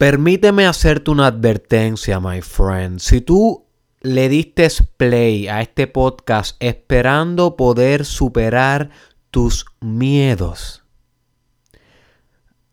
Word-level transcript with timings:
Permíteme 0.00 0.66
hacerte 0.66 1.10
una 1.10 1.26
advertencia, 1.26 2.20
my 2.20 2.40
friend. 2.40 3.00
Si 3.00 3.20
tú 3.20 3.66
le 4.00 4.30
diste 4.30 4.66
play 4.96 5.46
a 5.46 5.60
este 5.60 5.86
podcast 5.88 6.56
esperando 6.58 7.54
poder 7.54 8.06
superar 8.06 8.88
tus 9.30 9.66
miedos 9.78 10.86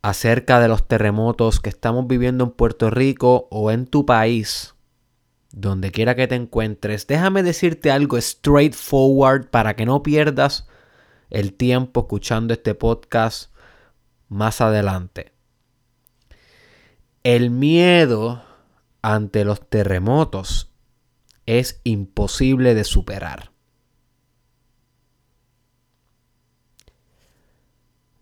acerca 0.01 0.61
de 0.61 0.69
los 0.69 0.87
terremotos 0.87 1.59
que 1.59 1.67
estamos 1.67 2.07
viviendo 2.07 2.45
en 2.45 2.51
Puerto 2.51 2.89
Rico 2.89 3.49
o 3.51 3.71
en 3.71 3.87
tu 3.87 4.05
país, 4.05 4.75
donde 5.51 5.91
quiera 5.91 6.15
que 6.15 6.27
te 6.27 6.35
encuentres, 6.35 7.07
déjame 7.07 7.43
decirte 7.43 7.91
algo 7.91 8.21
straightforward 8.21 9.49
para 9.49 9.75
que 9.75 9.85
no 9.85 10.01
pierdas 10.01 10.65
el 11.29 11.51
tiempo 11.55 11.99
escuchando 11.99 12.53
este 12.53 12.73
podcast 12.73 13.51
más 14.29 14.61
adelante. 14.61 15.36
El 17.29 17.49
miedo 17.49 18.41
ante 19.01 19.43
los 19.43 19.59
terremotos 19.59 20.71
es 21.45 21.81
imposible 21.83 22.73
de 22.73 22.85
superar. 22.85 23.51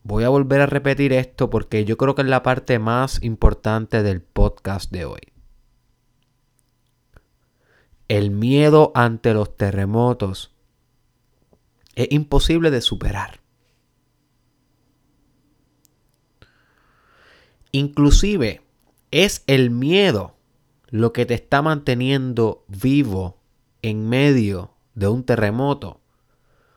Voy 0.02 0.24
a 0.24 0.30
volver 0.30 0.62
a 0.62 0.66
repetir 0.66 1.14
esto 1.14 1.52
porque 1.52 1.86
yo 1.86 1.98
creo 1.98 2.16
que 2.16 2.24
es 2.24 2.28
la 2.28 2.42
parte 2.42 2.80
más 2.80 3.22
importante 3.22 4.02
del 4.02 4.24
podcast 4.24 4.92
de 4.92 5.06
hoy. 5.06 5.22
El 8.08 8.32
miedo 8.32 8.92
ante 8.96 9.36
los 9.36 9.56
terremotos 9.56 10.56
es 11.94 12.08
imposible 12.10 12.72
de 12.72 12.82
superar. 12.82 13.40
Inclusive 17.72 18.65
es 19.24 19.46
el 19.48 19.72
miedo 19.72 20.36
lo 20.90 21.14
que 21.14 21.26
te 21.26 21.36
está 21.36 21.62
manteniendo 21.62 22.66
vivo 22.68 23.40
en 23.82 24.10
medio 24.10 24.74
de 24.94 25.08
un 25.08 25.24
terremoto 25.24 26.02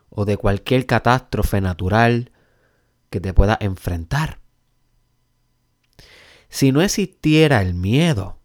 o 0.09 0.25
de 0.25 0.37
cualquier 0.37 0.87
catástrofe 0.87 1.61
natural 1.61 2.31
que 3.11 3.19
te 3.19 3.35
pueda 3.35 3.59
enfrentar. 3.61 4.39
Si 6.49 6.71
no 6.71 6.81
existiera 6.81 7.61
el 7.61 7.75
miedo, 7.75 8.39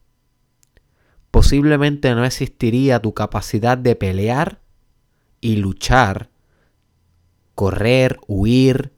posiblemente 1.30 2.16
no 2.16 2.26
existiría 2.26 3.00
tu 3.00 3.14
capacidad 3.14 3.78
de 3.78 3.96
pelear 3.96 4.60
y 5.40 5.58
luchar, 5.58 6.32
correr, 7.54 8.18
huir, 8.26 8.92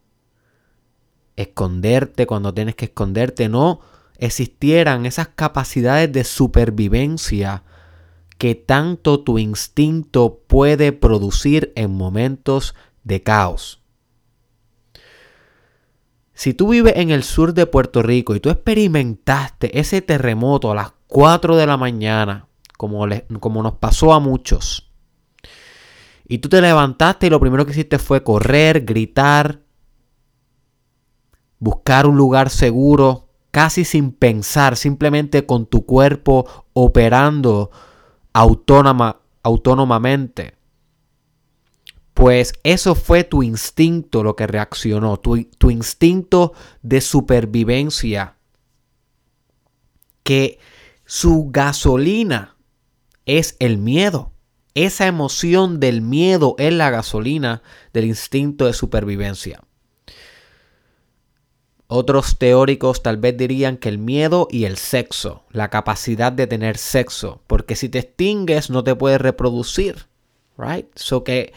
esconderte 1.35 2.25
cuando 2.25 2.53
tienes 2.53 2.75
que 2.75 2.85
esconderte, 2.85 3.49
no 3.49 3.81
existieran 4.17 5.05
esas 5.05 5.30
capacidades 5.30 6.11
de 6.11 6.23
supervivencia 6.23 7.63
que 8.38 8.55
tanto 8.55 9.22
tu 9.22 9.38
instinto 9.38 10.41
puede 10.47 10.91
producir 10.91 11.72
en 11.75 11.95
momentos 11.95 12.75
de 13.03 13.23
caos. 13.23 13.81
Si 16.33 16.53
tú 16.53 16.69
vives 16.69 16.94
en 16.97 17.11
el 17.11 17.23
sur 17.23 17.53
de 17.53 17.66
Puerto 17.66 18.03
Rico 18.03 18.35
y 18.35 18.41
tú 18.41 18.49
experimentaste 18.49 19.80
ese 19.80 20.02
terremoto 20.02 20.69
a 20.69 20.75
las 20.75 20.91
4 21.07 21.55
de 21.55 21.66
la 21.66 21.77
mañana, 21.77 22.47
como, 22.77 23.07
como 23.39 23.63
nos 23.63 23.75
pasó 23.75 24.13
a 24.13 24.19
muchos, 24.19 24.91
y 26.27 26.39
tú 26.39 26.50
te 26.50 26.59
levantaste 26.59 27.27
y 27.27 27.29
lo 27.29 27.39
primero 27.39 27.66
que 27.66 27.72
hiciste 27.72 28.00
fue 28.00 28.23
correr, 28.23 28.83
gritar, 28.83 29.61
buscar 31.59 32.05
un 32.05 32.17
lugar 32.17 32.50
seguro, 32.50 33.24
casi 33.55 33.85
sin 33.85 34.11
pensar, 34.11 34.75
simplemente 34.75 35.45
con 35.45 35.65
tu 35.65 35.85
cuerpo 35.85 36.65
operando 36.73 37.71
autónoma, 38.33 39.21
autónomamente. 39.43 40.57
Pues 42.13 42.51
eso 42.63 42.95
fue 42.95 43.23
tu 43.23 43.44
instinto 43.44 44.23
lo 44.23 44.35
que 44.35 44.45
reaccionó, 44.45 45.15
tu, 45.21 45.41
tu 45.57 45.71
instinto 45.71 46.51
de 46.81 46.99
supervivencia, 46.99 48.35
que 50.23 50.59
su 51.05 51.47
gasolina 51.49 52.57
es 53.25 53.55
el 53.59 53.77
miedo. 53.77 54.33
Esa 54.73 55.07
emoción 55.07 55.79
del 55.79 56.01
miedo 56.01 56.55
es 56.57 56.73
la 56.73 56.89
gasolina 56.89 57.63
del 57.94 58.03
instinto 58.03 58.65
de 58.65 58.73
supervivencia. 58.73 59.64
Otros 61.88 62.40
teóricos 62.40 63.03
tal 63.03 63.18
vez 63.18 63.38
dirían 63.38 63.78
que 63.78 63.90
el 63.90 64.00
miedo 64.00 64.47
y 64.50 64.66
el 64.66 64.78
sexo, 64.78 65.44
la 65.51 65.69
capacidad 65.69 66.31
de 66.31 66.47
tener 66.47 66.78
sexo, 66.78 67.41
porque 67.46 67.75
si 67.75 67.90
te 67.90 68.00
extingues 68.00 68.72
no 68.72 68.84
te 68.84 68.96
puedes 68.96 69.22
reproducir, 69.22 70.07
right? 70.57 70.88
So 70.95 71.24
que 71.24 71.53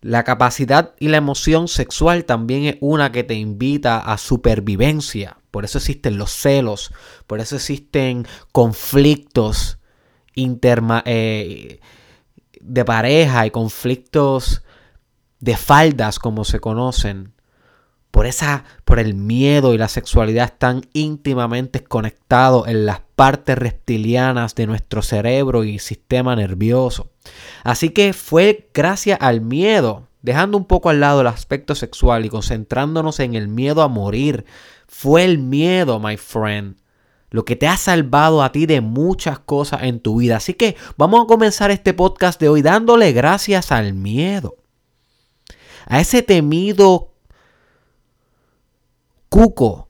la 0.00 0.24
capacidad 0.24 0.94
y 0.98 1.08
la 1.08 1.18
emoción 1.18 1.68
sexual 1.68 2.24
también 2.24 2.64
es 2.64 2.76
una 2.80 3.12
que 3.12 3.24
te 3.24 3.34
invita 3.34 3.98
a 3.98 4.16
supervivencia. 4.16 5.38
Por 5.50 5.64
eso 5.64 5.78
existen 5.78 6.16
los 6.16 6.30
celos, 6.30 6.92
por 7.26 7.40
eso 7.40 7.56
existen 7.56 8.26
conflictos 8.52 9.78
eh, 10.34 11.80
de 12.60 12.84
pareja 12.84 13.46
y 13.46 13.50
conflictos 13.50 14.62
de 15.40 15.56
faldas 15.56 16.18
como 16.18 16.44
se 16.44 16.60
conocen 16.60 17.35
por 18.10 18.26
esa 18.26 18.64
por 18.84 18.98
el 18.98 19.14
miedo 19.14 19.74
y 19.74 19.78
la 19.78 19.88
sexualidad 19.88 20.46
están 20.46 20.82
íntimamente 20.92 21.82
conectados 21.84 22.66
en 22.68 22.86
las 22.86 23.00
partes 23.14 23.58
reptilianas 23.58 24.54
de 24.54 24.66
nuestro 24.66 25.02
cerebro 25.02 25.64
y 25.64 25.78
sistema 25.78 26.36
nervioso. 26.36 27.10
Así 27.64 27.90
que 27.90 28.12
fue 28.12 28.70
gracias 28.72 29.18
al 29.20 29.40
miedo, 29.40 30.08
dejando 30.22 30.56
un 30.58 30.66
poco 30.66 30.90
al 30.90 31.00
lado 31.00 31.20
el 31.20 31.26
aspecto 31.26 31.74
sexual 31.74 32.24
y 32.24 32.28
concentrándonos 32.28 33.20
en 33.20 33.34
el 33.34 33.48
miedo 33.48 33.82
a 33.82 33.88
morir, 33.88 34.44
fue 34.86 35.24
el 35.24 35.38
miedo, 35.38 35.98
my 36.00 36.16
friend, 36.16 36.76
lo 37.30 37.44
que 37.44 37.56
te 37.56 37.66
ha 37.66 37.76
salvado 37.76 38.42
a 38.42 38.52
ti 38.52 38.66
de 38.66 38.80
muchas 38.80 39.38
cosas 39.38 39.82
en 39.82 40.00
tu 40.00 40.16
vida. 40.20 40.36
Así 40.36 40.54
que 40.54 40.76
vamos 40.96 41.24
a 41.24 41.26
comenzar 41.26 41.70
este 41.70 41.92
podcast 41.92 42.40
de 42.40 42.48
hoy 42.48 42.62
dándole 42.62 43.12
gracias 43.12 43.72
al 43.72 43.94
miedo. 43.94 44.56
A 45.86 46.00
ese 46.00 46.22
temido 46.22 47.12
cuco 49.28 49.88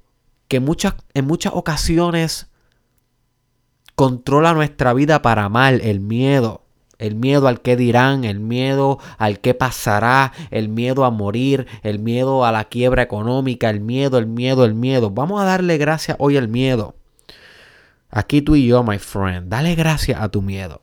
que 0.49 0.61
muchas, 0.61 0.95
en 1.15 1.27
muchas 1.27 1.53
ocasiones 1.55 2.49
controla 3.95 4.55
nuestra 4.55 4.93
vida 4.93 5.23
para 5.23 5.49
mal, 5.49 5.81
el 5.83 6.01
miedo. 6.01 6.63
El 6.99 7.15
miedo 7.15 7.47
al 7.47 7.61
que 7.61 7.77
dirán, 7.77 8.25
el 8.25 8.41
miedo 8.41 8.99
al 9.19 9.41
que 9.41 9.53
pasará, 9.53 10.33
el 10.51 10.71
miedo 10.71 11.05
a 11.05 11.11
morir, 11.11 11.67
el 11.83 11.99
miedo 11.99 12.47
a 12.47 12.53
la 12.53 12.65
quiebra 12.65 13.03
económica, 13.03 13.69
el 13.69 13.81
miedo, 13.81 14.17
el 14.17 14.27
miedo, 14.27 14.65
el 14.65 14.75
miedo. 14.75 15.11
Vamos 15.11 15.43
a 15.43 15.45
darle 15.45 15.77
gracias 15.77 16.17
hoy 16.21 16.39
al 16.39 16.49
miedo. 16.49 16.97
Aquí 18.09 18.41
tú 18.41 18.57
y 18.57 18.67
yo, 18.67 18.83
my 18.83 18.99
friend, 18.99 19.51
dale 19.51 19.75
gracias 19.75 20.19
a 20.21 20.31
tu 20.31 20.41
miedo. 20.41 20.81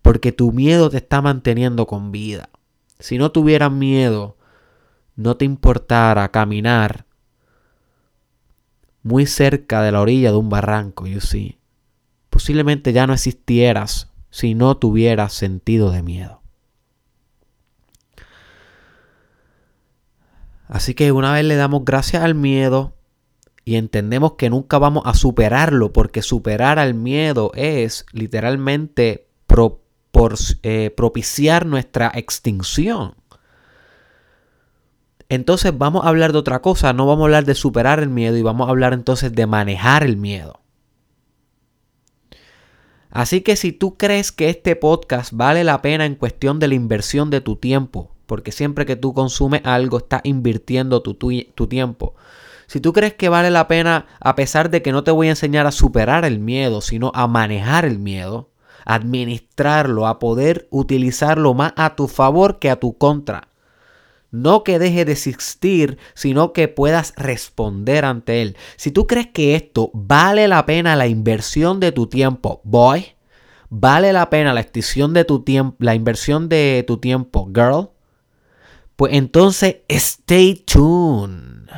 Porque 0.00 0.30
tu 0.30 0.52
miedo 0.52 0.90
te 0.90 0.98
está 0.98 1.22
manteniendo 1.22 1.86
con 1.86 2.12
vida. 2.12 2.50
Si 3.00 3.18
no 3.18 3.32
tuvieras 3.32 3.72
miedo, 3.72 4.33
no 5.16 5.36
te 5.36 5.44
importara 5.44 6.30
caminar 6.30 7.06
muy 9.02 9.26
cerca 9.26 9.82
de 9.82 9.92
la 9.92 10.00
orilla 10.00 10.30
de 10.30 10.38
un 10.38 10.48
barranco, 10.48 11.06
you 11.06 11.20
see, 11.20 11.58
posiblemente 12.30 12.92
ya 12.92 13.06
no 13.06 13.12
existieras 13.12 14.10
si 14.30 14.54
no 14.54 14.76
tuvieras 14.76 15.32
sentido 15.32 15.90
de 15.90 16.02
miedo. 16.02 16.40
Así 20.66 20.94
que 20.94 21.12
una 21.12 21.32
vez 21.32 21.44
le 21.44 21.56
damos 21.56 21.84
gracias 21.84 22.22
al 22.22 22.34
miedo 22.34 22.94
y 23.64 23.76
entendemos 23.76 24.32
que 24.32 24.50
nunca 24.50 24.78
vamos 24.78 25.04
a 25.06 25.14
superarlo, 25.14 25.92
porque 25.92 26.22
superar 26.22 26.78
al 26.78 26.94
miedo 26.94 27.52
es 27.54 28.06
literalmente 28.12 29.28
eh, 30.62 30.92
propiciar 30.96 31.66
nuestra 31.66 32.10
extinción. 32.14 33.14
Entonces 35.28 35.76
vamos 35.76 36.04
a 36.04 36.08
hablar 36.08 36.32
de 36.32 36.38
otra 36.38 36.60
cosa, 36.60 36.92
no 36.92 37.06
vamos 37.06 37.22
a 37.22 37.26
hablar 37.26 37.44
de 37.44 37.54
superar 37.54 38.00
el 38.00 38.08
miedo 38.08 38.36
y 38.36 38.42
vamos 38.42 38.66
a 38.68 38.70
hablar 38.70 38.92
entonces 38.92 39.32
de 39.32 39.46
manejar 39.46 40.04
el 40.04 40.16
miedo. 40.16 40.60
Así 43.10 43.40
que 43.40 43.56
si 43.56 43.72
tú 43.72 43.96
crees 43.96 44.32
que 44.32 44.50
este 44.50 44.76
podcast 44.76 45.32
vale 45.32 45.64
la 45.64 45.80
pena 45.82 46.04
en 46.04 46.16
cuestión 46.16 46.58
de 46.58 46.68
la 46.68 46.74
inversión 46.74 47.30
de 47.30 47.40
tu 47.40 47.56
tiempo, 47.56 48.10
porque 48.26 48.52
siempre 48.52 48.86
que 48.86 48.96
tú 48.96 49.14
consumes 49.14 49.62
algo 49.64 49.98
estás 49.98 50.20
invirtiendo 50.24 51.00
tu, 51.00 51.14
tu, 51.14 51.66
tiempo. 51.68 52.14
Si 52.66 52.80
tú 52.80 52.92
crees 52.92 53.14
que 53.14 53.28
vale 53.28 53.50
la 53.50 53.68
pena, 53.68 54.06
a 54.20 54.34
pesar 54.34 54.68
de 54.68 54.82
que 54.82 54.90
no 54.92 55.04
te 55.04 55.10
voy 55.10 55.28
a 55.28 55.30
enseñar 55.30 55.66
a 55.66 55.72
superar 55.72 56.24
el 56.24 56.40
miedo, 56.40 56.80
sino 56.80 57.12
a 57.14 57.28
manejar 57.28 57.84
el 57.84 57.98
miedo, 57.98 58.50
administrarlo, 58.84 60.08
a 60.08 60.18
poder 60.18 60.66
utilizarlo 60.70 61.54
más 61.54 61.72
a 61.76 61.94
tu 61.94 62.08
favor 62.08 62.58
que 62.58 62.68
a 62.68 62.76
tu 62.76 62.98
contra 62.98 63.48
No 64.34 64.64
que 64.64 64.80
deje 64.80 65.04
de 65.04 65.12
existir, 65.12 65.96
sino 66.14 66.52
que 66.52 66.66
puedas 66.66 67.12
responder 67.16 68.04
ante 68.04 68.42
él. 68.42 68.56
Si 68.74 68.90
tú 68.90 69.06
crees 69.06 69.28
que 69.28 69.54
esto 69.54 69.92
vale 69.94 70.48
la 70.48 70.66
pena 70.66 70.96
la 70.96 71.06
inversión 71.06 71.78
de 71.78 71.92
tu 71.92 72.08
tiempo, 72.08 72.60
boy, 72.64 73.14
vale 73.70 74.12
la 74.12 74.30
pena 74.30 74.52
la 74.52 74.58
extinción 74.58 75.14
de 75.14 75.24
tu 75.24 75.44
tiempo, 75.44 75.76
la 75.78 75.94
inversión 75.94 76.48
de 76.48 76.82
tu 76.84 76.96
tiempo, 76.96 77.48
girl, 77.54 77.90
pues 78.96 79.12
entonces 79.12 79.76
stay 79.88 80.56
tuned. 80.56 81.68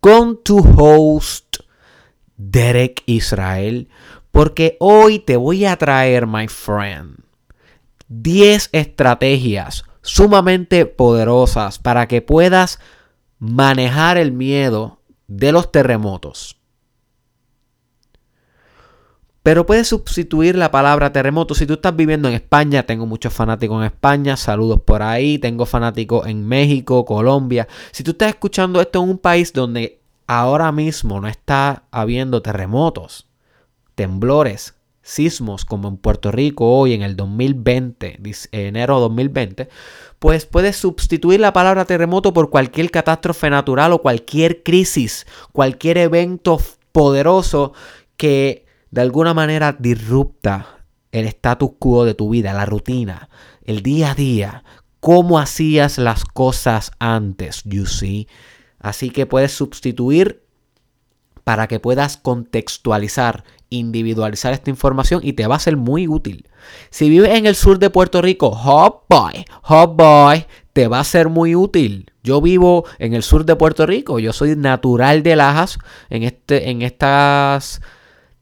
con 0.00 0.42
tu 0.42 0.58
host 0.58 1.56
Derek 2.36 3.02
Israel, 3.06 3.88
porque 4.30 4.76
hoy 4.80 5.18
te 5.18 5.36
voy 5.36 5.64
a 5.64 5.76
traer, 5.76 6.26
my 6.26 6.48
friend, 6.48 7.18
10 8.08 8.70
estrategias 8.72 9.84
sumamente 10.02 10.86
poderosas 10.86 11.78
para 11.78 12.06
que 12.06 12.22
puedas 12.22 12.78
manejar 13.38 14.16
el 14.18 14.32
miedo 14.32 15.00
de 15.26 15.52
los 15.52 15.72
terremotos. 15.72 16.55
Pero 19.46 19.64
puedes 19.64 19.86
sustituir 19.86 20.56
la 20.56 20.72
palabra 20.72 21.12
terremoto. 21.12 21.54
Si 21.54 21.66
tú 21.66 21.74
estás 21.74 21.94
viviendo 21.94 22.26
en 22.26 22.34
España, 22.34 22.82
tengo 22.82 23.06
muchos 23.06 23.32
fanáticos 23.32 23.78
en 23.78 23.86
España, 23.86 24.36
saludos 24.36 24.80
por 24.80 25.04
ahí, 25.04 25.38
tengo 25.38 25.66
fanáticos 25.66 26.26
en 26.26 26.44
México, 26.44 27.04
Colombia. 27.04 27.68
Si 27.92 28.02
tú 28.02 28.10
estás 28.10 28.30
escuchando 28.30 28.80
esto 28.80 29.00
en 29.00 29.10
un 29.10 29.18
país 29.18 29.52
donde 29.52 30.00
ahora 30.26 30.72
mismo 30.72 31.20
no 31.20 31.28
está 31.28 31.84
habiendo 31.92 32.42
terremotos, 32.42 33.28
temblores, 33.94 34.74
sismos 35.02 35.64
como 35.64 35.86
en 35.86 35.98
Puerto 35.98 36.32
Rico 36.32 36.76
hoy 36.76 36.94
en 36.94 37.02
el 37.02 37.14
2020, 37.14 38.18
enero 38.50 38.98
2020, 38.98 39.68
pues 40.18 40.44
puedes 40.44 40.76
sustituir 40.76 41.38
la 41.38 41.52
palabra 41.52 41.84
terremoto 41.84 42.32
por 42.32 42.50
cualquier 42.50 42.90
catástrofe 42.90 43.48
natural 43.48 43.92
o 43.92 44.02
cualquier 44.02 44.64
crisis, 44.64 45.24
cualquier 45.52 45.98
evento 45.98 46.60
poderoso 46.90 47.74
que 48.16 48.65
de 48.90 49.00
alguna 49.00 49.34
manera 49.34 49.76
disrupta 49.78 50.84
el 51.12 51.26
status 51.26 51.70
quo 51.78 52.04
de 52.04 52.14
tu 52.14 52.30
vida, 52.30 52.52
la 52.52 52.66
rutina, 52.66 53.28
el 53.64 53.82
día 53.82 54.12
a 54.12 54.14
día, 54.14 54.64
cómo 55.00 55.38
hacías 55.38 55.98
las 55.98 56.24
cosas 56.24 56.92
antes, 56.98 57.62
you 57.64 57.86
see. 57.86 58.28
Así 58.78 59.10
que 59.10 59.26
puedes 59.26 59.52
sustituir 59.52 60.42
para 61.44 61.68
que 61.68 61.78
puedas 61.78 62.16
contextualizar, 62.16 63.44
individualizar 63.70 64.52
esta 64.52 64.68
información 64.68 65.20
y 65.22 65.34
te 65.34 65.46
va 65.46 65.56
a 65.56 65.60
ser 65.60 65.76
muy 65.76 66.08
útil. 66.08 66.48
Si 66.90 67.08
vives 67.08 67.30
en 67.30 67.46
el 67.46 67.54
sur 67.54 67.78
de 67.78 67.88
Puerto 67.88 68.20
Rico, 68.20 68.50
hot 68.50 69.04
boy, 69.08 69.44
hot 69.62 69.96
boy, 69.96 70.44
te 70.72 70.88
va 70.88 71.00
a 71.00 71.04
ser 71.04 71.28
muy 71.28 71.54
útil. 71.54 72.10
Yo 72.22 72.40
vivo 72.40 72.84
en 72.98 73.14
el 73.14 73.22
sur 73.22 73.44
de 73.44 73.54
Puerto 73.54 73.86
Rico, 73.86 74.18
yo 74.18 74.32
soy 74.32 74.56
natural 74.56 75.22
de 75.22 75.36
Lajas, 75.36 75.78
en, 76.10 76.24
este, 76.24 76.68
en 76.68 76.82
estas 76.82 77.80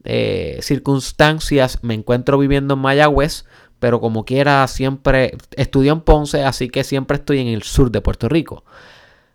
eh, 0.05 0.59
circunstancias 0.61 1.79
me 1.81 1.95
encuentro 1.95 2.37
viviendo 2.37 2.75
en 2.75 2.79
Mayagüez, 2.79 3.45
pero 3.79 3.99
como 3.99 4.23
quiera 4.23 4.67
siempre 4.67 5.35
estudio 5.57 5.93
en 5.93 6.01
Ponce, 6.01 6.43
así 6.43 6.69
que 6.69 6.83
siempre 6.83 7.17
estoy 7.17 7.39
en 7.39 7.47
el 7.47 7.63
sur 7.63 7.91
de 7.91 8.01
Puerto 8.01 8.29
Rico. 8.29 8.63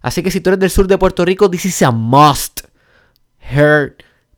Así 0.00 0.22
que 0.22 0.30
si 0.30 0.40
tú 0.40 0.50
eres 0.50 0.60
del 0.60 0.70
sur 0.70 0.86
de 0.86 0.96
Puerto 0.96 1.24
Rico, 1.24 1.50
this 1.50 1.66
is 1.66 1.82
a 1.82 1.90
must 1.90 2.62
hear 3.38 3.96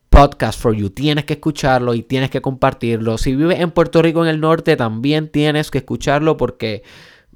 podcast 0.09 0.59
for 0.59 0.73
you. 0.73 0.89
Tienes 0.89 1.25
que 1.25 1.33
escucharlo 1.33 1.93
y 1.93 2.03
tienes 2.03 2.29
que 2.29 2.41
compartirlo. 2.41 3.17
Si 3.17 3.35
vives 3.35 3.59
en 3.59 3.71
Puerto 3.71 4.01
Rico 4.01 4.23
en 4.23 4.29
el 4.29 4.41
norte, 4.41 4.75
también 4.75 5.29
tienes 5.29 5.71
que 5.71 5.79
escucharlo 5.79 6.35
porque 6.35 6.83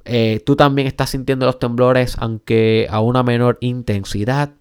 eh, 0.05 0.41
tú 0.45 0.55
también 0.55 0.87
estás 0.87 1.11
sintiendo 1.11 1.45
los 1.45 1.59
temblores, 1.59 2.15
aunque 2.19 2.87
a 2.89 2.99
una 2.99 3.23
menor 3.23 3.57
intensidad. 3.61 4.51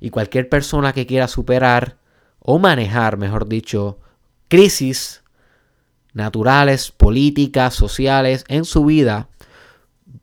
Y 0.00 0.10
cualquier 0.10 0.48
persona 0.48 0.92
que 0.92 1.06
quiera 1.06 1.28
superar 1.28 1.98
o 2.46 2.58
manejar, 2.58 3.16
mejor 3.16 3.48
dicho, 3.48 3.98
crisis 4.48 5.22
naturales, 6.12 6.92
políticas, 6.92 7.74
sociales 7.74 8.44
en 8.48 8.64
su 8.66 8.84
vida, 8.84 9.28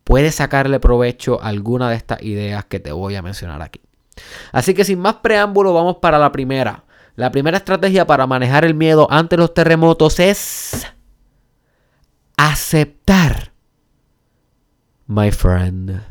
puede 0.03 0.31
sacarle 0.31 0.79
provecho 0.79 1.41
a 1.41 1.47
alguna 1.47 1.89
de 1.89 1.95
estas 1.95 2.21
ideas 2.21 2.65
que 2.65 2.79
te 2.79 2.91
voy 2.91 3.15
a 3.15 3.21
mencionar 3.21 3.61
aquí. 3.61 3.81
Así 4.51 4.73
que 4.73 4.85
sin 4.85 4.99
más 4.99 5.15
preámbulo, 5.15 5.73
vamos 5.73 5.97
para 5.97 6.19
la 6.19 6.31
primera. 6.31 6.85
La 7.15 7.31
primera 7.31 7.57
estrategia 7.57 8.05
para 8.05 8.27
manejar 8.27 8.65
el 8.65 8.75
miedo 8.75 9.07
ante 9.09 9.35
los 9.35 9.53
terremotos 9.53 10.19
es 10.19 10.87
aceptar, 12.37 13.51
my 15.07 15.31
friend, 15.31 16.01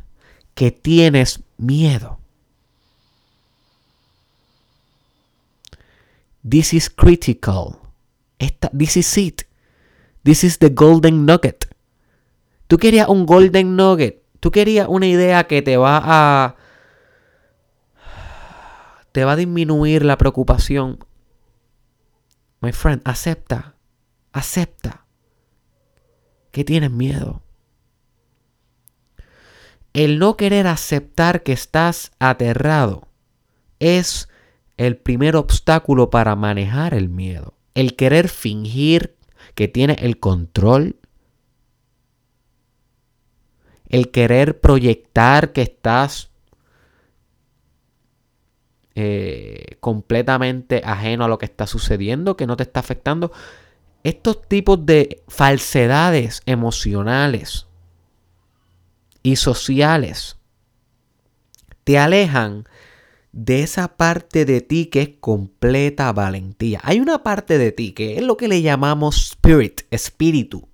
que 0.55 0.73
tienes 0.73 1.43
miedo. 1.57 2.20
This 6.49 6.73
is 6.73 6.89
critical. 6.89 7.81
this 8.73 8.97
is 8.97 9.19
it. 9.19 9.47
This 10.25 10.45
is 10.45 10.59
the 10.59 10.71
golden 10.71 11.27
nugget. 11.27 11.67
Tú 12.67 12.79
querías 12.79 13.09
un 13.09 13.27
golden 13.27 13.77
nugget. 13.77 14.23
Tú 14.41 14.51
querías 14.51 14.87
una 14.89 15.07
idea 15.07 15.45
que 15.45 15.61
te 15.61 15.77
va 15.77 16.01
a. 16.03 16.57
te 19.13 19.25
va 19.25 19.33
a 19.33 19.37
disminuir 19.37 20.05
la 20.05 20.17
preocupación. 20.17 21.05
My 22.61 22.73
friend, 22.73 23.03
acepta. 23.05 23.75
Acepta. 24.33 25.05
Que 26.53 26.65
tienes 26.65 26.91
miedo. 26.91 27.43
El 29.93 30.19
no 30.19 30.37
querer 30.37 30.67
aceptar 30.67 31.43
que 31.43 31.53
estás 31.53 32.13
aterrado 32.19 33.09
es 33.81 34.29
el 34.81 34.97
primer 34.97 35.37
obstáculo 35.37 36.09
para 36.09 36.37
manejar 36.37 36.95
el 36.95 37.11
miedo. 37.11 37.53
El 37.75 37.97
querer 37.97 38.31
fingir 38.31 39.15
que 39.55 39.69
tiene 39.69 39.99
el 40.01 40.19
control. 40.19 40.97
El 43.91 44.11
querer 44.11 44.59
proyectar 44.59 45.53
que 45.53 45.61
estás 45.61 46.31
eh, 48.95 49.77
completamente 49.81 50.81
ajeno 50.83 51.27
a 51.27 51.29
lo 51.29 51.37
que 51.37 51.45
está 51.45 51.67
sucediendo, 51.67 52.39
que 52.39 52.47
no 52.47 52.57
te 52.57 52.63
está 52.63 52.81
afectando. 52.81 53.33
Estos 54.03 54.49
tipos 54.49 54.87
de 54.87 55.23
falsedades 55.29 56.41
emocionales 56.47 57.67
y 59.23 59.37
sociales 59.37 60.39
te 61.85 61.99
alejan 61.99 62.65
de 63.33 63.63
esa 63.63 63.97
parte 63.97 64.45
de 64.45 64.61
ti 64.61 64.87
que 64.87 65.03
es 65.03 65.09
completa 65.21 66.13
valentía. 66.13 66.81
Hay 66.83 67.01
una 67.01 67.23
parte 67.23 67.59
de 67.59 67.73
ti 67.73 67.93
que 67.93 68.17
es 68.17 68.23
lo 68.23 68.37
que 68.37 68.49
le 68.49 68.63
llamamos 68.63 69.33
spirit, 69.33 69.83
espíritu, 69.91 70.69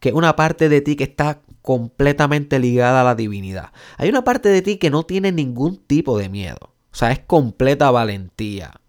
que 0.00 0.10
es 0.10 0.14
una 0.14 0.36
parte 0.36 0.68
de 0.68 0.80
ti 0.80 0.96
que 0.96 1.04
está 1.04 1.42
completamente 1.62 2.58
ligada 2.58 3.00
a 3.00 3.04
la 3.04 3.14
divinidad. 3.14 3.72
Hay 3.98 4.08
una 4.08 4.24
parte 4.24 4.48
de 4.48 4.62
ti 4.62 4.78
que 4.78 4.90
no 4.90 5.04
tiene 5.04 5.32
ningún 5.32 5.76
tipo 5.78 6.18
de 6.18 6.28
miedo, 6.28 6.58
o 6.92 6.94
sea, 6.94 7.12
es 7.12 7.20
completa 7.20 7.90
valentía. 7.90 8.80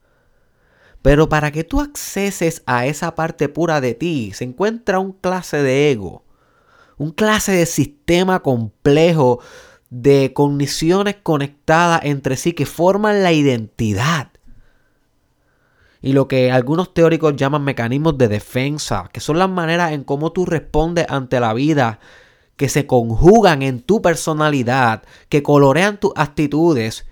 Pero 1.02 1.30
para 1.30 1.52
que 1.52 1.64
tú 1.64 1.80
acceses 1.80 2.64
a 2.66 2.86
esa 2.86 3.16
parte 3.16 3.50
pura 3.50 3.80
de 3.80 3.94
ti, 3.94 4.32
se 4.34 4.44
encuentra 4.44 5.00
un 5.00 5.14
clase 5.14 5.62
de 5.62 5.92
ego, 5.92 6.26
un 6.98 7.12
clase 7.12 7.52
de 7.54 7.66
sistema 7.66 8.42
complejo 8.42 9.40
de 9.90 10.34
cogniciones 10.34 11.16
conectadas 11.22 12.02
entre 12.04 12.36
sí 12.38 12.54
que 12.54 12.66
forman 12.66 13.24
la 13.24 13.32
identidad. 13.32 14.32
Y 16.02 16.14
lo 16.14 16.28
que 16.28 16.52
algunos 16.52 16.94
teóricos 16.94 17.36
llaman 17.36 17.64
mecanismos 17.64 18.18
de 18.18 18.28
defensa, 18.28 19.10
que 19.12 19.20
son 19.20 19.40
las 19.40 19.50
maneras 19.50 19.92
en 19.92 20.04
cómo 20.04 20.32
tú 20.32 20.46
respondes 20.46 21.06
ante 21.10 21.40
la 21.40 21.54
vida, 21.54 22.00
que 22.56 22.70
se 22.70 22.86
conjugan 22.86 23.62
en 23.62 23.82
tu 23.82 24.02
personalidad, 24.02 25.04
que 25.30 25.44
colorean 25.44 26.00
tus 26.00 26.12
actitudes 26.16 27.06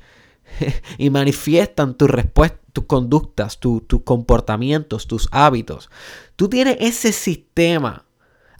y 0.97 1.09
manifiestan 1.09 1.95
tus 1.95 2.09
respuestas, 2.09 2.59
tus 2.73 2.85
conductas, 2.85 3.59
tus 3.59 3.83
comportamientos, 4.03 5.07
tus 5.07 5.29
hábitos. 5.31 5.89
Tú 6.35 6.49
tienes 6.49 6.77
ese 6.79 7.13
sistema 7.13 8.04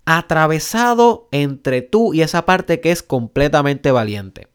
atravesado 0.06 1.28
entre 1.32 1.82
tú 1.82 2.14
y 2.14 2.22
esa 2.22 2.46
parte 2.46 2.80
que 2.80 2.92
es 2.92 3.04
completamente 3.04 3.92
valiente. 3.92 4.48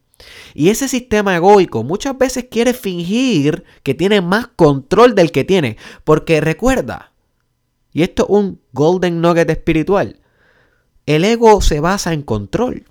Y 0.53 0.69
ese 0.69 0.87
sistema 0.87 1.35
egoico 1.35 1.83
muchas 1.83 2.17
veces 2.17 2.45
quiere 2.49 2.73
fingir 2.73 3.63
que 3.83 3.93
tiene 3.93 4.21
más 4.21 4.47
control 4.47 5.15
del 5.15 5.31
que 5.31 5.43
tiene. 5.43 5.77
Porque 6.03 6.41
recuerda, 6.41 7.11
y 7.91 8.03
esto 8.03 8.23
es 8.23 8.29
un 8.29 8.61
golden 8.71 9.21
nugget 9.21 9.49
espiritual, 9.49 10.19
el 11.05 11.25
ego 11.25 11.61
se 11.61 11.79
basa 11.79 12.13
en 12.13 12.21
control. 12.21 12.85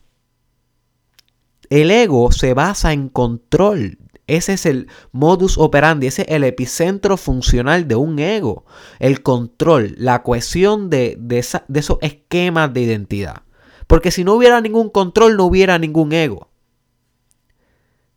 El 1.71 1.91
ego 1.91 2.33
se 2.33 2.53
basa 2.53 2.93
en 2.93 3.09
control. 3.09 3.99
Ese 4.37 4.53
es 4.53 4.65
el 4.65 4.87
modus 5.11 5.59
operandi, 5.59 6.07
ese 6.07 6.23
es 6.23 6.29
el 6.29 6.45
epicentro 6.45 7.17
funcional 7.17 7.89
de 7.89 7.97
un 7.97 8.21
ego. 8.21 8.65
El 9.01 9.23
control, 9.23 9.95
la 9.99 10.23
cohesión 10.23 10.89
de, 10.89 11.17
de, 11.19 11.45
de 11.67 11.81
esos 11.81 11.99
esquemas 12.01 12.73
de 12.73 12.83
identidad. 12.83 13.43
Porque 13.89 14.13
si 14.13 14.23
no 14.23 14.35
hubiera 14.35 14.61
ningún 14.61 14.89
control, 14.89 15.37
no 15.37 15.47
hubiera 15.47 15.81
ningún 15.81 16.13
ego. 16.13 16.49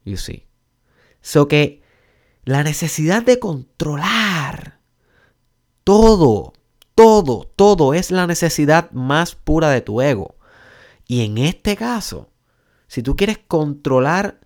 You 0.06 0.18
see. 0.18 0.46
So 1.22 1.48
que 1.48 1.82
la 2.44 2.62
necesidad 2.62 3.24
de 3.24 3.40
controlar 3.40 4.82
todo, 5.84 6.54
todo, 6.94 7.52
todo 7.56 7.96
es 7.96 8.12
la 8.12 8.28
necesidad 8.28 8.92
más 8.92 9.34
pura 9.34 9.72
de 9.72 9.82
tu 9.82 10.00
ego. 10.00 10.36
Y 11.08 11.26
en 11.26 11.40
este 11.40 11.76
caso, 11.76 12.30
si 12.86 13.02
tú 13.02 13.16
quieres 13.16 13.40
controlar 13.40 14.43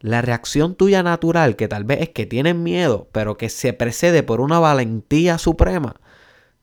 la 0.00 0.22
reacción 0.22 0.74
tuya 0.74 1.02
natural, 1.02 1.56
que 1.56 1.68
tal 1.68 1.84
vez 1.84 2.02
es 2.02 2.08
que 2.10 2.26
tienes 2.26 2.54
miedo, 2.54 3.08
pero 3.12 3.36
que 3.36 3.48
se 3.48 3.72
precede 3.72 4.22
por 4.22 4.40
una 4.40 4.58
valentía 4.58 5.38
suprema, 5.38 5.96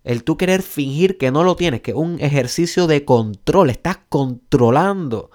el 0.04 0.24
tú 0.24 0.38
querer 0.38 0.62
fingir 0.62 1.18
que 1.18 1.32
no 1.32 1.44
lo 1.44 1.56
tienes, 1.56 1.82
que 1.82 1.92
es 1.92 1.98
un 1.98 2.20
ejercicio 2.20 2.88
de 2.88 3.06
control, 3.06 3.70
estás 3.70 4.00
controlando 4.10 5.32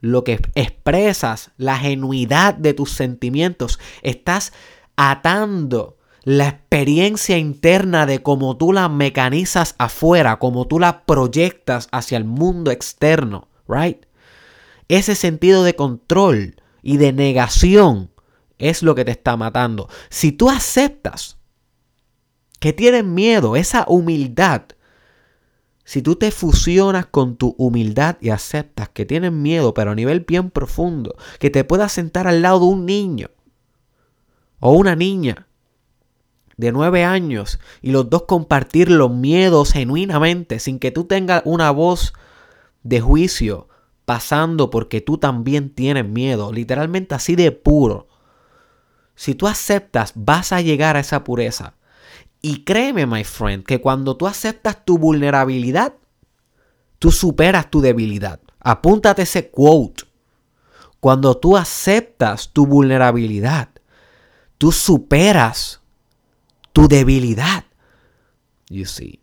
lo 0.00 0.24
que 0.24 0.40
expresas, 0.54 1.50
la 1.56 1.76
genuidad 1.76 2.54
de 2.54 2.74
tus 2.74 2.92
sentimientos, 2.92 3.78
estás 4.02 4.52
atando 4.96 5.98
la 6.24 6.48
experiencia 6.48 7.36
interna 7.36 8.06
de 8.06 8.22
cómo 8.22 8.56
tú 8.56 8.72
la 8.72 8.88
mecanizas 8.88 9.74
afuera, 9.78 10.38
cómo 10.38 10.66
tú 10.66 10.78
la 10.78 11.04
proyectas 11.04 11.88
hacia 11.90 12.16
el 12.16 12.24
mundo 12.24 12.70
externo, 12.70 13.48
right? 13.66 14.06
Ese 14.88 15.14
sentido 15.14 15.64
de 15.64 15.74
control 15.74 16.61
y 16.82 16.96
de 16.96 17.12
negación 17.12 18.10
es 18.58 18.82
lo 18.82 18.94
que 18.94 19.04
te 19.04 19.12
está 19.12 19.36
matando. 19.36 19.88
Si 20.10 20.32
tú 20.32 20.50
aceptas 20.50 21.38
que 22.60 22.72
tienes 22.72 23.04
miedo, 23.04 23.56
esa 23.56 23.84
humildad, 23.88 24.62
si 25.84 26.00
tú 26.02 26.16
te 26.16 26.30
fusionas 26.30 27.06
con 27.06 27.36
tu 27.36 27.54
humildad 27.58 28.16
y 28.20 28.30
aceptas 28.30 28.88
que 28.88 29.04
tienes 29.04 29.32
miedo, 29.32 29.74
pero 29.74 29.90
a 29.90 29.94
nivel 29.94 30.20
bien 30.20 30.50
profundo, 30.50 31.16
que 31.40 31.50
te 31.50 31.64
puedas 31.64 31.92
sentar 31.92 32.28
al 32.28 32.42
lado 32.42 32.60
de 32.60 32.66
un 32.66 32.86
niño 32.86 33.30
o 34.60 34.72
una 34.72 34.94
niña 34.94 35.48
de 36.56 36.70
nueve 36.70 37.04
años 37.04 37.58
y 37.80 37.90
los 37.90 38.08
dos 38.08 38.24
compartir 38.24 38.90
los 38.90 39.10
miedos 39.10 39.72
genuinamente 39.72 40.60
sin 40.60 40.78
que 40.78 40.92
tú 40.92 41.04
tengas 41.04 41.42
una 41.44 41.70
voz 41.72 42.12
de 42.84 43.00
juicio 43.00 43.68
pasando 44.12 44.68
porque 44.68 45.00
tú 45.00 45.16
también 45.16 45.70
tienes 45.70 46.06
miedo, 46.06 46.52
literalmente 46.52 47.14
así 47.14 47.34
de 47.34 47.50
puro. 47.50 48.08
Si 49.14 49.34
tú 49.34 49.46
aceptas, 49.46 50.12
vas 50.14 50.52
a 50.52 50.60
llegar 50.60 50.96
a 50.96 51.00
esa 51.00 51.24
pureza. 51.24 51.76
Y 52.42 52.62
créeme, 52.62 53.06
my 53.06 53.24
friend, 53.24 53.64
que 53.64 53.80
cuando 53.80 54.18
tú 54.18 54.26
aceptas 54.26 54.84
tu 54.84 54.98
vulnerabilidad, 54.98 55.94
tú 56.98 57.10
superas 57.10 57.70
tu 57.70 57.80
debilidad. 57.80 58.38
Apúntate 58.60 59.22
ese 59.22 59.50
quote. 59.50 60.04
Cuando 61.00 61.34
tú 61.34 61.56
aceptas 61.56 62.52
tu 62.52 62.66
vulnerabilidad, 62.66 63.70
tú 64.58 64.72
superas 64.72 65.80
tu 66.74 66.86
debilidad. 66.86 67.64
You 68.68 68.84
see. 68.84 69.20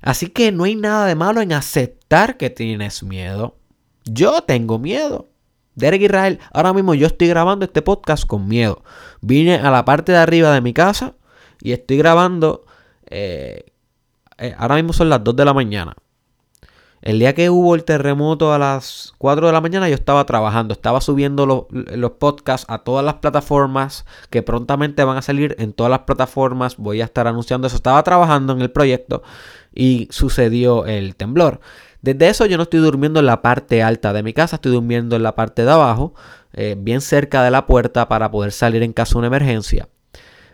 Así 0.00 0.28
que 0.28 0.52
no 0.52 0.62
hay 0.62 0.76
nada 0.76 1.06
de 1.06 1.16
malo 1.16 1.40
en 1.40 1.52
aceptar 1.52 2.36
que 2.36 2.48
tienes 2.48 3.02
miedo. 3.02 3.56
Yo 4.04 4.42
tengo 4.42 4.78
miedo. 4.78 5.28
Derek 5.74 6.02
Israel, 6.02 6.38
ahora 6.52 6.72
mismo 6.72 6.94
yo 6.94 7.06
estoy 7.06 7.28
grabando 7.28 7.64
este 7.64 7.82
podcast 7.82 8.26
con 8.26 8.48
miedo. 8.48 8.82
Vine 9.20 9.56
a 9.56 9.70
la 9.70 9.84
parte 9.84 10.12
de 10.12 10.18
arriba 10.18 10.52
de 10.52 10.60
mi 10.60 10.72
casa 10.72 11.14
y 11.60 11.72
estoy 11.72 11.96
grabando. 11.96 12.64
Eh, 13.06 13.64
eh, 14.38 14.54
ahora 14.58 14.76
mismo 14.76 14.92
son 14.92 15.08
las 15.08 15.22
2 15.22 15.36
de 15.36 15.44
la 15.44 15.54
mañana. 15.54 15.94
El 17.02 17.18
día 17.18 17.34
que 17.34 17.48
hubo 17.48 17.74
el 17.74 17.84
terremoto 17.84 18.52
a 18.52 18.58
las 18.58 19.14
4 19.16 19.46
de 19.46 19.52
la 19.54 19.62
mañana 19.62 19.88
yo 19.88 19.94
estaba 19.94 20.24
trabajando, 20.26 20.74
estaba 20.74 21.00
subiendo 21.00 21.46
los, 21.46 22.10
podcasts 22.18 22.66
a 22.68 22.78
todas 22.84 23.02
las 23.02 23.14
plataformas 23.14 24.04
que 24.28 24.42
prontamente 24.42 25.02
van 25.04 25.16
a 25.16 25.22
salir 25.22 25.56
en 25.58 25.72
todas 25.72 25.88
las 25.88 26.00
plataformas, 26.00 26.76
voy 26.76 27.00
a 27.00 27.06
estar 27.06 27.26
anunciando 27.26 27.68
eso, 27.68 27.76
estaba 27.76 28.02
trabajando 28.02 28.52
en 28.52 28.60
el 28.60 28.70
proyecto 28.70 29.22
y 29.74 30.08
sucedió 30.10 30.84
el 30.84 31.16
temblor. 31.16 31.60
Desde 32.02 32.28
eso 32.28 32.46
yo 32.46 32.56
no 32.56 32.64
estoy 32.64 32.80
durmiendo 32.80 33.20
en 33.20 33.26
la 33.26 33.42
parte 33.42 33.82
alta 33.82 34.12
de 34.12 34.22
mi 34.22 34.32
casa, 34.32 34.56
estoy 34.56 34.72
durmiendo 34.72 35.16
en 35.16 35.22
la 35.22 35.34
parte 35.34 35.64
de 35.64 35.70
abajo, 35.70 36.14
eh, 36.52 36.76
bien 36.78 37.00
cerca 37.00 37.42
de 37.42 37.50
la 37.50 37.66
puerta 37.66 38.08
para 38.08 38.30
poder 38.30 38.52
salir 38.52 38.82
en 38.82 38.92
caso 38.92 39.14
de 39.14 39.18
una 39.18 39.26
emergencia. 39.28 39.88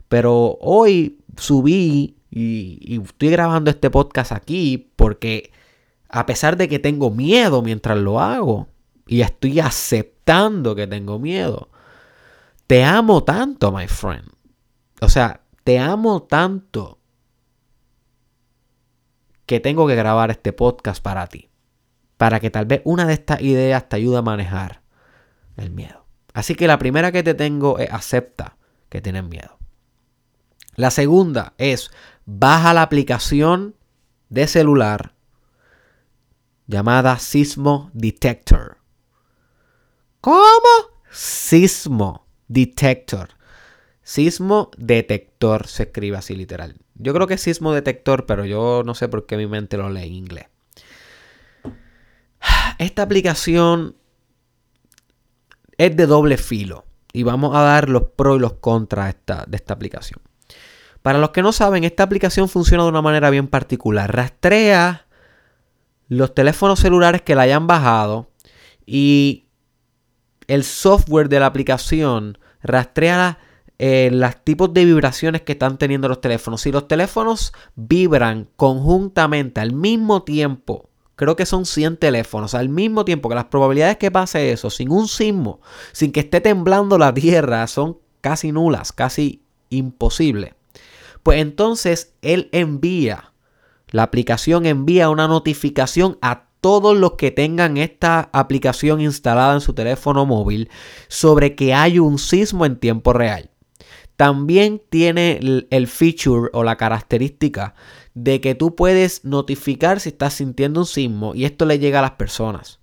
Pero 0.09 0.59
hoy 0.61 1.19
subí 1.37 2.17
y 2.31 3.01
estoy 3.03 3.31
grabando 3.31 3.71
este 3.71 3.91
podcast 3.91 4.33
aquí 4.33 4.91
porque 4.97 5.53
a 6.09 6.27
pesar 6.27 6.57
de 6.57 6.69
que 6.69 6.79
tengo 6.79 7.11
miedo 7.11 7.63
mientras 7.63 7.99
lo 7.99 8.21
hago 8.21 8.69
y 9.07 9.21
estoy 9.21 9.61
aceptando 9.61 10.75
que 10.75 10.87
tengo 10.87 11.19
miedo, 11.19 11.69
te 12.67 12.85
amo 12.85 13.23
tanto, 13.25 13.73
my 13.73 13.87
friend. 13.87 14.29
O 15.01 15.09
sea, 15.09 15.41
te 15.65 15.79
amo 15.79 16.23
tanto 16.23 16.96
que 19.47 19.61
tengo 19.61 19.87
que 19.87 19.95
grabar 19.95 20.31
este 20.31 20.53
podcast 20.53 21.03
para 21.03 21.27
ti. 21.29 21.51
Para 22.17 22.41
que 22.41 22.51
tal 22.51 22.67
vez 22.67 22.83
una 22.85 23.07
de 23.07 23.15
estas 23.15 23.41
ideas 23.41 23.89
te 23.89 23.97
ayude 23.97 24.19
a 24.19 24.23
manejar 24.23 24.83
el 25.57 25.71
miedo. 25.71 26.07
Así 26.35 26.55
que 26.55 26.67
la 26.67 26.79
primera 26.79 27.13
que 27.13 27.23
te 27.23 27.35
tengo 27.35 27.79
es 27.79 27.91
acepta 27.91 28.57
que 28.89 29.01
tienes 29.01 29.25
miedo. 29.25 29.59
La 30.75 30.91
segunda 30.91 31.55
es 31.57 31.91
baja 32.27 32.75
la 32.75 32.83
aplicación 32.83 33.77
de 34.29 34.47
celular 34.47 35.15
llamada 36.67 37.19
Sismo 37.19 37.91
Detector. 37.95 38.79
¿Cómo? 40.21 40.93
Sismo 41.11 42.27
Detector. 42.49 43.31
Sismo 44.03 44.71
detector 44.77 45.67
se 45.67 45.85
escribe 45.85 46.17
así 46.17 46.37
literal. 46.37 46.77
Yo 46.99 47.13
creo 47.15 47.27
que 47.27 47.35
es 47.35 47.43
sismo 47.43 47.73
detector, 47.73 48.27
pero 48.27 48.45
yo 48.45 48.83
no 48.85 48.95
sé 48.95 49.09
por 49.09 49.27
qué 49.27 49.37
mi 49.37 49.47
mente 49.47 49.77
lo 49.77 49.91
lee 49.91 50.07
en 50.07 50.15
inglés. 50.15 50.47
Esta 52.79 53.03
aplicación 53.03 53.97
es 55.79 55.97
de 55.97 56.07
doble 56.07 56.37
filo 56.37 56.85
y 57.13 57.23
vamos 57.23 57.55
a 57.55 57.61
dar 57.61 57.89
los 57.89 58.05
pros 58.17 58.37
y 58.37 58.41
los 58.41 58.55
contras 58.55 59.15
de 59.47 59.57
esta 59.57 59.75
aplicación. 59.75 60.21
Para 61.03 61.19
los 61.19 61.31
que 61.31 61.43
no 61.43 61.53
saben, 61.53 61.85
esta 61.85 62.03
aplicación 62.03 62.49
funciona 62.49 62.83
de 62.83 62.89
una 62.89 63.03
manera 63.03 63.31
bien 63.31 63.47
particular. 63.47 64.15
Rastrea 64.15 65.07
los 66.09 66.35
teléfonos 66.35 66.81
celulares 66.81 67.23
que 67.23 67.35
la 67.35 67.43
hayan 67.43 67.67
bajado 67.67 68.31
y 68.85 69.47
el 70.47 70.65
software 70.65 71.29
de 71.29 71.41
la 71.41 71.47
aplicación 71.47 72.39
rastrea 72.63 73.39
eh, 73.79 74.11
los 74.13 74.37
tipos 74.43 74.73
de 74.73 74.85
vibraciones 74.85 75.43
que 75.43 75.53
están 75.53 75.79
teniendo 75.79 76.09
los 76.09 76.21
teléfonos. 76.21 76.63
Si 76.63 76.73
los 76.73 76.89
teléfonos 76.89 77.53
vibran 77.75 78.49
conjuntamente 78.57 79.61
al 79.61 79.73
mismo 79.73 80.23
tiempo, 80.23 80.89
creo 81.15 81.37
que 81.37 81.47
son 81.47 81.67
100 81.67 81.99
teléfonos, 81.99 82.55
al 82.55 82.69
mismo 82.69 83.05
tiempo 83.05 83.29
que 83.29 83.35
las 83.35 83.47
probabilidades 83.47 83.97
que 83.97 84.11
pase 84.11 84.53
eso, 84.53 84.71
sin 84.71 84.91
un 84.91 85.09
sismo, 85.09 85.61
sin 85.93 86.13
que 86.13 86.21
esté 86.21 86.41
temblando 86.41 86.97
la 86.97 87.13
tierra, 87.13 87.67
son 87.67 87.99
casi 88.21 88.53
nulas, 88.53 88.93
casi 88.93 89.43
imposible. 89.69 90.55
Pues 91.23 91.41
entonces 91.41 92.15
él 92.23 92.49
envía, 92.53 93.33
la 93.91 94.05
aplicación 94.05 94.65
envía 94.65 95.11
una 95.11 95.29
notificación 95.29 96.19
a 96.23 96.47
todos 96.61 96.97
los 96.97 97.13
que 97.13 97.31
tengan 97.31 97.77
esta 97.77 98.31
aplicación 98.33 99.01
instalada 99.01 99.55
en 99.55 99.61
su 99.61 99.75
teléfono 99.75 100.25
móvil 100.25 100.71
sobre 101.09 101.55
que 101.55 101.75
hay 101.75 101.99
un 101.99 102.19
sismo 102.19 102.65
en 102.65 102.77
tiempo 102.77 103.13
real. 103.13 103.51
También 104.17 104.83
tiene 104.89 105.39
el 105.71 105.87
feature 105.89 106.51
o 106.53 106.65
la 106.65 106.77
característica 106.77 107.75
de 108.15 108.41
que 108.41 108.55
tú 108.55 108.75
puedes 108.75 109.25
notificar 109.25 110.01
si 110.01 110.09
estás 110.09 110.35
sintiendo 110.35 110.81
un 110.81 110.87
sismo 110.87 111.35
y 111.35 111.45
esto 111.45 111.67
le 111.67 111.79
llega 111.79 111.99
a 111.99 112.03
las 112.03 112.13
personas. 112.13 112.81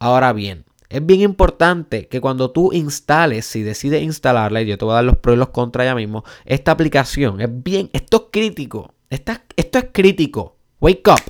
Ahora 0.00 0.32
bien, 0.32 0.64
es 0.88 1.04
bien 1.04 1.20
importante 1.20 2.08
que 2.08 2.20
cuando 2.20 2.50
tú 2.50 2.72
instales, 2.72 3.46
si 3.46 3.62
decides 3.62 4.02
instalarla, 4.02 4.62
y 4.62 4.66
yo 4.66 4.76
te 4.76 4.84
voy 4.84 4.92
a 4.92 4.96
dar 4.96 5.04
los 5.04 5.16
pros 5.16 5.36
y 5.36 5.38
los 5.38 5.50
contras 5.50 5.86
ya 5.86 5.94
mismo, 5.94 6.24
esta 6.44 6.72
aplicación 6.72 7.40
es 7.40 7.48
bien, 7.50 7.88
esto 7.92 8.16
es 8.16 8.22
crítico, 8.32 8.94
esto 9.10 9.32
es 9.56 9.86
crítico. 9.92 10.56
Wake 10.80 11.08
up, 11.08 11.22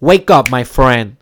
wake 0.00 0.30
up, 0.30 0.50
my 0.50 0.64
friend. 0.64 1.16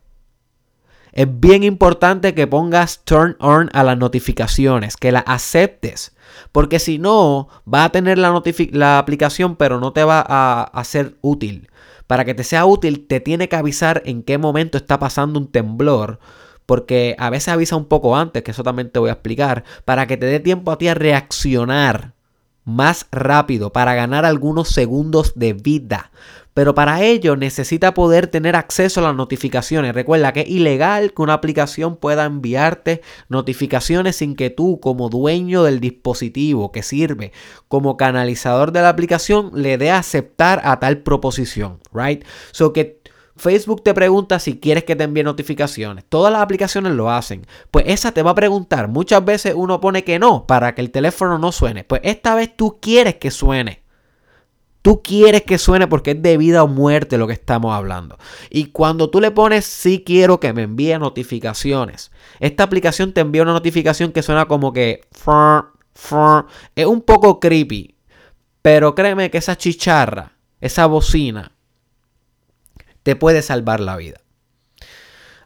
Es 1.12 1.26
bien 1.40 1.62
importante 1.64 2.34
que 2.34 2.46
pongas 2.46 3.04
turn 3.04 3.36
on 3.40 3.70
a 3.72 3.82
las 3.82 3.96
notificaciones, 3.96 4.96
que 4.96 5.10
las 5.10 5.24
aceptes. 5.26 6.14
Porque 6.52 6.78
si 6.78 6.98
no, 6.98 7.48
va 7.72 7.84
a 7.84 7.92
tener 7.92 8.18
la, 8.18 8.42
la 8.72 8.98
aplicación, 8.98 9.56
pero 9.56 9.80
no 9.80 9.92
te 9.92 10.04
va 10.04 10.24
a, 10.26 10.62
a 10.62 10.84
ser 10.84 11.16
útil. 11.20 11.70
Para 12.06 12.24
que 12.24 12.34
te 12.34 12.44
sea 12.44 12.64
útil, 12.64 13.06
te 13.06 13.20
tiene 13.20 13.48
que 13.48 13.56
avisar 13.56 14.02
en 14.04 14.22
qué 14.22 14.38
momento 14.38 14.78
está 14.78 14.98
pasando 14.98 15.38
un 15.38 15.50
temblor 15.50 16.18
porque 16.68 17.16
a 17.18 17.30
veces 17.30 17.48
avisa 17.48 17.76
un 17.76 17.86
poco 17.86 18.14
antes, 18.14 18.42
que 18.42 18.50
eso 18.50 18.62
también 18.62 18.90
te 18.90 18.98
voy 18.98 19.08
a 19.08 19.14
explicar, 19.14 19.64
para 19.86 20.06
que 20.06 20.18
te 20.18 20.26
dé 20.26 20.38
tiempo 20.38 20.70
a 20.70 20.76
ti 20.76 20.86
a 20.88 20.92
reaccionar 20.92 22.12
más 22.68 23.06
rápido, 23.10 23.72
para 23.72 23.94
ganar 23.94 24.24
algunos 24.24 24.68
segundos 24.68 25.32
de 25.34 25.54
vida. 25.54 26.10
Pero 26.52 26.74
para 26.74 27.02
ello 27.02 27.36
necesita 27.36 27.94
poder 27.94 28.26
tener 28.26 28.56
acceso 28.56 29.00
a 29.00 29.04
las 29.04 29.14
notificaciones. 29.14 29.94
Recuerda 29.94 30.32
que 30.32 30.40
es 30.40 30.48
ilegal 30.48 31.14
que 31.14 31.22
una 31.22 31.34
aplicación 31.34 31.96
pueda 31.96 32.24
enviarte 32.24 33.00
notificaciones 33.28 34.16
sin 34.16 34.34
que 34.34 34.50
tú 34.50 34.80
como 34.80 35.08
dueño 35.08 35.62
del 35.62 35.78
dispositivo 35.78 36.72
que 36.72 36.82
sirve 36.82 37.32
como 37.68 37.96
canalizador 37.96 38.72
de 38.72 38.82
la 38.82 38.88
aplicación 38.88 39.52
le 39.54 39.78
dé 39.78 39.92
aceptar 39.92 40.60
a 40.64 40.80
tal 40.80 40.98
proposición, 40.98 41.78
right? 41.92 42.24
So 42.50 42.72
que 42.72 42.98
Facebook 43.38 43.82
te 43.82 43.94
pregunta 43.94 44.38
si 44.38 44.58
quieres 44.58 44.84
que 44.84 44.96
te 44.96 45.04
envíe 45.04 45.22
notificaciones. 45.22 46.04
Todas 46.08 46.32
las 46.32 46.42
aplicaciones 46.42 46.92
lo 46.92 47.10
hacen. 47.10 47.46
Pues 47.70 47.84
esa 47.88 48.12
te 48.12 48.22
va 48.22 48.32
a 48.32 48.34
preguntar. 48.34 48.88
Muchas 48.88 49.24
veces 49.24 49.54
uno 49.56 49.80
pone 49.80 50.04
que 50.04 50.18
no 50.18 50.46
para 50.46 50.74
que 50.74 50.80
el 50.80 50.90
teléfono 50.90 51.38
no 51.38 51.52
suene. 51.52 51.84
Pues 51.84 52.00
esta 52.04 52.34
vez 52.34 52.56
tú 52.56 52.78
quieres 52.80 53.16
que 53.16 53.30
suene. 53.30 53.82
Tú 54.82 55.02
quieres 55.02 55.42
que 55.42 55.58
suene 55.58 55.86
porque 55.86 56.12
es 56.12 56.22
de 56.22 56.36
vida 56.38 56.62
o 56.62 56.68
muerte 56.68 57.18
lo 57.18 57.26
que 57.26 57.32
estamos 57.32 57.74
hablando. 57.74 58.16
Y 58.48 58.66
cuando 58.66 59.10
tú 59.10 59.20
le 59.20 59.30
pones 59.30 59.64
sí 59.64 60.02
quiero 60.06 60.40
que 60.40 60.52
me 60.52 60.62
envíe 60.62 60.98
notificaciones, 60.98 62.10
esta 62.40 62.62
aplicación 62.62 63.12
te 63.12 63.20
envía 63.20 63.42
una 63.42 63.52
notificación 63.52 64.12
que 64.12 64.22
suena 64.22 64.46
como 64.46 64.72
que 64.72 65.00
es 66.74 66.86
un 66.86 67.02
poco 67.02 67.40
creepy. 67.40 67.96
Pero 68.62 68.94
créeme 68.94 69.30
que 69.30 69.38
esa 69.38 69.56
chicharra, 69.56 70.32
esa 70.60 70.86
bocina, 70.86 71.52
te 73.08 73.16
puede 73.16 73.40
salvar 73.40 73.80
la 73.80 73.96
vida. 73.96 74.20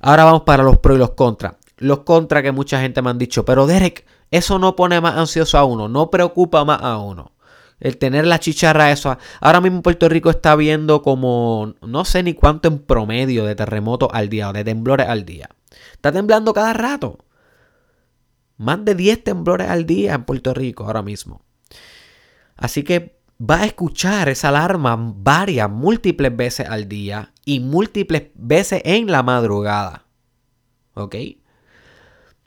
Ahora 0.01 0.25
vamos 0.25 0.43
para 0.43 0.65
los 0.65 0.79
pros 0.79 0.97
y 0.97 0.99
los 0.99 1.13
contras. 1.13 1.55
Los 1.77 2.01
contras 2.01 2.43
que 2.43 2.51
mucha 2.51 2.81
gente 2.81 3.03
me 3.03 3.11
han 3.11 3.19
dicho, 3.19 3.45
pero 3.45 3.69
Derek, 3.69 4.05
eso 4.33 4.59
no 4.59 4.75
pone 4.75 5.01
más 5.01 5.17
ansioso 5.17 5.59
a 5.59 5.65
uno, 5.65 5.87
no 5.87 6.11
preocupa 6.11 6.65
más 6.65 6.83
a 6.83 6.99
uno. 6.99 7.31
El 7.79 7.99
tener 7.99 8.27
la 8.27 8.41
chicharra 8.41 8.91
eso. 8.91 9.17
Ahora 9.41 9.61
mismo 9.61 9.81
Puerto 9.81 10.09
Rico 10.09 10.29
está 10.29 10.57
viendo 10.57 11.03
como 11.03 11.75
no 11.83 12.05
sé 12.05 12.25
ni 12.25 12.35
cuánto 12.35 12.67
en 12.67 12.81
promedio 12.81 13.45
de 13.45 13.55
terremotos 13.55 14.09
al 14.13 14.29
día 14.29 14.49
o 14.49 14.53
de 14.53 14.65
temblores 14.65 15.07
al 15.07 15.25
día. 15.25 15.49
Está 15.93 16.11
temblando 16.11 16.53
cada 16.53 16.73
rato. 16.73 17.19
Más 18.57 18.85
de 18.85 18.97
10 18.97 19.23
temblores 19.23 19.69
al 19.69 19.87
día 19.87 20.15
en 20.15 20.25
Puerto 20.25 20.53
Rico 20.53 20.85
ahora 20.85 21.03
mismo. 21.03 21.45
Así 22.57 22.83
que 22.83 23.21
va 23.41 23.61
a 23.61 23.67
escuchar 23.67 24.29
esa 24.29 24.49
alarma 24.49 24.97
varias, 24.99 25.71
múltiples 25.71 26.37
veces 26.37 26.69
al 26.69 26.89
día 26.89 27.32
y 27.45 27.61
múltiples 27.61 28.31
veces 28.35 28.83
en 28.85 29.11
la 29.11 29.23
madrugada. 29.23 30.07
¿Ok? 30.95 31.17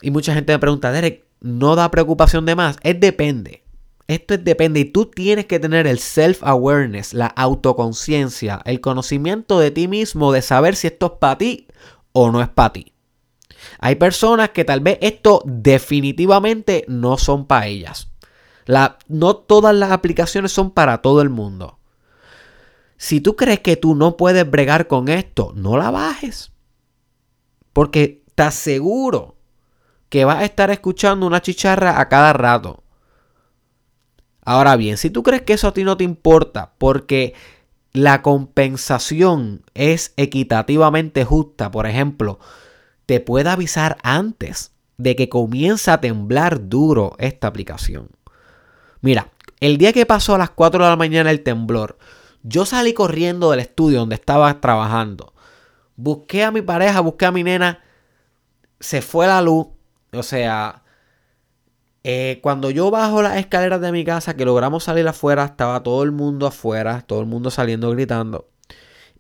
Y 0.02 0.12
mucha 0.12 0.34
gente 0.34 0.54
me 0.54 0.60
pregunta, 0.60 0.92
Derek, 0.92 1.26
¿no 1.42 1.76
da 1.76 1.92
preocupación 1.92 2.46
de 2.46 2.56
más? 2.56 2.78
Es 2.84 3.00
depende. 3.00 3.64
Esto 4.08 4.36
es 4.36 4.44
depende 4.44 4.82
y 4.82 4.86
tú 4.86 5.08
tienes 5.08 5.48
que 5.48 5.60
tener 5.60 5.88
el 5.88 5.98
self-awareness, 5.98 7.14
la 7.14 7.26
autoconciencia, 7.28 8.62
el 8.66 8.80
conocimiento 8.80 9.60
de 9.60 9.72
ti 9.72 9.88
mismo 9.88 10.32
de 10.32 10.44
saber 10.44 10.76
si 10.76 10.88
esto 10.88 11.08
es 11.08 11.12
para 11.20 11.40
ti 11.40 11.68
o 12.12 12.32
no 12.32 12.42
es 12.42 12.50
para 12.50 12.74
ti. 12.74 12.94
Hay 13.80 13.96
personas 13.96 14.50
que 14.50 14.64
tal 14.64 14.80
vez 14.82 15.00
esto 15.02 15.42
definitivamente 15.46 16.86
no 16.88 17.18
son 17.18 17.48
para 17.48 17.66
ellas. 17.66 18.10
La, 18.66 19.00
no 19.08 19.36
todas 19.36 19.76
las 19.76 19.92
aplicaciones 19.92 20.52
son 20.52 20.72
para 20.72 21.02
todo 21.02 21.22
el 21.22 21.30
mundo. 21.30 21.80
Si 22.98 23.22
tú 23.22 23.36
crees 23.36 23.60
que 23.60 23.76
tú 23.76 23.96
no 23.96 24.18
puedes 24.18 24.50
bregar 24.50 24.88
con 24.88 25.10
esto, 25.10 25.54
no 25.56 25.78
la 25.78 25.92
bajes. 25.92 26.52
Porque 27.74 28.24
te 28.36 28.44
aseguro 28.44 29.36
que 30.10 30.26
vas 30.26 30.38
a 30.38 30.46
estar 30.46 30.72
escuchando 30.72 31.28
una 31.28 31.42
chicharra 31.42 32.00
a 32.00 32.08
cada 32.08 32.34
rato. 32.34 32.84
Ahora 34.44 34.76
bien, 34.76 34.98
si 34.98 35.10
tú 35.10 35.24
crees 35.24 35.42
que 35.42 35.54
eso 35.54 35.68
a 35.68 35.74
ti 35.74 35.84
no 35.84 35.98
te 35.98 36.04
importa 36.04 36.74
porque 36.78 37.34
la 37.92 38.22
compensación 38.22 39.64
es 39.74 40.14
equitativamente 40.18 41.26
justa, 41.26 41.72
por 41.72 41.88
ejemplo, 41.88 42.40
te 43.06 43.20
puede 43.20 43.50
avisar 43.50 43.98
antes 44.04 44.72
de 44.98 45.16
que 45.16 45.30
comience 45.30 45.92
a 45.92 46.00
temblar 46.00 46.70
duro 46.70 47.16
esta 47.18 47.48
aplicación. 47.48 48.10
Mira, 49.02 49.32
el 49.60 49.78
día 49.78 49.94
que 49.94 50.06
pasó 50.06 50.36
a 50.36 50.38
las 50.38 50.50
4 50.50 50.84
de 50.84 50.90
la 50.90 50.96
mañana 50.96 51.32
el 51.32 51.42
temblor, 51.42 51.98
yo 52.48 52.66
salí 52.66 52.94
corriendo 52.94 53.50
del 53.50 53.60
estudio 53.60 54.00
donde 54.00 54.16
estaba 54.16 54.62
trabajando. 54.62 55.34
Busqué 55.96 56.44
a 56.44 56.52
mi 56.52 56.62
pareja, 56.62 57.00
busqué 57.00 57.26
a 57.26 57.32
mi 57.32 57.44
nena, 57.44 57.80
se 58.80 59.02
fue 59.02 59.26
la 59.26 59.42
luz, 59.42 59.68
o 60.14 60.24
sea, 60.24 60.84
eh, 62.04 62.40
cuando 62.44 62.70
yo 62.70 62.92
bajo 62.92 63.24
las 63.24 63.38
escaleras 63.38 63.82
de 63.82 63.92
mi 63.92 64.06
casa, 64.06 64.36
que 64.36 64.46
logramos 64.46 64.84
salir 64.84 65.08
afuera, 65.08 65.46
estaba 65.46 65.82
todo 65.82 66.04
el 66.04 66.12
mundo 66.12 66.46
afuera, 66.46 67.02
todo 67.02 67.20
el 67.20 67.26
mundo 67.26 67.50
saliendo 67.50 67.90
gritando. 67.90 68.48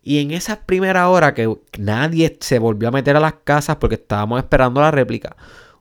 Y 0.03 0.19
en 0.19 0.29
esa 0.29 0.67
primera 0.67 1.09
hora 1.09 1.33
que 1.33 1.51
nadie 1.79 2.38
se 2.41 2.59
volvió 2.59 2.89
a 2.89 2.91
meter 2.91 3.15
a 3.15 3.19
las 3.19 3.33
casas 3.43 3.77
porque 3.77 3.95
estábamos 3.95 4.38
esperando 4.38 4.81
la 4.81 4.91
réplica, 4.91 5.35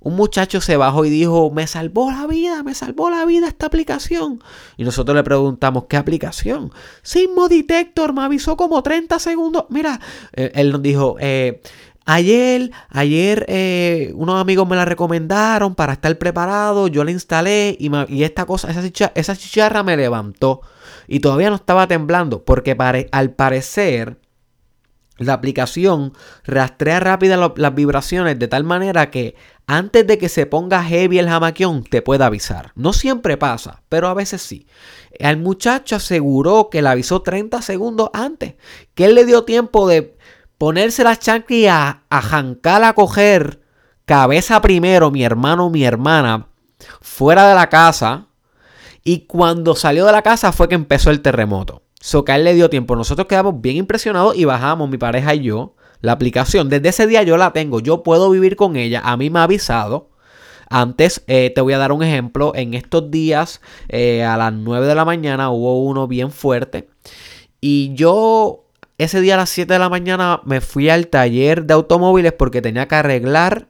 un 0.04 0.16
muchacho 0.16 0.60
se 0.60 0.76
bajó 0.76 1.04
y 1.04 1.10
dijo, 1.10 1.50
me 1.50 1.66
salvó 1.66 2.10
la 2.10 2.26
vida, 2.26 2.62
me 2.62 2.74
salvó 2.74 3.10
la 3.10 3.24
vida 3.24 3.48
esta 3.48 3.66
aplicación. 3.66 4.42
Y 4.76 4.84
nosotros 4.84 5.16
le 5.16 5.24
preguntamos, 5.24 5.86
¿qué 5.88 5.96
aplicación? 5.96 6.70
Sismo 7.02 7.48
Detector, 7.48 8.12
me 8.12 8.22
avisó 8.22 8.56
como 8.56 8.82
30 8.82 9.18
segundos. 9.18 9.64
Mira, 9.70 9.98
eh, 10.34 10.52
él 10.54 10.72
nos 10.72 10.82
dijo, 10.82 11.16
eh, 11.20 11.62
Ayer, 12.06 12.70
ayer 12.90 13.46
eh, 13.48 14.12
unos 14.14 14.38
amigos 14.38 14.68
me 14.68 14.76
la 14.76 14.84
recomendaron 14.84 15.74
para 15.74 15.94
estar 15.94 16.18
preparado, 16.18 16.86
yo 16.88 17.02
la 17.02 17.10
instalé 17.10 17.78
y, 17.80 18.22
esta 18.24 18.44
cosa, 18.44 18.68
esa, 19.14 19.36
chicharra, 19.36 19.82
me 19.82 19.96
levantó 19.96 20.60
y 21.08 21.20
todavía 21.20 21.48
no 21.48 21.56
estaba 21.56 21.86
temblando 21.86 22.44
porque 22.44 22.76
al 23.10 23.30
parecer 23.30 24.18
la 25.16 25.34
aplicación 25.34 26.12
rastrea 26.44 27.00
rápido 27.00 27.54
las 27.56 27.74
vibraciones 27.74 28.38
de 28.38 28.48
tal 28.48 28.64
manera 28.64 29.10
que 29.10 29.36
antes 29.66 30.06
de 30.06 30.18
que 30.18 30.28
se 30.28 30.46
ponga 30.46 30.82
heavy 30.82 31.18
el 31.18 31.28
jamaquión 31.28 31.84
te 31.84 32.02
puede 32.02 32.24
avisar. 32.24 32.72
No 32.74 32.92
siempre 32.92 33.36
pasa, 33.36 33.82
pero 33.88 34.08
a 34.08 34.14
veces 34.14 34.42
sí. 34.42 34.66
El 35.12 35.36
muchacho 35.38 35.96
aseguró 35.96 36.68
que 36.70 36.82
la 36.82 36.92
avisó 36.92 37.22
30 37.22 37.62
segundos 37.62 38.10
antes, 38.12 38.54
que 38.94 39.06
él 39.06 39.14
le 39.14 39.24
dio 39.24 39.44
tiempo 39.44 39.88
de 39.88 40.16
ponerse 40.58 41.04
las 41.04 41.20
chanclas 41.20 41.58
y 41.58 41.66
a, 41.66 42.02
a 42.10 42.88
a 42.88 42.92
coger 42.94 43.60
cabeza 44.04 44.60
primero, 44.60 45.10
mi 45.10 45.24
hermano, 45.24 45.70
mi 45.70 45.84
hermana, 45.84 46.48
fuera 47.00 47.48
de 47.48 47.54
la 47.54 47.68
casa. 47.68 48.26
Y 49.04 49.26
cuando 49.26 49.76
salió 49.76 50.06
de 50.06 50.12
la 50.12 50.22
casa 50.22 50.50
fue 50.52 50.68
que 50.68 50.74
empezó 50.74 51.10
el 51.10 51.20
terremoto. 51.20 51.83
So 52.04 52.22
le 52.26 52.52
dio 52.52 52.68
tiempo. 52.68 52.96
Nosotros 52.96 53.26
quedamos 53.26 53.62
bien 53.62 53.76
impresionados 53.76 54.36
y 54.36 54.44
bajamos, 54.44 54.90
mi 54.90 54.98
pareja 54.98 55.34
y 55.34 55.44
yo, 55.44 55.74
la 56.02 56.12
aplicación. 56.12 56.68
Desde 56.68 56.90
ese 56.90 57.06
día 57.06 57.22
yo 57.22 57.38
la 57.38 57.54
tengo. 57.54 57.80
Yo 57.80 58.02
puedo 58.02 58.28
vivir 58.28 58.56
con 58.56 58.76
ella. 58.76 59.00
A 59.02 59.16
mí 59.16 59.30
me 59.30 59.38
ha 59.38 59.44
avisado. 59.44 60.10
Antes 60.68 61.24
eh, 61.28 61.50
te 61.54 61.62
voy 61.62 61.72
a 61.72 61.78
dar 61.78 61.92
un 61.92 62.02
ejemplo. 62.02 62.52
En 62.54 62.74
estos 62.74 63.10
días, 63.10 63.62
eh, 63.88 64.22
a 64.22 64.36
las 64.36 64.52
9 64.52 64.86
de 64.86 64.94
la 64.94 65.06
mañana, 65.06 65.48
hubo 65.48 65.82
uno 65.82 66.06
bien 66.06 66.30
fuerte. 66.30 66.90
Y 67.62 67.94
yo 67.94 68.66
ese 68.98 69.22
día 69.22 69.32
a 69.32 69.38
las 69.38 69.48
7 69.48 69.72
de 69.72 69.78
la 69.78 69.88
mañana 69.88 70.42
me 70.44 70.60
fui 70.60 70.90
al 70.90 71.06
taller 71.06 71.64
de 71.64 71.72
automóviles 71.72 72.34
porque 72.34 72.60
tenía 72.60 72.86
que 72.86 72.96
arreglar 72.96 73.68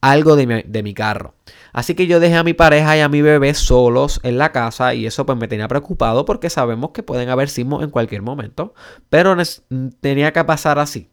algo 0.00 0.36
de 0.36 0.82
mi, 0.82 0.94
carro. 0.94 1.34
Así 1.74 1.94
que 1.94 2.06
yo 2.06 2.20
dejé 2.20 2.36
a 2.36 2.42
mi 2.42 2.54
pareja 2.54 2.96
y 2.96 3.00
a 3.00 3.10
mi 3.10 3.20
bebé 3.20 3.52
solos 3.52 4.20
en 4.22 4.38
la 4.38 4.52
casa 4.52 4.94
y 4.94 5.04
eso 5.04 5.26
pues 5.26 5.36
me 5.36 5.48
tenía 5.48 5.68
preocupado 5.68 6.24
porque 6.24 6.48
sabemos 6.48 6.92
que 6.92 7.02
pueden 7.02 7.28
haber 7.28 7.50
sismos 7.50 7.82
en 7.82 7.90
cualquier 7.90 8.22
momento, 8.22 8.72
pero 9.10 9.36
tenía 10.00 10.32
que 10.32 10.44
pasar 10.44 10.78
así. 10.78 11.10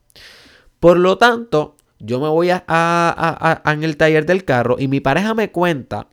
Por 0.80 0.97
lo 0.97 1.17
tanto, 1.17 1.76
yo 2.00 2.19
me 2.19 2.30
voy 2.30 2.50
a, 2.52 3.63
en 3.65 3.84
el 3.84 3.97
taller 3.97 4.26
del 4.26 4.45
carro 4.45 4.78
y 4.80 4.88
mi 4.88 5.02
pareja 5.02 5.34
me 5.34 5.52
cuenta 5.52 6.08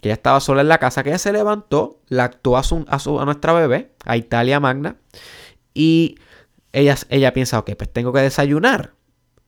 que 0.00 0.10
ella 0.10 0.14
estaba 0.14 0.38
sola 0.40 0.60
en 0.60 0.68
la 0.68 0.78
casa, 0.78 1.02
que 1.02 1.08
ella 1.08 1.18
se 1.18 1.32
levantó, 1.32 1.98
la 2.08 2.24
actuó 2.24 2.58
a, 2.58 2.62
a 2.62 3.24
nuestra 3.24 3.52
bebé, 3.54 3.92
a 4.04 4.16
Italia 4.18 4.60
Magna, 4.60 4.96
y 5.72 6.16
ella, 6.74 7.32
piensa, 7.32 7.58
ok, 7.58 7.70
pues 7.76 7.92
tengo 7.92 8.12
que 8.12 8.20
desayunar. 8.20 8.92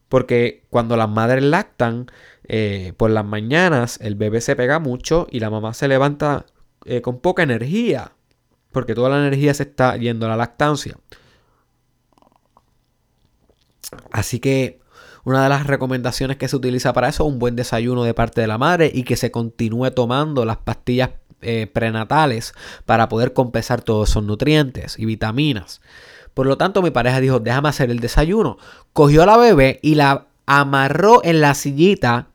Porque 0.09 0.65
cuando 0.71 0.97
las 0.97 1.09
madres 1.09 1.43
lactan, 1.43 2.07
eh, 2.49 2.93
por 2.97 3.11
las 3.11 3.25
mañanas 3.25 3.99
el 4.01 4.15
bebé 4.15 4.41
se 4.41 4.57
pega 4.57 4.79
mucho 4.79 5.27
y 5.31 5.41
la 5.41 5.51
mamá 5.51 5.75
se 5.75 5.89
levanta 5.89 6.47
eh, 6.85 7.01
con 7.01 7.21
poca 7.21 7.43
energía. 7.43 8.13
Porque 8.73 8.95
toda 8.95 9.09
la 9.09 9.19
energía 9.19 9.55
se 9.55 9.63
está 9.63 9.97
yendo 9.97 10.27
a 10.27 10.29
la 10.29 10.37
lactancia. 10.37 10.99
Así 14.11 14.41
que 14.41 14.81
una 15.25 15.43
de 15.43 15.49
las 15.49 15.67
recomendaciones 15.67 16.37
que 16.37 16.49
se 16.49 16.57
utiliza 16.57 16.93
para 16.93 17.09
eso 17.09 17.25
es 17.25 17.33
un 17.33 17.39
buen 17.39 17.57
desayuno 17.57 18.05
de 18.05 18.15
parte 18.15 18.41
de 18.41 18.47
la 18.47 18.59
madre 18.59 18.91
y 18.93 19.03
que 19.03 19.17
se 19.17 19.31
continúe 19.31 19.91
tomando 19.91 20.45
las 20.45 20.59
pastillas 20.59 21.11
eh, 21.43 21.67
prenatales 21.73 22.55
para 22.85 23.09
poder 23.09 23.33
compensar 23.33 23.83
todos 23.83 24.11
esos 24.11 24.23
nutrientes 24.23 24.99
y 24.99 25.05
vitaminas. 25.05 25.81
Por 26.35 26.47
lo 26.47 26.59
tanto, 26.59 26.83
mi 26.83 26.91
pareja 26.91 27.21
dijo, 27.21 27.41
déjame 27.41 27.71
hacer 27.71 27.91
el 27.91 28.01
desayuno. 28.01 28.59
Cogió 28.93 29.23
a 29.23 29.27
la 29.27 29.37
bebé 29.37 29.81
y 29.83 29.95
la 29.95 30.27
amarró 30.47 31.25
en 31.25 31.41
la 31.41 31.55
sillita 31.55 32.29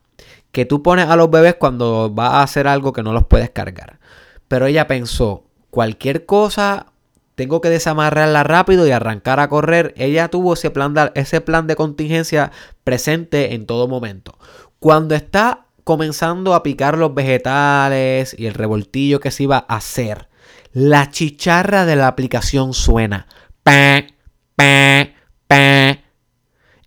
que 0.52 0.66
tú 0.66 0.82
pones 0.82 1.08
a 1.08 1.16
los 1.16 1.30
bebés 1.30 1.56
cuando 1.56 2.10
vas 2.10 2.34
a 2.34 2.42
hacer 2.42 2.68
algo 2.68 2.92
que 2.92 3.02
no 3.02 3.12
los 3.12 3.26
puedes 3.26 3.50
cargar. 3.50 3.98
Pero 4.48 4.66
ella 4.66 4.86
pensó, 4.86 5.44
cualquier 5.70 6.26
cosa 6.26 6.86
tengo 7.34 7.60
que 7.60 7.70
desamarrarla 7.70 8.44
rápido 8.44 8.86
y 8.86 8.90
arrancar 8.90 9.40
a 9.40 9.48
correr. 9.48 9.94
Ella 9.96 10.28
tuvo 10.28 10.54
ese 10.54 10.70
plan 10.70 10.94
de, 10.94 11.10
ese 11.14 11.40
plan 11.40 11.66
de 11.66 11.76
contingencia 11.76 12.52
presente 12.84 13.54
en 13.54 13.66
todo 13.66 13.88
momento. 13.88 14.38
Cuando 14.78 15.14
está 15.14 15.66
comenzando 15.84 16.54
a 16.54 16.62
picar 16.62 16.98
los 16.98 17.14
vegetales 17.14 18.36
y 18.38 18.46
el 18.46 18.54
revoltillo 18.54 19.20
que 19.20 19.30
se 19.30 19.44
iba 19.44 19.64
a 19.66 19.76
hacer, 19.76 20.28
la 20.72 21.10
chicharra 21.10 21.86
de 21.86 21.96
la 21.96 22.08
aplicación 22.08 22.74
suena. 22.74 23.26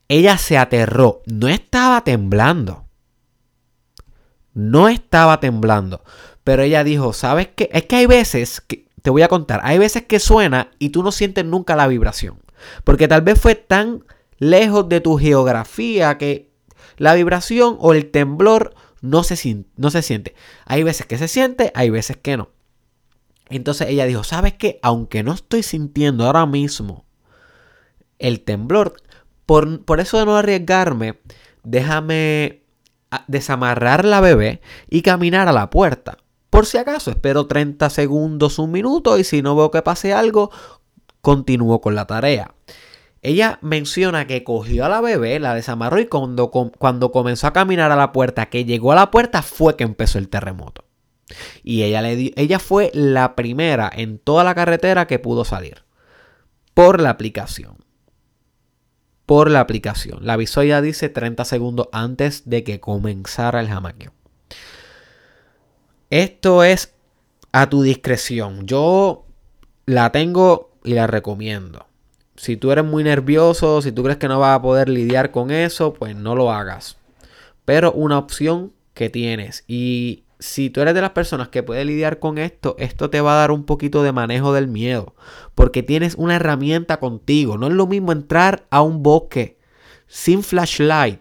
Ella 0.07 0.37
se 0.37 0.57
aterró. 0.57 1.23
No 1.25 1.47
estaba 1.47 2.03
temblando. 2.03 2.84
No 4.55 4.89
estaba 4.89 5.39
temblando. 5.39 6.03
Pero 6.43 6.63
ella 6.63 6.83
dijo, 6.83 7.13
¿sabes 7.13 7.49
qué? 7.55 7.69
Es 7.71 7.85
que 7.85 7.97
hay 7.97 8.05
veces 8.07 8.61
que, 8.61 8.87
te 9.03 9.11
voy 9.11 9.21
a 9.21 9.27
contar, 9.27 9.61
hay 9.63 9.77
veces 9.77 10.03
que 10.05 10.19
suena 10.19 10.71
y 10.79 10.89
tú 10.89 11.03
no 11.03 11.11
sientes 11.11 11.45
nunca 11.45 11.75
la 11.75 11.85
vibración. 11.87 12.39
Porque 12.83 13.07
tal 13.07 13.21
vez 13.21 13.39
fue 13.39 13.53
tan 13.53 14.03
lejos 14.39 14.89
de 14.89 14.99
tu 14.99 15.17
geografía 15.17 16.17
que 16.17 16.49
la 16.97 17.13
vibración 17.13 17.77
o 17.79 17.93
el 17.93 18.09
temblor 18.09 18.73
no 19.01 19.23
se, 19.23 19.65
no 19.75 19.91
se 19.91 20.01
siente. 20.01 20.33
Hay 20.65 20.83
veces 20.83 21.05
que 21.05 21.17
se 21.17 21.27
siente, 21.27 21.71
hay 21.75 21.91
veces 21.91 22.17
que 22.17 22.37
no. 22.37 22.49
Entonces 23.49 23.89
ella 23.89 24.05
dijo, 24.05 24.23
¿sabes 24.23 24.53
qué? 24.53 24.79
Aunque 24.81 25.21
no 25.21 25.33
estoy 25.33 25.61
sintiendo 25.61 26.25
ahora 26.25 26.45
mismo 26.45 27.05
el 28.17 28.41
temblor, 28.41 28.95
por, 29.45 29.85
por 29.85 29.99
eso 29.99 30.17
de 30.17 30.25
no 30.25 30.35
arriesgarme, 30.35 31.19
déjame 31.63 32.64
desamarrar 33.27 34.03
la 34.03 34.19
bebé 34.19 34.61
y 34.89 35.01
caminar 35.01 35.47
a 35.47 35.53
la 35.53 35.69
puerta. 35.69 36.17
Por 36.49 36.65
si 36.65 36.77
acaso, 36.77 37.11
espero 37.11 37.47
30 37.47 37.89
segundos, 37.89 38.59
un 38.59 38.71
minuto 38.71 39.17
y 39.17 39.23
si 39.23 39.41
no 39.41 39.55
veo 39.55 39.71
que 39.71 39.81
pase 39.81 40.13
algo, 40.13 40.51
continúo 41.21 41.81
con 41.81 41.95
la 41.95 42.07
tarea. 42.07 42.53
Ella 43.21 43.57
menciona 43.61 44.27
que 44.27 44.43
cogió 44.43 44.85
a 44.85 44.89
la 44.89 45.01
bebé, 45.01 45.39
la 45.39 45.55
desamarró 45.55 45.99
y 45.99 46.05
cuando, 46.05 46.51
cuando 46.51 47.11
comenzó 47.11 47.47
a 47.47 47.53
caminar 47.53 47.91
a 47.91 47.95
la 47.95 48.11
puerta, 48.11 48.45
que 48.45 48.65
llegó 48.65 48.91
a 48.91 48.95
la 48.95 49.09
puerta, 49.09 49.41
fue 49.41 49.75
que 49.75 49.83
empezó 49.83 50.19
el 50.19 50.29
terremoto. 50.29 50.85
Y 51.63 51.83
ella, 51.83 52.01
le 52.01 52.33
ella 52.35 52.59
fue 52.59 52.91
la 52.93 53.35
primera 53.35 53.91
en 53.91 54.19
toda 54.19 54.43
la 54.43 54.53
carretera 54.53 55.07
que 55.07 55.19
pudo 55.19 55.43
salir. 55.43 55.83
Por 56.73 57.01
la 57.01 57.09
aplicación. 57.09 57.84
Por 59.25 59.49
la 59.49 59.59
aplicación. 59.59 60.25
La 60.25 60.33
avisó 60.33 60.63
ya 60.63 60.81
dice 60.81 61.09
30 61.09 61.45
segundos 61.45 61.87
antes 61.91 62.49
de 62.49 62.63
que 62.63 62.79
comenzara 62.79 63.59
el 63.59 63.67
jamaqueo. 63.67 64.13
Esto 66.09 66.63
es 66.63 66.93
a 67.51 67.69
tu 67.69 67.81
discreción. 67.81 68.67
Yo 68.67 69.25
la 69.85 70.11
tengo 70.11 70.71
y 70.83 70.93
la 70.93 71.07
recomiendo. 71.07 71.87
Si 72.35 72.57
tú 72.57 72.71
eres 72.71 72.85
muy 72.85 73.03
nervioso, 73.03 73.81
si 73.81 73.91
tú 73.91 74.03
crees 74.03 74.17
que 74.17 74.27
no 74.27 74.39
vas 74.39 74.57
a 74.57 74.61
poder 74.61 74.89
lidiar 74.89 75.31
con 75.31 75.51
eso, 75.51 75.93
pues 75.93 76.15
no 76.15 76.35
lo 76.35 76.51
hagas. 76.51 76.97
Pero 77.63 77.93
una 77.93 78.19
opción 78.19 78.73
que 78.93 79.09
tienes. 79.09 79.63
Y 79.67 80.24
si 80.45 80.69
tú 80.69 80.81
eres 80.81 80.93
de 80.93 81.01
las 81.01 81.11
personas 81.11 81.49
que 81.49 81.63
puede 81.63 81.83
lidiar 81.83 82.19
con 82.19 82.37
esto, 82.37 82.75
esto 82.77 83.09
te 83.09 83.19
va 83.19 83.33
a 83.33 83.39
dar 83.39 83.51
un 83.51 83.65
poquito 83.65 84.03
de 84.03 84.11
manejo 84.11 84.53
del 84.53 84.67
miedo. 84.67 85.15
Porque 85.55 85.81
tienes 85.81 86.15
una 86.15 86.35
herramienta 86.35 86.97
contigo. 86.97 87.57
No 87.57 87.67
es 87.67 87.73
lo 87.73 87.87
mismo 87.87 88.11
entrar 88.11 88.67
a 88.69 88.81
un 88.81 89.01
bosque 89.01 89.57
sin 90.07 90.43
flashlight 90.43 91.19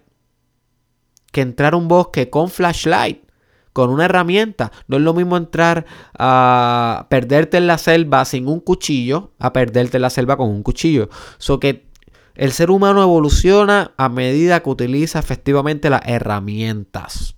que 1.32 1.40
entrar 1.40 1.72
a 1.72 1.76
un 1.78 1.88
bosque 1.88 2.30
con 2.30 2.50
flashlight 2.50 3.24
con 3.72 3.90
una 3.90 4.04
herramienta. 4.04 4.70
No 4.86 4.98
es 4.98 5.02
lo 5.02 5.14
mismo 5.14 5.36
entrar 5.36 5.86
a 6.16 7.06
perderte 7.08 7.56
en 7.56 7.66
la 7.66 7.78
selva 7.78 8.24
sin 8.24 8.46
un 8.46 8.60
cuchillo 8.60 9.32
a 9.38 9.52
perderte 9.52 9.96
en 9.96 10.02
la 10.02 10.10
selva 10.10 10.36
con 10.36 10.48
un 10.48 10.62
cuchillo. 10.62 11.08
So 11.38 11.58
que 11.58 11.88
el 12.34 12.52
ser 12.52 12.70
humano 12.70 13.02
evoluciona 13.02 13.92
a 13.96 14.08
medida 14.08 14.60
que 14.60 14.70
utiliza 14.70 15.18
efectivamente 15.18 15.90
las 15.90 16.02
herramientas. 16.04 17.33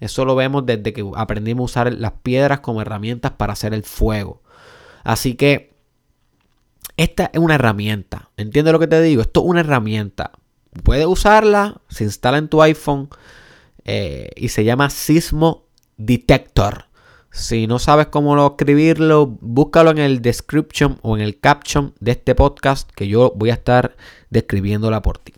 Eso 0.00 0.24
lo 0.24 0.36
vemos 0.36 0.66
desde 0.66 0.92
que 0.92 1.08
aprendimos 1.14 1.62
a 1.62 1.80
usar 1.80 1.92
las 1.92 2.12
piedras 2.22 2.60
como 2.60 2.82
herramientas 2.82 3.32
para 3.32 3.54
hacer 3.54 3.72
el 3.72 3.82
fuego. 3.82 4.42
Así 5.04 5.34
que 5.34 5.74
esta 6.96 7.30
es 7.32 7.40
una 7.40 7.54
herramienta. 7.54 8.30
¿Entiendes 8.36 8.72
lo 8.72 8.78
que 8.78 8.86
te 8.86 9.00
digo? 9.00 9.22
Esto 9.22 9.40
es 9.40 9.46
una 9.46 9.60
herramienta. 9.60 10.32
Puedes 10.82 11.06
usarla, 11.06 11.80
se 11.88 12.04
instala 12.04 12.38
en 12.38 12.48
tu 12.48 12.62
iPhone 12.62 13.08
eh, 13.84 14.30
y 14.36 14.48
se 14.48 14.64
llama 14.64 14.90
Sismo 14.90 15.64
Detector. 15.96 16.86
Si 17.30 17.66
no 17.66 17.78
sabes 17.78 18.06
cómo 18.06 18.46
escribirlo, 18.46 19.26
búscalo 19.40 19.90
en 19.90 19.98
el 19.98 20.22
description 20.22 20.98
o 21.02 21.16
en 21.16 21.22
el 21.22 21.38
caption 21.38 21.94
de 22.00 22.12
este 22.12 22.34
podcast 22.34 22.90
que 22.90 23.08
yo 23.08 23.32
voy 23.36 23.50
a 23.50 23.54
estar 23.54 23.96
describiéndola 24.30 25.02
por 25.02 25.18
ti. 25.18 25.34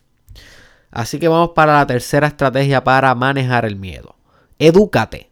Así 0.90 1.18
que 1.18 1.28
vamos 1.28 1.50
para 1.54 1.74
la 1.74 1.86
tercera 1.86 2.28
estrategia 2.28 2.84
para 2.84 3.14
manejar 3.14 3.64
el 3.64 3.76
miedo. 3.76 4.17
Edúcate. 4.58 5.30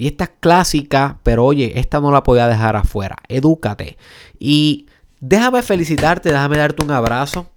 Y 0.00 0.06
esta 0.06 0.24
es 0.24 0.30
clásica, 0.40 1.18
pero 1.22 1.44
oye, 1.44 1.78
esta 1.78 2.00
no 2.00 2.10
la 2.10 2.22
podía 2.22 2.48
dejar 2.48 2.74
afuera. 2.74 3.16
Edúcate. 3.28 3.98
Y 4.38 4.86
déjame 5.20 5.60
felicitarte, 5.62 6.30
déjame 6.30 6.56
darte 6.56 6.82
un 6.82 6.90
abrazo. 6.90 7.50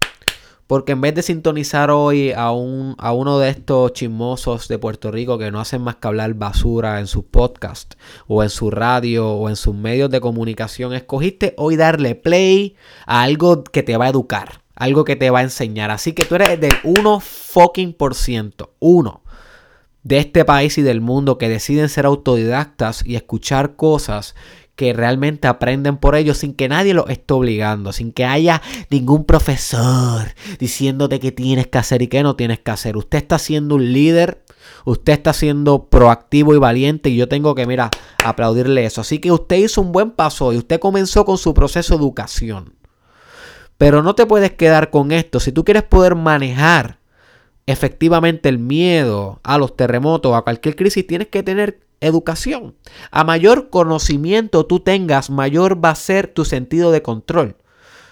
Porque 0.67 0.93
en 0.93 1.01
vez 1.01 1.15
de 1.15 1.21
sintonizar 1.21 1.91
hoy 1.91 2.31
a, 2.31 2.51
un, 2.51 2.95
a 2.97 3.13
uno 3.13 3.39
de 3.39 3.49
estos 3.49 3.93
chismosos 3.93 4.67
de 4.67 4.77
Puerto 4.77 5.11
Rico 5.11 5.37
que 5.37 5.51
no 5.51 5.59
hacen 5.59 5.81
más 5.81 5.97
que 5.97 6.07
hablar 6.07 6.33
basura 6.33 6.99
en 6.99 7.07
su 7.07 7.25
podcast 7.25 7.95
o 8.27 8.43
en 8.43 8.49
su 8.49 8.71
radio 8.71 9.29
o 9.29 9.49
en 9.49 9.55
sus 9.55 9.75
medios 9.75 10.09
de 10.09 10.21
comunicación, 10.21 10.93
escogiste 10.93 11.53
hoy 11.57 11.75
darle 11.75 12.15
play 12.15 12.75
a 13.05 13.23
algo 13.23 13.63
que 13.63 13.83
te 13.83 13.97
va 13.97 14.05
a 14.05 14.09
educar, 14.09 14.61
algo 14.75 15.03
que 15.05 15.15
te 15.17 15.29
va 15.29 15.39
a 15.39 15.43
enseñar. 15.43 15.91
Así 15.91 16.13
que 16.13 16.25
tú 16.25 16.35
eres 16.35 16.59
del 16.59 16.75
1 16.83 17.19
fucking 17.19 17.93
por 17.93 18.15
ciento, 18.15 18.73
uno 18.79 19.22
de 20.03 20.17
este 20.17 20.45
país 20.45 20.77
y 20.77 20.81
del 20.81 21.01
mundo 21.01 21.37
que 21.37 21.49
deciden 21.49 21.89
ser 21.89 22.05
autodidactas 22.05 23.03
y 23.05 23.15
escuchar 23.15 23.75
cosas 23.75 24.35
que 24.75 24.91
realmente 24.91 25.47
aprenden 25.47 25.97
por 25.97 26.15
ello 26.15 26.33
sin 26.33 26.53
que 26.53 26.67
nadie 26.67 26.93
los 26.93 27.09
esté 27.09 27.33
obligando, 27.33 27.93
sin 27.93 28.11
que 28.11 28.25
haya 28.25 28.61
ningún 28.89 29.23
profesor 29.23 30.33
diciéndote 30.59 31.19
qué 31.19 31.31
tienes 31.31 31.67
que 31.67 31.77
hacer 31.77 32.01
y 32.01 32.07
qué 32.07 32.23
no 32.23 32.35
tienes 32.35 32.59
que 32.59 32.71
hacer. 32.71 32.97
Usted 32.97 33.19
está 33.19 33.37
siendo 33.37 33.75
un 33.75 33.93
líder, 33.93 34.43
usted 34.85 35.13
está 35.13 35.31
siendo 35.33 35.89
proactivo 35.89 36.55
y 36.55 36.57
valiente 36.57 37.09
y 37.09 37.15
yo 37.15 37.27
tengo 37.27 37.53
que, 37.53 37.67
mira, 37.67 37.91
aplaudirle 38.25 38.85
eso. 38.85 39.01
Así 39.01 39.19
que 39.19 39.31
usted 39.31 39.57
hizo 39.57 39.81
un 39.81 39.91
buen 39.91 40.11
paso 40.11 40.51
y 40.53 40.57
usted 40.57 40.79
comenzó 40.79 41.23
con 41.23 41.37
su 41.37 41.53
proceso 41.53 41.93
de 41.93 42.01
educación. 42.01 42.73
Pero 43.77 44.01
no 44.01 44.15
te 44.15 44.25
puedes 44.25 44.51
quedar 44.51 44.89
con 44.89 45.11
esto. 45.11 45.39
Si 45.39 45.51
tú 45.51 45.63
quieres 45.63 45.83
poder 45.83 46.15
manejar 46.15 46.99
efectivamente 47.65 48.49
el 48.49 48.59
miedo 48.59 49.39
a 49.43 49.57
los 49.57 49.75
terremotos, 49.75 50.35
a 50.35 50.41
cualquier 50.41 50.75
crisis, 50.75 51.07
tienes 51.07 51.27
que 51.27 51.43
tener 51.43 51.81
educación. 52.01 52.75
A 53.11 53.23
mayor 53.23 53.69
conocimiento 53.69 54.65
tú 54.65 54.79
tengas, 54.81 55.29
mayor 55.29 55.83
va 55.83 55.91
a 55.91 55.95
ser 55.95 56.27
tu 56.27 56.45
sentido 56.45 56.91
de 56.91 57.01
control. 57.01 57.55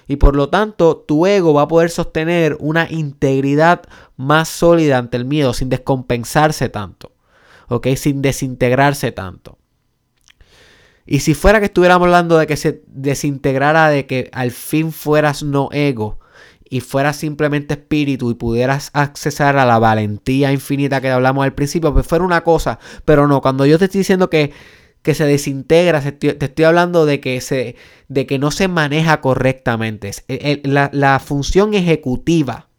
Y 0.07 0.17
por 0.17 0.35
lo 0.35 0.49
tanto, 0.49 0.97
tu 0.97 1.25
ego 1.25 1.53
va 1.53 1.63
a 1.63 1.67
poder 1.67 1.89
sostener 1.89 2.57
una 2.59 2.87
integridad 2.89 3.83
más 4.17 4.49
sólida 4.49 4.97
ante 4.97 5.17
el 5.17 5.25
miedo, 5.25 5.53
sin 5.53 5.69
descompensarse 5.69 6.69
tanto. 6.69 7.11
¿Ok? 7.69 7.87
Sin 7.95 8.21
desintegrarse 8.21 9.11
tanto. 9.11 9.57
Y 11.05 11.19
si 11.21 11.33
fuera 11.33 11.59
que 11.59 11.65
estuviéramos 11.65 12.05
hablando 12.05 12.37
de 12.37 12.47
que 12.47 12.57
se 12.57 12.83
desintegrara, 12.87 13.89
de 13.89 14.05
que 14.05 14.29
al 14.33 14.51
fin 14.51 14.91
fueras 14.91 15.43
no 15.43 15.69
ego, 15.71 16.19
y 16.71 16.79
fueras 16.79 17.17
simplemente 17.17 17.73
espíritu 17.73 18.31
y 18.31 18.33
pudieras 18.33 18.91
accesar 18.93 19.57
a 19.57 19.65
la 19.65 19.77
valentía 19.77 20.53
infinita 20.53 21.01
que 21.01 21.09
hablamos 21.09 21.43
al 21.43 21.53
principio, 21.53 21.93
pues 21.93 22.07
fuera 22.07 22.23
una 22.23 22.45
cosa. 22.45 22.79
Pero 23.03 23.27
no, 23.27 23.41
cuando 23.41 23.65
yo 23.65 23.77
te 23.77 23.85
estoy 23.85 23.99
diciendo 23.99 24.29
que, 24.29 24.53
que 25.01 25.13
se 25.13 25.25
desintegra, 25.25 26.01
te 26.01 26.45
estoy 26.45 26.63
hablando 26.63 27.05
de 27.05 27.19
que, 27.19 27.41
se, 27.41 27.75
de 28.07 28.25
que 28.25 28.39
no 28.39 28.51
se 28.51 28.69
maneja 28.69 29.19
correctamente. 29.19 30.11
La, 30.63 30.89
la 30.93 31.19
función 31.19 31.73
ejecutiva 31.73 32.69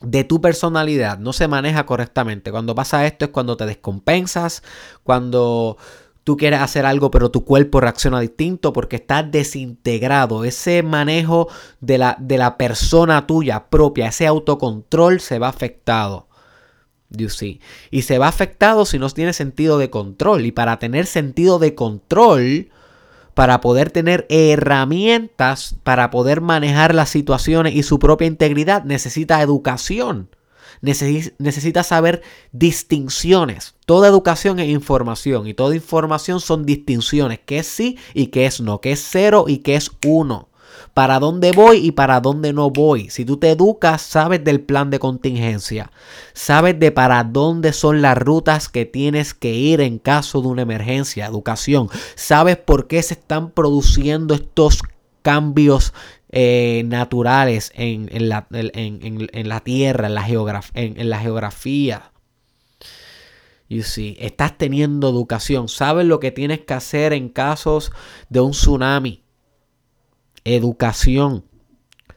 de 0.00 0.24
tu 0.24 0.40
personalidad 0.40 1.18
no 1.18 1.34
se 1.34 1.48
maneja 1.48 1.84
correctamente. 1.84 2.50
Cuando 2.50 2.74
pasa 2.74 3.04
esto 3.04 3.26
es 3.26 3.30
cuando 3.30 3.58
te 3.58 3.66
descompensas, 3.66 4.62
cuando 5.02 5.76
tú 6.24 6.36
quieres 6.36 6.60
hacer 6.60 6.86
algo, 6.86 7.10
pero 7.10 7.30
tu 7.30 7.44
cuerpo 7.44 7.80
reacciona 7.80 8.20
distinto 8.20 8.72
porque 8.72 8.96
está 8.96 9.22
desintegrado. 9.22 10.44
Ese 10.44 10.82
manejo 10.82 11.48
de 11.80 11.98
la, 11.98 12.16
de 12.20 12.38
la 12.38 12.56
persona 12.56 13.26
tuya 13.26 13.66
propia, 13.68 14.08
ese 14.08 14.26
autocontrol 14.26 15.20
se 15.20 15.38
va 15.38 15.48
afectado. 15.48 16.28
You 17.10 17.28
see. 17.28 17.60
Y 17.90 18.02
se 18.02 18.18
va 18.18 18.28
afectado 18.28 18.86
si 18.86 18.98
no 18.98 19.10
tiene 19.10 19.32
sentido 19.32 19.78
de 19.78 19.90
control. 19.90 20.46
Y 20.46 20.52
para 20.52 20.78
tener 20.78 21.06
sentido 21.06 21.58
de 21.58 21.74
control, 21.74 22.70
para 23.34 23.60
poder 23.60 23.90
tener 23.90 24.26
herramientas 24.28 25.76
para 25.82 26.10
poder 26.10 26.40
manejar 26.40 26.94
las 26.94 27.08
situaciones 27.08 27.74
y 27.74 27.82
su 27.82 27.98
propia 27.98 28.26
integridad, 28.26 28.84
necesita 28.84 29.40
educación. 29.40 30.28
Necesita 30.82 31.84
saber 31.84 32.22
distinciones. 32.50 33.76
Toda 33.86 34.08
educación 34.08 34.58
es 34.58 34.68
información 34.68 35.46
y 35.46 35.54
toda 35.54 35.76
información 35.76 36.40
son 36.40 36.66
distinciones. 36.66 37.40
¿Qué 37.46 37.60
es 37.60 37.68
sí 37.68 37.96
y 38.14 38.26
qué 38.26 38.46
es 38.46 38.60
no? 38.60 38.80
¿Qué 38.80 38.92
es 38.92 39.06
cero 39.08 39.44
y 39.48 39.58
qué 39.58 39.76
es 39.76 39.90
uno? 40.04 40.48
para 40.94 41.18
dónde 41.18 41.52
voy 41.52 41.78
y 41.78 41.92
para 41.92 42.20
dónde 42.20 42.52
no 42.52 42.70
voy. 42.70 43.08
Si 43.10 43.24
tú 43.24 43.36
te 43.36 43.50
educas, 43.50 44.02
sabes 44.02 44.44
del 44.44 44.60
plan 44.60 44.90
de 44.90 44.98
contingencia, 44.98 45.90
sabes 46.34 46.78
de 46.78 46.90
para 46.90 47.24
dónde 47.24 47.72
son 47.72 48.02
las 48.02 48.18
rutas 48.18 48.68
que 48.68 48.84
tienes 48.84 49.34
que 49.34 49.54
ir 49.54 49.80
en 49.80 49.98
caso 49.98 50.42
de 50.42 50.48
una 50.48 50.62
emergencia, 50.62 51.26
educación, 51.26 51.88
sabes 52.14 52.56
por 52.56 52.86
qué 52.88 53.02
se 53.02 53.14
están 53.14 53.50
produciendo 53.50 54.34
estos 54.34 54.82
cambios 55.22 55.94
eh, 56.32 56.82
naturales 56.86 57.70
en, 57.74 58.08
la, 58.28 58.46
en, 58.50 59.48
la, 59.48 59.60
tierra, 59.60 60.08
en 60.08 60.14
la, 60.14 60.62
en, 60.74 61.10
la 61.10 61.18
geografía. 61.18 62.12
You 63.68 63.82
see, 63.82 64.16
estás 64.18 64.58
teniendo 64.58 65.08
educación, 65.08 65.68
sabes 65.68 66.06
lo 66.06 66.20
que 66.20 66.30
tienes 66.30 66.60
que 66.60 66.74
hacer 66.74 67.12
en 67.12 67.28
casos 67.28 67.92
de 68.28 68.40
un 68.40 68.50
tsunami 68.52 69.22
Educación. 70.44 71.44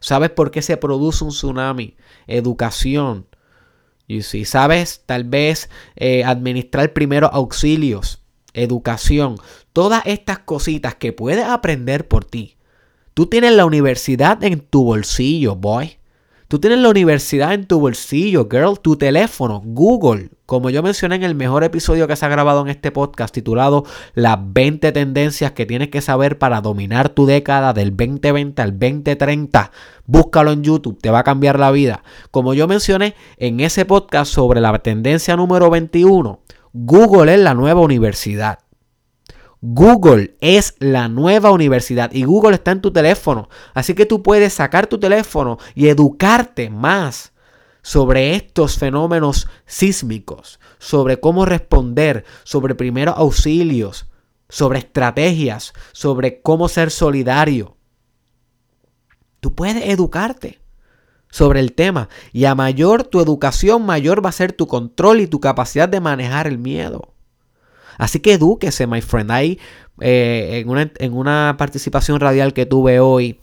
¿Sabes 0.00 0.30
por 0.30 0.50
qué 0.50 0.60
se 0.60 0.76
produce 0.76 1.24
un 1.24 1.30
tsunami? 1.30 1.96
Educación. 2.26 3.28
Y 4.08 4.22
si 4.22 4.44
sabes, 4.44 5.02
tal 5.06 5.24
vez 5.24 5.70
eh, 5.96 6.24
administrar 6.24 6.92
primeros 6.92 7.30
auxilios, 7.32 8.22
educación, 8.52 9.36
todas 9.72 10.02
estas 10.06 10.40
cositas 10.40 10.94
que 10.94 11.12
puedes 11.12 11.44
aprender 11.44 12.08
por 12.08 12.24
ti. 12.24 12.55
Tú 13.16 13.24
tienes 13.24 13.52
la 13.52 13.64
universidad 13.64 14.44
en 14.44 14.60
tu 14.60 14.84
bolsillo, 14.84 15.56
boy. 15.56 15.96
Tú 16.48 16.58
tienes 16.58 16.80
la 16.80 16.90
universidad 16.90 17.54
en 17.54 17.66
tu 17.66 17.80
bolsillo, 17.80 18.46
girl, 18.50 18.78
tu 18.78 18.96
teléfono, 18.96 19.62
Google. 19.64 20.28
Como 20.44 20.68
yo 20.68 20.82
mencioné 20.82 21.16
en 21.16 21.22
el 21.22 21.34
mejor 21.34 21.64
episodio 21.64 22.06
que 22.06 22.14
se 22.14 22.26
ha 22.26 22.28
grabado 22.28 22.60
en 22.60 22.68
este 22.68 22.90
podcast 22.90 23.32
titulado 23.32 23.84
Las 24.12 24.36
20 24.38 24.92
tendencias 24.92 25.52
que 25.52 25.64
tienes 25.64 25.88
que 25.88 26.02
saber 26.02 26.36
para 26.36 26.60
dominar 26.60 27.08
tu 27.08 27.24
década 27.24 27.72
del 27.72 27.96
2020 27.96 28.60
al 28.60 28.78
2030. 28.78 29.70
Búscalo 30.04 30.52
en 30.52 30.62
YouTube, 30.62 31.00
te 31.00 31.08
va 31.08 31.20
a 31.20 31.24
cambiar 31.24 31.58
la 31.58 31.70
vida. 31.70 32.02
Como 32.30 32.52
yo 32.52 32.68
mencioné 32.68 33.14
en 33.38 33.60
ese 33.60 33.86
podcast 33.86 34.30
sobre 34.30 34.60
la 34.60 34.78
tendencia 34.80 35.36
número 35.36 35.70
21, 35.70 36.40
Google 36.74 37.32
es 37.32 37.40
la 37.40 37.54
nueva 37.54 37.80
universidad. 37.80 38.65
Google 39.68 40.36
es 40.40 40.76
la 40.78 41.08
nueva 41.08 41.50
universidad 41.50 42.12
y 42.12 42.22
Google 42.22 42.54
está 42.54 42.70
en 42.70 42.80
tu 42.80 42.92
teléfono. 42.92 43.48
Así 43.74 43.94
que 43.94 44.06
tú 44.06 44.22
puedes 44.22 44.52
sacar 44.52 44.86
tu 44.86 45.00
teléfono 45.00 45.58
y 45.74 45.88
educarte 45.88 46.70
más 46.70 47.32
sobre 47.82 48.36
estos 48.36 48.78
fenómenos 48.78 49.48
sísmicos, 49.66 50.60
sobre 50.78 51.18
cómo 51.18 51.44
responder, 51.46 52.24
sobre 52.44 52.76
primeros 52.76 53.16
auxilios, 53.18 54.06
sobre 54.48 54.78
estrategias, 54.78 55.72
sobre 55.90 56.40
cómo 56.42 56.68
ser 56.68 56.92
solidario. 56.92 57.76
Tú 59.40 59.56
puedes 59.56 59.84
educarte 59.86 60.60
sobre 61.28 61.58
el 61.58 61.72
tema 61.72 62.08
y 62.32 62.44
a 62.44 62.54
mayor 62.54 63.02
tu 63.02 63.20
educación, 63.20 63.84
mayor 63.84 64.24
va 64.24 64.28
a 64.28 64.32
ser 64.32 64.52
tu 64.52 64.68
control 64.68 65.22
y 65.22 65.26
tu 65.26 65.40
capacidad 65.40 65.88
de 65.88 65.98
manejar 65.98 66.46
el 66.46 66.58
miedo. 66.58 67.15
Así 67.98 68.20
que 68.20 68.34
edúquese, 68.34 68.86
my 68.86 69.00
friend. 69.00 69.30
Ahí, 69.30 69.58
eh, 70.00 70.60
en, 70.62 70.68
una, 70.68 70.92
en 70.98 71.12
una 71.14 71.56
participación 71.58 72.20
radial 72.20 72.52
que 72.52 72.66
tuve 72.66 73.00
hoy 73.00 73.40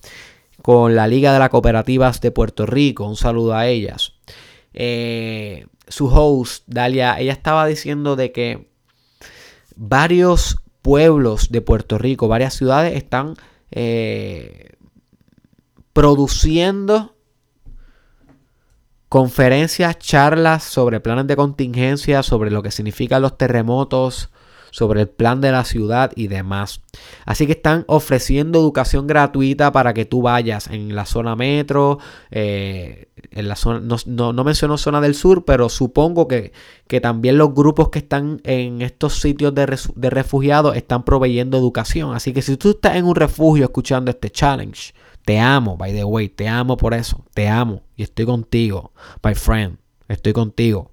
con 0.62 0.96
la 0.96 1.08
Liga 1.08 1.34
de 1.34 1.40
las 1.40 1.50
Cooperativas 1.50 2.22
de 2.22 2.32
Puerto 2.32 2.66
Rico, 2.66 3.06
un 3.06 3.16
saludo 3.16 3.54
a 3.54 3.68
ellas. 3.68 4.14
Eh, 4.74 5.68
su 5.88 6.08
host, 6.08 6.64
Dalia, 6.68 7.20
ella 7.20 7.34
estaba 7.34 7.66
diciendo 7.66 8.16
de 8.16 8.32
que 8.32 8.68
varios 9.76 10.58
pueblos 10.82 11.52
de 11.52 11.62
Puerto 11.62 11.98
Rico, 11.98 12.28
varias 12.28 12.54
ciudades 12.54 12.96
están 12.96 13.36
eh, 13.72 14.72
produciendo 15.94 17.16
conferencias, 19.10 20.00
charlas 20.00 20.64
sobre 20.64 21.00
planes 21.00 21.28
de 21.28 21.36
contingencia, 21.36 22.24
sobre 22.24 22.50
lo 22.50 22.64
que 22.64 22.72
significan 22.72 23.22
los 23.22 23.38
terremotos, 23.38 24.32
sobre 24.74 25.02
el 25.02 25.08
plan 25.08 25.40
de 25.40 25.52
la 25.52 25.66
ciudad 25.66 26.12
y 26.16 26.28
demás. 26.28 26.82
Así 27.26 27.46
que 27.46 27.52
están 27.52 27.86
ofreciendo 27.88 28.60
educación 28.60 29.06
gratuita 29.06 29.72
para 29.72 29.94
que 29.94 30.06
tú 30.06 30.24
vayas 30.24 30.68
en 30.68 30.96
la 30.96 31.06
zona 31.06 31.36
metro, 31.36 32.00
eh, 32.32 33.10
en 33.30 33.48
la 33.48 33.56
zona, 33.56 33.80
no, 34.08 34.34
no, 34.34 34.44
menciono 34.44 34.80
zona 34.80 35.00
del 35.00 35.14
sur, 35.14 35.46
pero 35.46 35.70
supongo 35.70 36.28
que, 36.28 36.54
que, 36.88 37.00
también 37.00 37.38
los 37.38 37.54
grupos 37.54 37.90
que 37.90 38.00
están 38.00 38.42
en 38.46 38.82
estos 38.82 39.22
sitios 39.22 39.54
de, 39.54 39.78
de 39.96 40.10
refugiados 40.10 40.76
están 40.76 41.04
proveyendo 41.04 41.56
educación. 41.56 42.16
Así 42.16 42.34
que 42.34 42.42
si 42.42 42.58
tú 42.58 42.72
estás 42.72 42.96
en 42.96 43.06
un 43.06 43.16
refugio 43.16 43.66
escuchando 43.66 44.10
este 44.10 44.32
challenge, 44.32 44.96
te 45.24 45.40
amo, 45.40 45.78
by 45.78 45.94
the 45.94 46.04
way, 46.04 46.30
te 46.30 46.48
amo 46.48 46.78
por 46.78 46.96
eso, 46.96 47.24
te 47.36 47.48
amo 47.48 47.84
y 47.96 48.02
estoy 48.02 48.26
contigo, 48.26 48.92
my 49.24 49.36
friend, 49.36 49.78
estoy 50.08 50.34
contigo. 50.34 50.90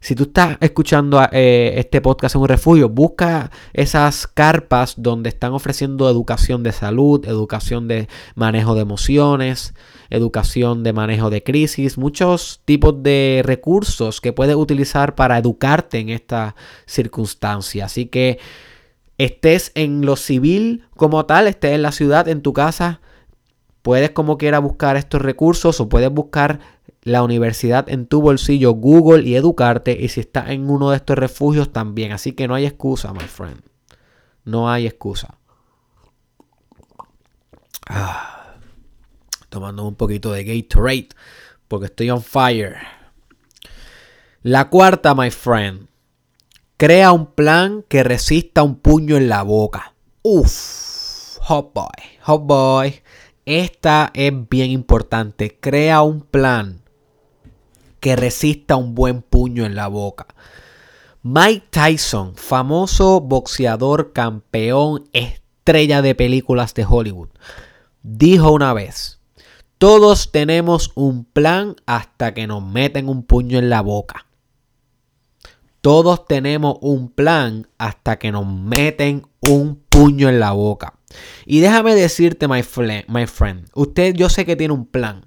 Si 0.00 0.14
tú 0.14 0.24
estás 0.24 0.56
escuchando 0.60 1.20
eh, 1.32 1.74
este 1.76 2.00
podcast 2.00 2.36
en 2.36 2.42
un 2.42 2.48
refugio, 2.48 2.88
busca 2.88 3.50
esas 3.72 4.28
carpas 4.28 4.94
donde 4.96 5.28
están 5.28 5.52
ofreciendo 5.52 6.08
educación 6.08 6.62
de 6.62 6.70
salud, 6.70 7.26
educación 7.26 7.88
de 7.88 8.08
manejo 8.36 8.76
de 8.76 8.82
emociones, 8.82 9.74
educación 10.08 10.84
de 10.84 10.92
manejo 10.92 11.30
de 11.30 11.42
crisis, 11.42 11.98
muchos 11.98 12.60
tipos 12.64 13.02
de 13.02 13.42
recursos 13.44 14.20
que 14.20 14.32
puedes 14.32 14.54
utilizar 14.54 15.16
para 15.16 15.36
educarte 15.36 15.98
en 15.98 16.10
esta 16.10 16.54
circunstancia. 16.86 17.86
Así 17.86 18.06
que 18.06 18.38
estés 19.18 19.72
en 19.74 20.06
lo 20.06 20.14
civil 20.14 20.84
como 20.96 21.26
tal, 21.26 21.48
estés 21.48 21.72
en 21.72 21.82
la 21.82 21.90
ciudad, 21.90 22.28
en 22.28 22.42
tu 22.42 22.52
casa, 22.52 23.00
puedes 23.82 24.10
como 24.10 24.38
quiera 24.38 24.60
buscar 24.60 24.96
estos 24.96 25.22
recursos 25.22 25.80
o 25.80 25.88
puedes 25.88 26.10
buscar 26.10 26.77
la 27.08 27.22
universidad 27.22 27.88
en 27.88 28.06
tu 28.06 28.20
bolsillo, 28.20 28.72
Google 28.72 29.28
y 29.28 29.36
educarte. 29.36 29.96
Y 30.00 30.08
si 30.08 30.20
estás 30.20 30.50
en 30.50 30.70
uno 30.70 30.90
de 30.90 30.96
estos 30.96 31.18
refugios 31.18 31.72
también. 31.72 32.12
Así 32.12 32.32
que 32.32 32.48
no 32.48 32.54
hay 32.54 32.66
excusa, 32.66 33.12
my 33.12 33.20
friend. 33.20 33.62
No 34.44 34.70
hay 34.70 34.86
excusa. 34.86 35.38
Ah, 37.88 38.54
tomando 39.48 39.86
un 39.86 39.94
poquito 39.94 40.32
de 40.32 40.44
Gatorade 40.44 41.08
porque 41.68 41.86
estoy 41.86 42.10
on 42.10 42.22
fire. 42.22 42.76
La 44.42 44.68
cuarta, 44.68 45.14
my 45.14 45.30
friend. 45.30 45.88
Crea 46.76 47.12
un 47.12 47.26
plan 47.26 47.84
que 47.88 48.04
resista 48.04 48.62
un 48.62 48.76
puño 48.76 49.16
en 49.16 49.28
la 49.28 49.42
boca. 49.42 49.94
Uf, 50.22 51.38
hot 51.40 51.72
boy, 51.74 51.88
hot 52.22 52.42
boy. 52.44 53.02
Esta 53.44 54.10
es 54.14 54.32
bien 54.48 54.70
importante. 54.70 55.58
Crea 55.58 56.02
un 56.02 56.20
plan 56.20 56.82
que 58.00 58.16
resista 58.16 58.76
un 58.76 58.94
buen 58.94 59.22
puño 59.22 59.66
en 59.66 59.74
la 59.74 59.88
boca. 59.88 60.26
Mike 61.22 61.66
Tyson, 61.70 62.34
famoso 62.36 63.20
boxeador, 63.20 64.12
campeón, 64.12 65.08
estrella 65.12 66.00
de 66.00 66.14
películas 66.14 66.74
de 66.74 66.86
Hollywood, 66.88 67.28
dijo 68.02 68.52
una 68.52 68.72
vez, 68.72 69.20
todos 69.78 70.32
tenemos 70.32 70.90
un 70.94 71.24
plan 71.24 71.76
hasta 71.86 72.34
que 72.34 72.46
nos 72.46 72.64
meten 72.64 73.08
un 73.08 73.22
puño 73.22 73.58
en 73.58 73.70
la 73.70 73.80
boca. 73.80 74.26
Todos 75.80 76.26
tenemos 76.26 76.78
un 76.80 77.10
plan 77.10 77.68
hasta 77.78 78.18
que 78.18 78.32
nos 78.32 78.46
meten 78.46 79.26
un 79.40 79.76
puño 79.88 80.28
en 80.28 80.40
la 80.40 80.50
boca. 80.50 80.94
Y 81.46 81.60
déjame 81.60 81.94
decirte, 81.94 82.48
my, 82.48 82.62
my 83.06 83.26
friend, 83.26 83.68
usted 83.74 84.14
yo 84.14 84.28
sé 84.28 84.44
que 84.44 84.56
tiene 84.56 84.74
un 84.74 84.86
plan. 84.86 85.26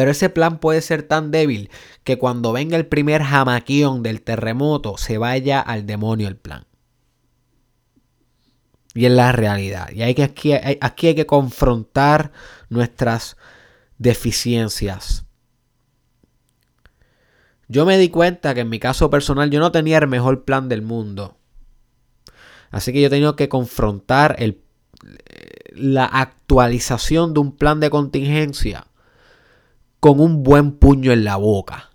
Pero 0.00 0.12
ese 0.12 0.30
plan 0.30 0.60
puede 0.60 0.80
ser 0.80 1.02
tan 1.02 1.30
débil 1.30 1.68
que 2.04 2.16
cuando 2.16 2.52
venga 2.52 2.78
el 2.78 2.86
primer 2.86 3.22
jamaquión 3.22 4.02
del 4.02 4.22
terremoto 4.22 4.96
se 4.96 5.18
vaya 5.18 5.60
al 5.60 5.84
demonio 5.84 6.26
el 6.26 6.38
plan. 6.38 6.64
Y 8.94 9.04
es 9.04 9.12
la 9.12 9.30
realidad. 9.32 9.90
Y 9.92 10.00
hay 10.00 10.14
que, 10.14 10.22
aquí, 10.22 10.54
aquí 10.54 11.08
hay 11.08 11.14
que 11.14 11.26
confrontar 11.26 12.32
nuestras 12.70 13.36
deficiencias. 13.98 15.26
Yo 17.68 17.84
me 17.84 17.98
di 17.98 18.08
cuenta 18.08 18.54
que 18.54 18.60
en 18.60 18.70
mi 18.70 18.78
caso 18.78 19.10
personal 19.10 19.50
yo 19.50 19.60
no 19.60 19.70
tenía 19.70 19.98
el 19.98 20.08
mejor 20.08 20.46
plan 20.46 20.70
del 20.70 20.80
mundo. 20.80 21.36
Así 22.70 22.90
que 22.94 23.02
yo 23.02 23.08
he 23.08 23.10
tenido 23.10 23.36
que 23.36 23.50
confrontar 23.50 24.36
el, 24.38 24.62
la 25.74 26.06
actualización 26.06 27.34
de 27.34 27.40
un 27.40 27.54
plan 27.54 27.80
de 27.80 27.90
contingencia 27.90 28.86
con 30.00 30.18
un 30.18 30.42
buen 30.42 30.72
puño 30.72 31.12
en 31.12 31.24
la 31.24 31.36
boca. 31.36 31.90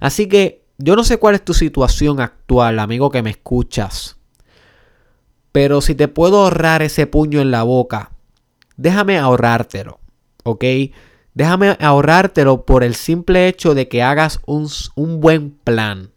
Así 0.00 0.28
que 0.28 0.64
yo 0.78 0.96
no 0.96 1.04
sé 1.04 1.18
cuál 1.18 1.36
es 1.36 1.44
tu 1.44 1.54
situación 1.54 2.20
actual, 2.20 2.78
amigo 2.78 3.10
que 3.10 3.22
me 3.22 3.30
escuchas. 3.30 4.16
Pero 5.52 5.80
si 5.80 5.94
te 5.94 6.08
puedo 6.08 6.42
ahorrar 6.42 6.82
ese 6.82 7.06
puño 7.06 7.40
en 7.40 7.50
la 7.50 7.62
boca, 7.62 8.10
déjame 8.76 9.18
ahorrártelo, 9.18 10.00
¿ok? 10.44 10.64
Déjame 11.34 11.76
ahorrártelo 11.80 12.66
por 12.66 12.84
el 12.84 12.94
simple 12.94 13.48
hecho 13.48 13.74
de 13.74 13.88
que 13.88 14.02
hagas 14.02 14.40
un, 14.46 14.68
un 14.96 15.20
buen 15.20 15.50
plan 15.50 16.10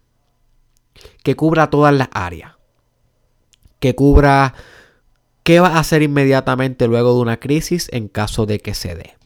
que 1.22 1.36
cubra 1.36 1.70
todas 1.70 1.94
las 1.94 2.08
áreas. 2.12 2.52
Que 3.78 3.94
cubra 3.94 4.54
qué 5.42 5.60
vas 5.60 5.74
a 5.74 5.80
hacer 5.80 6.02
inmediatamente 6.02 6.86
luego 6.86 7.14
de 7.14 7.20
una 7.20 7.38
crisis 7.38 7.88
en 7.92 8.08
caso 8.08 8.46
de 8.46 8.58
que 8.58 8.74
se 8.74 8.94
dé. 8.94 9.16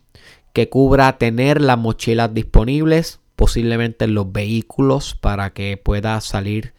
Que 0.53 0.69
cubra 0.69 1.19
tener 1.19 1.61
las 1.61 1.79
mochilas 1.79 2.35
disponibles, 2.35 3.21
posiblemente 3.37 4.05
en 4.05 4.15
los 4.15 4.33
vehículos, 4.33 5.15
para 5.15 5.53
que 5.53 5.77
puedas 5.77 6.25
salir 6.25 6.75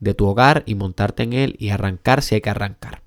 de 0.00 0.14
tu 0.14 0.26
hogar 0.26 0.62
y 0.66 0.74
montarte 0.74 1.22
en 1.22 1.34
él 1.34 1.56
y 1.58 1.68
arrancar 1.68 2.22
si 2.22 2.34
hay 2.34 2.40
que 2.40 2.50
arrancar. 2.50 3.02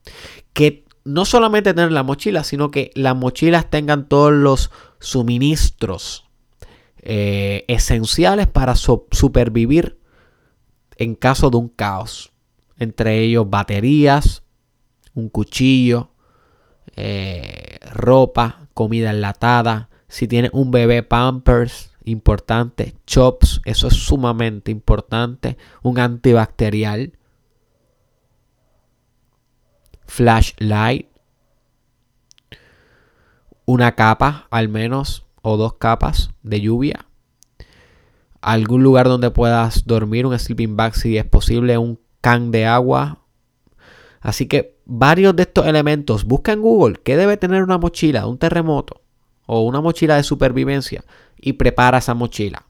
Que 0.53 0.85
no 1.03 1.25
solamente 1.25 1.73
tener 1.73 1.91
la 1.91 2.03
mochila, 2.03 2.43
sino 2.43 2.71
que 2.71 2.91
las 2.95 3.15
mochilas 3.15 3.69
tengan 3.69 4.07
todos 4.07 4.31
los 4.31 4.71
suministros 4.99 6.25
eh, 7.01 7.65
esenciales 7.67 8.47
para 8.47 8.75
supervivir 8.75 9.99
en 10.97 11.15
caso 11.15 11.49
de 11.49 11.57
un 11.57 11.69
caos. 11.69 12.31
Entre 12.77 13.19
ellos 13.19 13.49
baterías, 13.49 14.43
un 15.13 15.29
cuchillo, 15.29 16.11
eh, 16.95 17.79
ropa, 17.91 18.67
comida 18.73 19.09
enlatada. 19.11 19.89
Si 20.13 20.27
tienes 20.27 20.51
un 20.53 20.69
bebé 20.69 21.01
Pampers, 21.01 21.89
importante. 22.03 22.93
Chops, 23.07 23.61
eso 23.65 23.87
es 23.87 23.95
sumamente 23.95 24.69
importante. 24.69 25.57
Un 25.81 25.97
antibacterial. 25.97 27.13
Flashlight. 30.05 31.07
Una 33.65 33.95
capa, 33.95 34.45
al 34.51 34.69
menos, 34.69 35.25
o 35.41 35.57
dos 35.57 35.77
capas 35.79 36.29
de 36.43 36.61
lluvia. 36.61 37.07
Algún 38.39 38.83
lugar 38.83 39.07
donde 39.07 39.31
puedas 39.31 39.87
dormir, 39.87 40.27
un 40.27 40.37
sleeping 40.37 40.77
bag 40.77 40.93
si 40.93 41.17
es 41.17 41.25
posible, 41.25 41.79
un 41.79 41.99
can 42.21 42.51
de 42.51 42.67
agua. 42.67 43.23
Así 44.21 44.45
que 44.45 44.77
varios 44.85 45.35
de 45.35 45.41
estos 45.41 45.65
elementos, 45.65 46.23
busca 46.23 46.51
en 46.51 46.61
Google 46.61 46.99
qué 47.03 47.17
debe 47.17 47.35
tener 47.35 47.63
una 47.63 47.79
mochila, 47.79 48.27
un 48.27 48.37
terremoto 48.37 49.02
o 49.45 49.61
una 49.61 49.81
mochila 49.81 50.15
de 50.15 50.23
supervivencia 50.23 51.03
y 51.37 51.53
prepara 51.53 51.97
esa 51.97 52.13
mochila. 52.13 52.65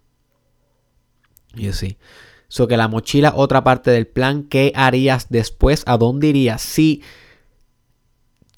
Y 1.55 1.67
así. 1.67 1.97
So 2.47 2.67
que 2.67 2.77
la 2.77 2.87
mochila, 2.87 3.33
otra 3.35 3.63
parte 3.63 3.91
del 3.91 4.07
plan, 4.07 4.43
¿qué 4.43 4.71
harías 4.75 5.27
después? 5.29 5.83
¿A 5.87 5.97
dónde 5.97 6.27
irías? 6.27 6.61
Si 6.61 7.01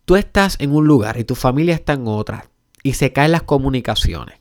tú 0.06 0.15
estás 0.15 0.58
en 0.60 0.71
un 0.71 0.86
lugar 0.86 1.17
y 1.17 1.23
tu 1.23 1.36
familia 1.36 1.75
está 1.75 1.93
en 1.93 2.08
otra 2.08 2.49
y 2.84 2.93
se 2.93 3.13
caen 3.13 3.32
las 3.32 3.43
comunicaciones, 3.43 4.39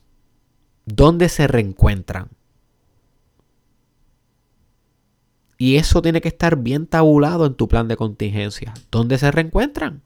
¿dónde 0.85 1.29
se 1.29 1.47
reencuentran? 1.47 2.29
Y 5.57 5.77
eso 5.77 6.01
tiene 6.01 6.21
que 6.21 6.27
estar 6.27 6.57
bien 6.57 6.85
tabulado 6.85 7.45
en 7.45 7.55
tu 7.55 7.67
plan 7.67 7.87
de 7.87 7.95
contingencia. 7.95 8.73
¿Dónde 8.91 9.17
se 9.17 9.31
reencuentran? 9.31 10.03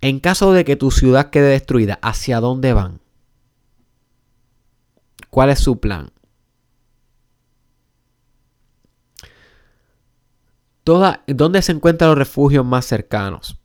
En 0.00 0.18
caso 0.18 0.52
de 0.52 0.64
que 0.64 0.76
tu 0.76 0.90
ciudad 0.90 1.30
quede 1.30 1.50
destruida, 1.50 1.98
¿hacia 2.02 2.40
dónde 2.40 2.72
van? 2.72 3.00
¿Cuál 5.28 5.50
es 5.50 5.58
su 5.60 5.78
plan? 5.78 6.12
¿Dónde 10.84 11.62
se 11.62 11.72
encuentran 11.72 12.10
los 12.10 12.18
refugios 12.18 12.64
más 12.64 12.86
cercanos? 12.86 13.60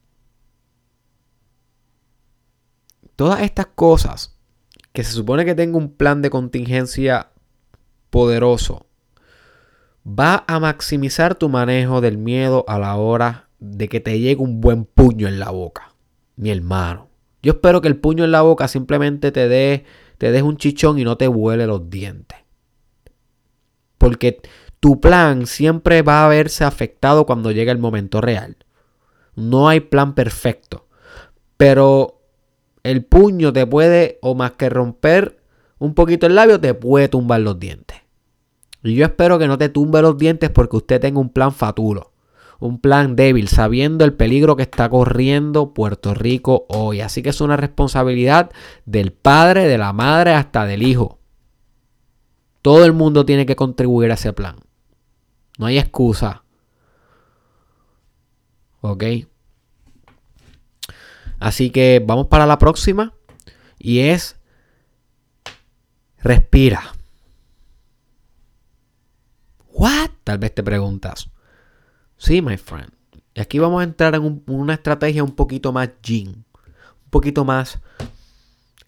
Todas 3.15 3.41
estas 3.41 3.67
cosas 3.67 4.38
que 4.93 5.04
se 5.04 5.13
supone 5.13 5.45
que 5.45 5.56
tenga 5.56 5.78
un 5.78 5.95
plan 5.95 6.21
de 6.21 6.30
contingencia 6.30 7.32
poderoso, 8.10 8.86
va 10.08 10.43
a 10.48 10.60
maximizar 10.60 11.36
tu 11.36 11.50
manejo 11.50 12.00
del 12.00 12.17
miedo 12.17 12.63
a 12.67 12.78
la 12.78 12.95
hora 12.95 13.50
de 13.60 13.89
que 13.89 14.00
te 14.00 14.19
llegue 14.19 14.41
un 14.41 14.62
buen 14.62 14.86
puño 14.86 15.28
en 15.28 15.39
la 15.39 15.50
boca 15.50 15.94
mi 16.36 16.50
hermano. 16.52 17.10
Yo 17.41 17.54
espero 17.54 17.82
que 17.82 17.88
el 17.88 17.98
puño 17.98 18.24
en 18.24 18.32
la 18.32 18.41
boca 18.41 18.67
simplemente 18.67 19.32
te 19.32 19.48
dé 19.48 19.86
te 20.17 20.32
des 20.32 20.43
un 20.43 20.58
chichón 20.58 21.00
y 21.00 21.04
no 21.04 21.17
te 21.17 21.28
vuele 21.28 21.67
los 21.67 21.89
dientes. 21.89 22.39
Porque 23.98 24.41
tu 24.80 25.02
plan 25.02 25.45
siempre 25.45 26.02
va 26.02 26.26
a 26.26 26.30
verse 26.30 26.63
afectado 26.63 27.26
cuando 27.26 27.52
llegue 27.52 27.71
el 27.71 27.78
momento 27.78 28.21
real. 28.21 28.58
No 29.36 29.67
hay 29.67 29.82
plan 29.82 30.15
perfecto. 30.15 30.88
Pero 31.58 32.21
el 32.84 33.04
puño 33.04 33.52
te 33.52 33.65
puede, 33.65 34.19
o 34.21 34.36
más 34.36 34.52
que 34.54 34.69
romper 34.69 35.41
un 35.80 35.93
poquito 35.93 36.28
el 36.28 36.36
labio, 36.36 36.60
te 36.60 36.74
puede 36.74 37.10
tumbar 37.10 37.41
los 37.41 37.60
dientes. 37.60 37.98
Y 38.84 38.95
yo 38.95 39.06
espero 39.06 39.39
que 39.39 39.48
no 39.48 39.58
te 39.58 39.69
tumbe 39.69 40.02
los 40.02 40.17
dientes 40.17 40.50
porque 40.50 40.78
usted 40.78 41.02
tenga 41.02 41.19
un 41.19 41.30
plan 41.30 41.52
faturo 41.52 42.14
un 42.60 42.80
plan 42.80 43.15
débil, 43.15 43.48
sabiendo 43.48 44.06
el 44.06 44.13
peligro 44.13 44.56
que 44.56 44.63
está 44.63 44.89
corriendo 44.89 45.74
Puerto 45.74 46.13
Rico 46.13 46.65
hoy. 46.70 47.02
Así 47.02 47.22
que 47.22 47.30
es 47.30 47.41
una 47.41 47.58
responsabilidad 47.58 48.52
del 48.86 49.12
padre, 49.12 49.68
de 49.68 49.78
la 49.78 49.94
madre, 49.94 50.34
hasta 50.34 50.65
del 50.65 50.84
hijo. 50.84 51.20
Todo 52.62 52.86
el 52.86 52.94
mundo 52.94 53.26
tiene 53.26 53.46
que 53.46 53.56
contribuir 53.56 54.12
a 54.12 54.15
ese 54.15 54.34
plan. 54.34 54.56
No 55.58 55.68
hay 55.68 55.78
excusa. 55.78 56.44
¿Ok? 58.82 59.04
Así 61.39 61.70
que 61.70 62.04
vamos 62.06 62.28
para 62.28 62.46
la 62.46 62.58
próxima. 62.58 63.13
Y 63.78 64.00
es... 64.00 64.39
Respira. 66.18 66.96
¿What? 69.68 70.10
Tal 70.24 70.39
vez 70.39 70.56
te 70.56 70.63
preguntas. 70.63 71.30
Sí, 72.17 72.41
my 72.41 72.58
friend. 72.58 72.91
Y 73.34 73.41
aquí 73.41 73.60
vamos 73.60 73.82
a 73.82 73.84
entrar 73.84 74.15
en 74.15 74.43
una 74.47 74.73
estrategia 74.73 75.23
un 75.23 75.32
poquito 75.32 75.71
más 75.73 75.89
yin. 76.01 76.30
Un 76.30 77.10
poquito 77.10 77.43
más 77.43 77.80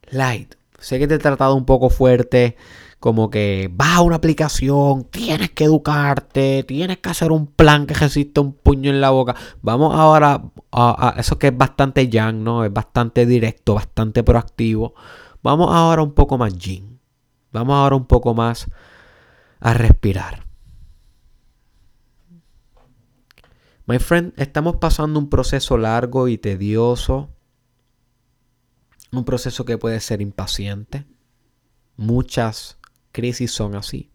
light. 0.09 0.55
Sé 0.79 0.99
que 0.99 1.07
te 1.07 1.15
he 1.15 1.19
tratado 1.19 1.55
un 1.55 1.65
poco 1.65 1.89
fuerte. 1.89 2.55
Como 2.99 3.29
que 3.29 3.71
va 3.79 3.97
a 3.97 4.01
una 4.01 4.15
aplicación, 4.15 5.03
tienes 5.03 5.51
que 5.51 5.65
educarte, 5.65 6.63
tienes 6.63 6.97
que 6.97 7.09
hacer 7.09 7.31
un 7.31 7.45
plan 7.45 7.85
que 7.85 7.93
resiste 7.93 8.39
un 8.39 8.53
puño 8.53 8.89
en 8.89 9.01
la 9.01 9.11
boca. 9.11 9.35
Vamos 9.61 9.93
ahora 9.93 10.41
a, 10.71 11.09
a 11.09 11.19
eso 11.19 11.37
que 11.37 11.47
es 11.47 11.57
bastante 11.57 12.09
yang, 12.09 12.43
¿no? 12.43 12.65
Es 12.65 12.73
bastante 12.73 13.27
directo, 13.27 13.75
bastante 13.75 14.23
proactivo. 14.23 14.95
Vamos 15.43 15.69
ahora 15.71 16.01
un 16.01 16.13
poco 16.13 16.39
más 16.39 16.55
yin. 16.57 16.99
Vamos 17.51 17.75
ahora 17.75 17.95
un 17.95 18.05
poco 18.05 18.33
más 18.33 18.67
a 19.59 19.73
respirar. 19.75 20.46
My 23.87 23.99
friend, 23.99 24.33
estamos 24.35 24.75
pasando 24.75 25.17
un 25.17 25.29
proceso 25.29 25.77
largo 25.77 26.27
y 26.27 26.37
tedioso. 26.37 27.29
Un 29.13 29.23
proceso 29.23 29.63
que 29.63 29.77
puede 29.77 30.01
ser 30.01 30.21
impaciente. 30.21 31.05
Muchas 31.95 32.79
crisis 33.13 33.53
son 33.53 33.75
así. 33.75 34.11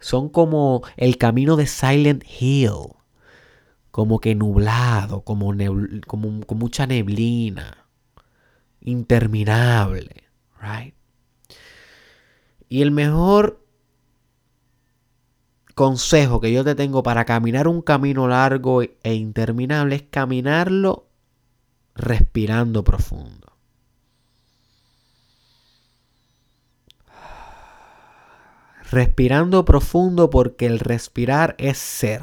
Son 0.00 0.30
como 0.30 0.82
el 0.96 1.18
camino 1.18 1.56
de 1.56 1.66
Silent 1.66 2.24
Hill. 2.40 2.94
Como 3.90 4.20
que 4.20 4.34
nublado, 4.34 5.20
como, 5.20 5.52
con 6.46 6.58
mucha 6.58 6.86
neblina. 6.86 7.88
Interminable. 8.80 10.24
Right? 10.62 10.94
Y 12.70 12.80
el 12.80 12.90
mejor 12.90 13.67
consejo 15.78 16.40
que 16.40 16.50
yo 16.50 16.64
te 16.64 16.74
tengo 16.74 17.04
para 17.04 17.24
caminar 17.24 17.68
un 17.68 17.82
camino 17.82 18.26
largo 18.26 18.82
e 18.82 19.14
interminable 19.14 19.94
es 19.94 20.02
caminarlo 20.10 21.06
respirando 21.94 22.82
profundo. 22.82 23.52
Respirando 28.90 29.64
profundo 29.64 30.30
porque 30.30 30.66
el 30.66 30.80
respirar 30.80 31.54
es 31.58 31.78
ser. 31.78 32.22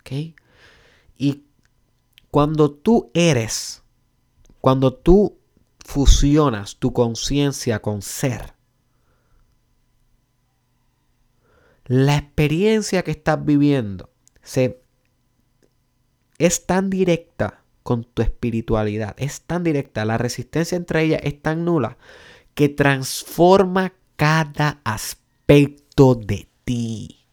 ¿Ok? 0.00 0.34
Y 1.18 1.44
cuando 2.30 2.70
tú 2.70 3.10
eres, 3.12 3.82
cuando 4.62 4.94
tú 4.94 5.38
fusionas 5.84 6.76
tu 6.76 6.94
conciencia 6.94 7.82
con 7.82 8.00
ser, 8.00 8.54
la 11.92 12.16
experiencia 12.16 13.02
que 13.02 13.10
estás 13.10 13.44
viviendo 13.44 14.08
se, 14.42 14.82
es 16.38 16.64
tan 16.64 16.88
directa 16.88 17.64
con 17.82 18.04
tu 18.04 18.22
espiritualidad, 18.22 19.14
es 19.18 19.42
tan 19.42 19.62
directa, 19.62 20.06
la 20.06 20.16
resistencia 20.16 20.76
entre 20.76 21.02
ellas 21.02 21.20
es 21.22 21.42
tan 21.42 21.66
nula 21.66 21.98
que 22.54 22.70
transforma 22.70 23.92
cada 24.16 24.80
aspecto 24.84 26.14
de 26.14 26.48
ti. 26.64 27.26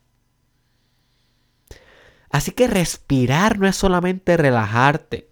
Así 2.30 2.52
que 2.52 2.68
respirar 2.68 3.60
no 3.60 3.66
es 3.66 3.78
solamente 3.78 4.36
relajarte, 4.36 5.30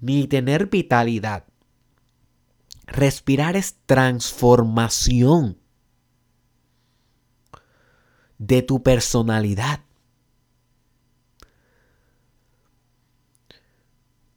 ni 0.00 0.26
tener 0.26 0.66
vitalidad. 0.66 1.44
Respirar 2.86 3.54
es 3.54 3.76
transformación 3.86 5.63
de 8.38 8.62
tu 8.62 8.82
personalidad. 8.82 9.80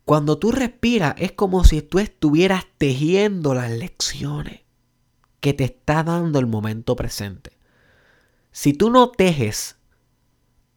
Cuando 0.05 0.37
tú 0.37 0.51
respiras 0.51 1.15
es 1.17 1.33
como 1.33 1.65
si 1.65 1.81
tú 1.81 1.99
estuvieras 1.99 2.65
tejiendo 2.77 3.53
las 3.53 3.69
lecciones 3.71 4.61
que 5.41 5.53
te 5.53 5.65
está 5.65 6.03
dando 6.03 6.39
el 6.39 6.47
momento 6.47 6.95
presente. 6.95 7.57
Si 8.51 8.73
tú 8.73 8.89
no 8.89 9.11
tejes 9.11 9.77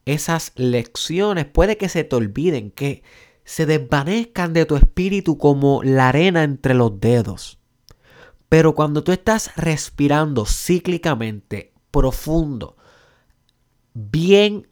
esas 0.04 0.52
lecciones, 0.56 1.46
puede 1.46 1.76
que 1.76 1.88
se 1.88 2.04
te 2.04 2.16
olviden, 2.16 2.70
que 2.72 3.02
se 3.44 3.66
desvanezcan 3.66 4.52
de 4.52 4.66
tu 4.66 4.76
espíritu 4.76 5.38
como 5.38 5.82
la 5.82 6.08
arena 6.08 6.42
entre 6.42 6.74
los 6.74 7.00
dedos. 7.00 7.58
Pero 8.48 8.74
cuando 8.74 9.04
tú 9.04 9.12
estás 9.12 9.52
respirando 9.56 10.44
cíclicamente, 10.44 11.72
profundo, 11.90 12.76
bien 13.94 14.68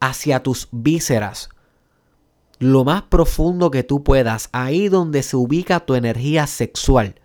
hacia 0.00 0.42
tus 0.42 0.68
vísceras, 0.70 1.48
lo 2.58 2.84
más 2.84 3.02
profundo 3.02 3.70
que 3.70 3.82
tú 3.82 4.04
puedas, 4.04 4.48
ahí 4.52 4.88
donde 4.88 5.22
se 5.22 5.36
ubica 5.36 5.80
tu 5.80 5.94
energía 5.94 6.46
sexual. 6.46 7.20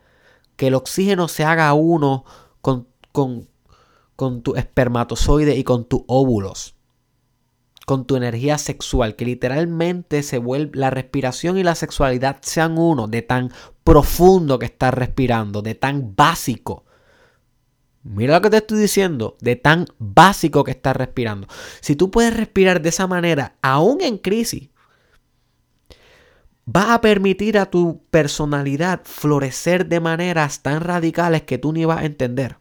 Que 0.55 0.67
el 0.67 0.75
oxígeno 0.75 1.27
se 1.27 1.45
haga 1.45 1.73
uno 1.73 2.25
con, 2.61 2.87
con, 3.11 3.47
con 4.15 4.41
tu 4.41 4.55
espermatozoide 4.55 5.55
y 5.55 5.63
con 5.63 5.85
tus 5.85 6.01
óvulos. 6.07 6.75
Con 7.85 8.05
tu 8.05 8.15
energía 8.15 8.57
sexual. 8.57 9.15
Que 9.15 9.25
literalmente 9.25 10.23
se 10.23 10.39
vuelve 10.39 10.77
la 10.77 10.89
respiración 10.89 11.57
y 11.57 11.63
la 11.63 11.75
sexualidad 11.75 12.39
sean 12.41 12.77
uno 12.77 13.07
de 13.07 13.21
tan 13.21 13.51
profundo 13.83 14.59
que 14.59 14.65
estás 14.65 14.93
respirando, 14.93 15.61
de 15.61 15.75
tan 15.75 16.15
básico. 16.15 16.85
Mira 18.03 18.35
lo 18.35 18.41
que 18.41 18.49
te 18.49 18.57
estoy 18.57 18.79
diciendo, 18.79 19.37
de 19.41 19.55
tan 19.55 19.85
básico 19.97 20.63
que 20.63 20.71
estás 20.71 20.95
respirando. 20.95 21.47
Si 21.81 21.95
tú 21.95 22.11
puedes 22.11 22.35
respirar 22.35 22.81
de 22.81 22.89
esa 22.89 23.07
manera, 23.07 23.55
aún 23.61 24.01
en 24.01 24.17
crisis, 24.17 24.69
va 26.65 26.93
a 26.93 27.01
permitir 27.01 27.57
a 27.57 27.65
tu 27.65 28.03
personalidad 28.09 29.01
florecer 29.03 29.87
de 29.87 29.99
maneras 29.99 30.61
tan 30.61 30.81
radicales 30.81 31.43
que 31.43 31.57
tú 31.57 31.73
ni 31.73 31.85
vas 31.85 31.99
a 31.99 32.05
entender. 32.05 32.57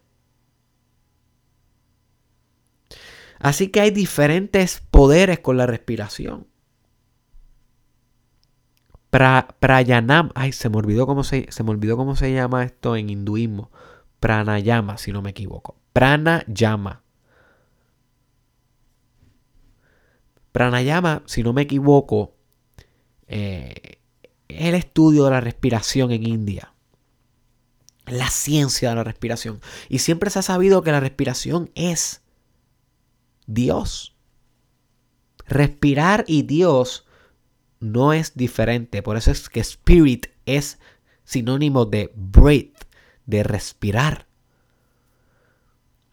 Así 3.39 3.69
que 3.69 3.79
hay 3.79 3.91
diferentes 3.91 4.81
poderes 4.91 5.39
con 5.39 5.55
la 5.55 5.65
respiración. 5.65 6.47
prayanam, 9.09 10.29
ay, 10.35 10.51
se 10.51 10.69
me 10.69 10.77
olvidó 10.77 11.07
cómo 11.07 11.23
se, 11.23 11.47
se 11.49 11.63
me 11.63 11.71
olvidó 11.71 11.95
cómo 11.95 12.17
se 12.17 12.33
llama 12.33 12.65
esto 12.65 12.97
en 12.97 13.09
hinduismo. 13.09 13.71
Pranayama, 14.19 14.97
si 14.97 15.11
no 15.11 15.21
me 15.21 15.31
equivoco. 15.31 15.75
Pranayama. 15.93 17.03
Pranayama, 20.51 21.23
si 21.25 21.43
no 21.43 21.53
me 21.53 21.61
equivoco, 21.61 22.35
eh, 23.27 23.99
el 24.47 24.75
estudio 24.75 25.25
de 25.25 25.31
la 25.31 25.41
respiración 25.41 26.11
en 26.11 26.27
India. 26.27 26.73
La 28.05 28.29
ciencia 28.29 28.89
de 28.89 28.95
la 28.95 29.03
respiración. 29.03 29.61
Y 29.87 29.99
siempre 29.99 30.29
se 30.29 30.39
ha 30.39 30.41
sabido 30.41 30.81
que 30.81 30.91
la 30.91 30.99
respiración 30.99 31.69
es 31.75 32.21
Dios. 33.45 34.15
Respirar 35.45 36.25
y 36.27 36.41
Dios 36.43 37.05
no 37.79 38.13
es 38.13 38.35
diferente. 38.35 39.01
Por 39.03 39.17
eso 39.17 39.31
es 39.31 39.49
que 39.49 39.59
spirit 39.59 40.27
es 40.45 40.79
sinónimo 41.23 41.85
de 41.85 42.11
breathe, 42.15 42.73
de 43.29 43.43
respirar. 43.43 44.27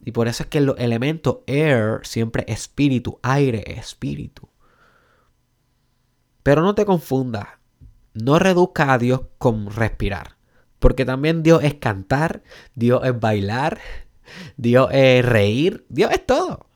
Y 0.05 0.13
por 0.13 0.29
eso 0.29 0.45
es 0.45 0.49
que 0.49 0.59
el 0.59 0.75
elemento 0.79 1.43
air 1.47 2.01
siempre 2.03 2.45
espíritu, 2.49 3.19
aire, 3.23 3.65
espíritu. 3.79 4.49
Pero 6.43 6.63
no 6.63 6.75
te 6.75 6.85
confundas 6.85 7.49
no 8.17 8.39
reduzca 8.39 8.93
a 8.93 8.99
Dios 8.99 9.23
con 9.39 9.71
respirar. 9.71 10.37
Porque 10.79 11.05
también 11.05 11.43
Dios 11.43 11.63
es 11.63 11.75
cantar, 11.75 12.43
Dios 12.75 13.03
es 13.05 13.19
bailar, 13.19 13.79
Dios 14.57 14.89
es 14.93 15.25
reír, 15.25 15.87
Dios 15.89 16.11
es 16.13 16.25
todo. 16.25 16.67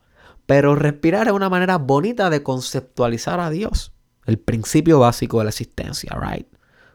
Pero 0.45 0.75
respirar 0.75 1.27
es 1.27 1.33
una 1.33 1.49
manera 1.49 1.77
bonita 1.77 2.29
de 2.29 2.43
conceptualizar 2.43 3.39
a 3.39 3.49
Dios. 3.49 3.93
El 4.25 4.37
principio 4.37 4.99
básico 4.99 5.39
de 5.39 5.45
la 5.45 5.49
existencia, 5.49 6.17
right? 6.19 6.47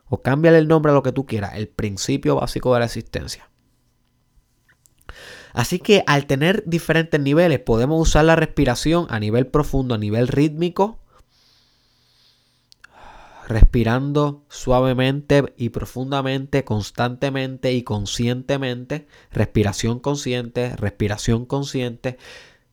O 0.08 0.22
cámbiale 0.22 0.58
el 0.58 0.68
nombre 0.68 0.92
a 0.92 0.94
lo 0.94 1.02
que 1.02 1.12
tú 1.12 1.26
quieras. 1.26 1.54
El 1.54 1.68
principio 1.68 2.36
básico 2.36 2.72
de 2.74 2.80
la 2.80 2.86
existencia. 2.86 3.50
Así 5.52 5.78
que 5.78 6.04
al 6.06 6.26
tener 6.26 6.62
diferentes 6.66 7.18
niveles, 7.18 7.60
podemos 7.60 8.00
usar 8.00 8.26
la 8.26 8.36
respiración 8.36 9.06
a 9.08 9.18
nivel 9.18 9.46
profundo, 9.46 9.94
a 9.94 9.98
nivel 9.98 10.28
rítmico, 10.28 11.00
respirando 13.48 14.44
suavemente 14.48 15.54
y 15.56 15.70
profundamente, 15.70 16.64
constantemente 16.64 17.72
y 17.72 17.82
conscientemente. 17.82 19.06
Respiración 19.32 19.98
consciente, 19.98 20.76
respiración 20.76 21.46
consciente, 21.46 22.18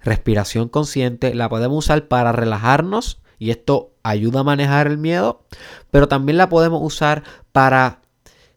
respiración 0.01 0.67
consciente. 0.67 1.33
La 1.35 1.47
podemos 1.47 1.85
usar 1.85 2.09
para 2.09 2.33
relajarnos 2.33 3.22
y 3.43 3.51
esto 3.51 3.91
ayuda 4.03 4.39
a 4.39 4.43
manejar 4.45 4.87
el 4.87 4.97
miedo, 4.97 5.43
pero 5.91 6.07
también 6.07 6.37
la 6.37 6.47
podemos 6.47 6.79
usar 6.81 7.23
para 7.51 7.99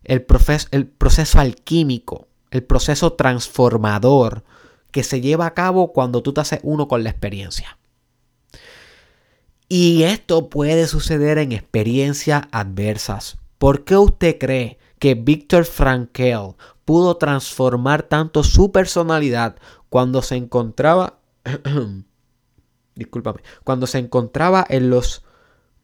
el, 0.04 0.22
proceso, 0.22 1.40
alquímico, 1.40 2.28
el 2.52 2.62
proceso 2.62 3.14
transformador 3.14 4.44
que 4.92 5.02
se 5.02 5.20
lleva 5.20 5.46
a 5.46 5.54
cabo 5.54 5.92
cuando 5.92 6.22
tú 6.22 6.32
te 6.32 6.42
haces 6.42 6.60
uno 6.62 6.86
con 6.86 7.02
la 7.02 7.10
experiencia. 7.10 7.78
Y 9.68 10.04
esto 10.04 10.50
puede 10.50 10.86
suceder 10.86 11.38
en 11.38 11.50
experiencias 11.50 12.44
adversas. 12.52 13.38
¿Por 13.58 13.84
qué 13.84 13.96
usted 13.96 14.38
cree 14.38 14.78
que 15.00 15.16
Víctor 15.16 15.64
Frankel 15.64 16.54
pudo 16.84 17.16
transformar 17.16 18.04
tanto 18.04 18.44
su 18.44 18.70
personalidad 18.70 19.56
cuando 19.88 20.22
se 20.22 20.36
encontraba 20.36 21.18
discúlpame, 22.96 23.42
cuando 23.62 23.86
se 23.86 23.98
encontraba 23.98 24.66
en 24.68 24.90
los 24.90 25.24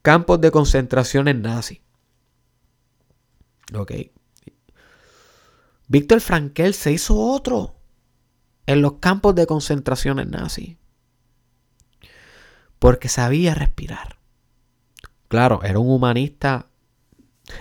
campos 0.03 0.41
de 0.41 0.51
concentración 0.51 1.29
en 1.29 1.43
nazi? 1.43 1.83
Ok. 3.75 3.93
Víctor 5.87 6.21
Frankel 6.21 6.75
se 6.75 6.93
hizo 6.93 7.17
otro 7.17 7.77
en 8.67 8.83
los 8.83 8.95
campos 8.95 9.35
de 9.35 9.47
concentración 9.47 10.19
en 10.19 10.31
nazi 10.31 10.79
porque 12.83 13.09
sabía 13.09 13.55
respirar. 13.55 14.19
Claro, 15.29 15.61
era 15.63 15.79
un 15.79 15.89
humanista 15.89 16.67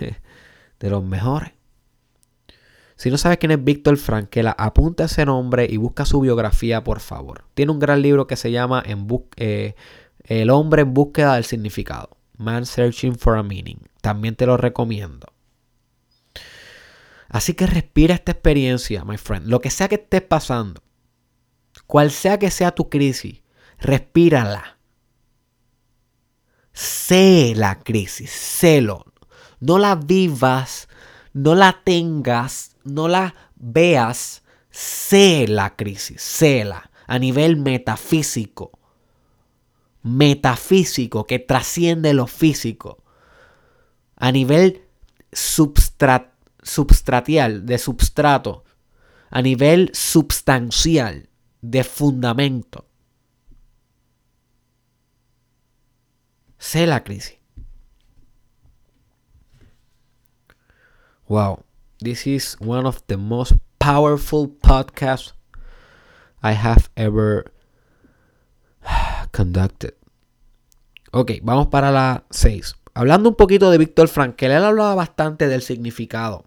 de 0.80 0.90
los 0.90 1.04
mejores. 1.04 1.52
Si 3.02 3.10
no 3.10 3.18
sabes 3.18 3.38
quién 3.38 3.50
es 3.50 3.64
Víctor 3.64 3.96
Frankela, 3.96 4.54
apunta 4.56 5.06
ese 5.06 5.26
nombre 5.26 5.66
y 5.68 5.76
busca 5.76 6.06
su 6.06 6.20
biografía, 6.20 6.84
por 6.84 7.00
favor. 7.00 7.46
Tiene 7.54 7.72
un 7.72 7.80
gran 7.80 8.00
libro 8.00 8.28
que 8.28 8.36
se 8.36 8.52
llama 8.52 8.84
eh, 8.86 9.74
El 10.22 10.50
hombre 10.50 10.82
en 10.82 10.94
búsqueda 10.94 11.34
del 11.34 11.44
significado. 11.44 12.16
Man 12.36 12.64
Searching 12.64 13.16
for 13.16 13.36
a 13.36 13.42
Meaning. 13.42 13.80
También 14.02 14.36
te 14.36 14.46
lo 14.46 14.56
recomiendo. 14.56 15.26
Así 17.28 17.54
que 17.54 17.66
respira 17.66 18.14
esta 18.14 18.30
experiencia, 18.30 19.04
my 19.04 19.18
friend. 19.18 19.48
Lo 19.48 19.60
que 19.60 19.70
sea 19.70 19.88
que 19.88 19.96
estés 19.96 20.22
pasando, 20.22 20.80
cual 21.88 22.12
sea 22.12 22.38
que 22.38 22.52
sea 22.52 22.70
tu 22.70 22.88
crisis, 22.88 23.42
respírala. 23.80 24.78
Sé 26.72 27.54
la 27.56 27.80
crisis, 27.80 28.30
sélo. 28.30 29.06
No 29.58 29.80
la 29.80 29.96
vivas, 29.96 30.86
no 31.32 31.56
la 31.56 31.80
tengas, 31.82 32.71
no 32.84 33.08
la 33.08 33.34
veas. 33.56 34.42
Sé 34.70 35.46
la 35.48 35.76
crisis, 35.76 36.22
séla 36.22 36.90
a 37.06 37.18
nivel 37.18 37.56
metafísico. 37.56 38.78
Metafísico 40.02 41.26
que 41.26 41.38
trasciende 41.38 42.14
lo 42.14 42.26
físico. 42.26 43.02
A 44.16 44.32
nivel 44.32 44.86
substratial, 45.30 47.66
de 47.66 47.78
substrato. 47.78 48.64
A 49.28 49.42
nivel 49.42 49.90
substancial, 49.92 51.28
de 51.60 51.84
fundamento. 51.84 52.86
sé 56.62 56.86
la 56.86 57.02
crisis. 57.02 57.38
Wow, 61.28 61.64
this 62.02 62.26
is 62.26 62.56
one 62.60 62.86
of 62.86 63.02
the 63.06 63.16
most 63.16 63.54
powerful 63.78 64.48
podcasts 64.48 65.32
I 66.42 66.52
have 66.52 66.90
ever 66.96 67.52
conducted. 69.32 69.94
Ok, 71.12 71.32
vamos 71.42 71.68
para 71.68 71.90
la 71.90 72.24
6. 72.30 72.74
Hablando 72.94 73.28
un 73.28 73.36
poquito 73.36 73.70
de 73.70 73.78
Víctor 73.78 74.08
Frankel, 74.08 74.50
él 74.50 74.64
hablaba 74.64 74.94
bastante 74.94 75.48
del 75.48 75.62
significado. 75.62 76.44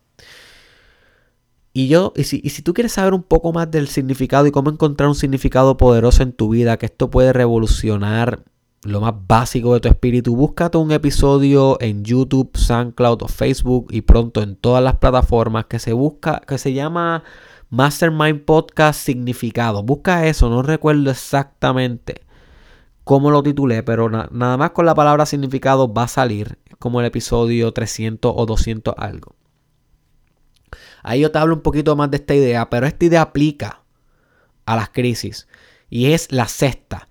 Y 1.74 1.88
yo, 1.88 2.14
y 2.16 2.24
si, 2.24 2.39
y 2.43 2.51
si, 2.51 2.62
tú 2.62 2.74
quieres 2.74 2.93
saber 2.93 3.14
un 3.14 3.24
poco 3.24 3.51
más 3.51 3.70
del 3.70 3.88
significado 3.89 4.47
y 4.47 4.51
cómo 4.51 4.70
encontrar 4.70 5.10
un 5.10 5.16
significado 5.16 5.76
poderoso 5.76 6.24
en 6.24 6.32
tu 6.32 6.49
vida, 6.49 6.78
que 6.78 6.86
esto 6.86 7.10
puede 7.10 7.34
revolucionar 7.34 8.43
lo 8.86 9.02
más 9.02 9.16
básico 9.28 9.74
de 9.74 9.80
tu 9.80 9.88
espíritu, 9.88 10.36
búscate 10.36 10.78
un 10.78 10.92
episodio 10.92 11.78
en 11.82 12.04
YouTube, 12.04 12.56
SoundCloud 12.56 13.24
o 13.24 13.28
Facebook 13.28 13.88
y 13.90 14.02
pronto 14.02 14.44
en 14.44 14.56
todas 14.56 14.84
las 14.84 14.98
plataformas 14.98 15.66
que 15.66 15.80
se 15.80 15.92
busca, 15.92 16.40
que 16.48 16.60
se 16.60 16.72
llama 16.72 17.24
Mastermind 17.72 18.46
Podcast 18.46 19.00
Significado. 19.00 19.82
Busca 19.82 20.28
eso, 20.28 20.52
no 20.52 20.62
recuerdo 20.62 21.10
exactamente 21.10 22.22
cómo 23.04 23.32
lo 23.32 23.42
titulé, 23.42 23.82
pero 23.82 24.08
nada 24.08 24.58
más 24.58 24.70
con 24.70 24.86
la 24.86 24.94
palabra 24.94 25.26
significado 25.26 25.92
va 25.92 26.04
a 26.04 26.08
salir 26.08 26.60
como 26.78 27.00
el 27.00 27.08
episodio 27.08 27.72
300 27.72 28.34
o 28.36 28.46
200 28.46 28.94
algo. 29.00 29.36
Ahí 31.02 31.22
yo 31.22 31.32
te 31.32 31.40
hablo 31.40 31.56
un 31.56 31.62
poquito 31.62 31.96
más 31.96 32.12
de 32.12 32.18
esta 32.18 32.36
idea, 32.36 32.70
pero 32.70 32.86
esta 32.86 33.06
idea 33.06 33.24
aplica 33.24 33.82
a 34.68 34.76
las 34.76 34.90
crisis 34.90 35.48
y 35.90 36.12
es 36.12 36.32
la 36.32 36.48
sexta 36.48 37.10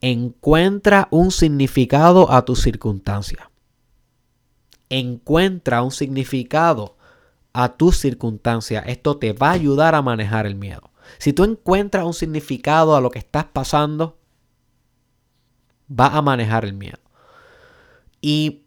Encuentra 0.00 1.08
un 1.10 1.30
significado 1.30 2.30
a 2.30 2.44
tu 2.44 2.54
circunstancia. 2.54 3.50
Encuentra 4.88 5.82
un 5.82 5.90
significado 5.90 6.96
a 7.52 7.76
tu 7.76 7.92
circunstancia. 7.92 8.80
Esto 8.80 9.16
te 9.16 9.32
va 9.32 9.50
a 9.50 9.52
ayudar 9.52 9.94
a 9.94 10.02
manejar 10.02 10.46
el 10.46 10.54
miedo. 10.54 10.90
Si 11.18 11.32
tú 11.32 11.44
encuentras 11.44 12.04
un 12.04 12.14
significado 12.14 12.94
a 12.96 13.00
lo 13.00 13.10
que 13.10 13.18
estás 13.18 13.44
pasando, 13.44 14.18
va 15.88 16.08
a 16.08 16.22
manejar 16.22 16.64
el 16.64 16.74
miedo. 16.74 16.98
Y 18.20 18.66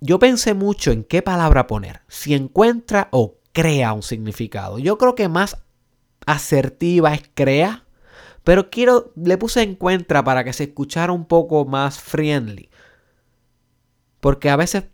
yo 0.00 0.18
pensé 0.18 0.54
mucho 0.54 0.90
en 0.90 1.04
qué 1.04 1.22
palabra 1.22 1.66
poner. 1.66 2.02
Si 2.08 2.34
encuentra 2.34 3.08
o 3.12 3.36
crea 3.52 3.92
un 3.92 4.02
significado. 4.02 4.78
Yo 4.78 4.98
creo 4.98 5.14
que 5.14 5.28
más 5.28 5.58
asertiva 6.26 7.14
es 7.14 7.22
crea 7.34 7.81
pero 8.44 8.70
quiero, 8.70 9.12
le 9.14 9.38
puse 9.38 9.62
encuentra 9.62 10.24
para 10.24 10.44
que 10.44 10.52
se 10.52 10.64
escuchara 10.64 11.12
un 11.12 11.26
poco 11.26 11.64
más 11.64 12.00
friendly. 12.00 12.70
Porque 14.20 14.50
a 14.50 14.56
veces 14.56 14.84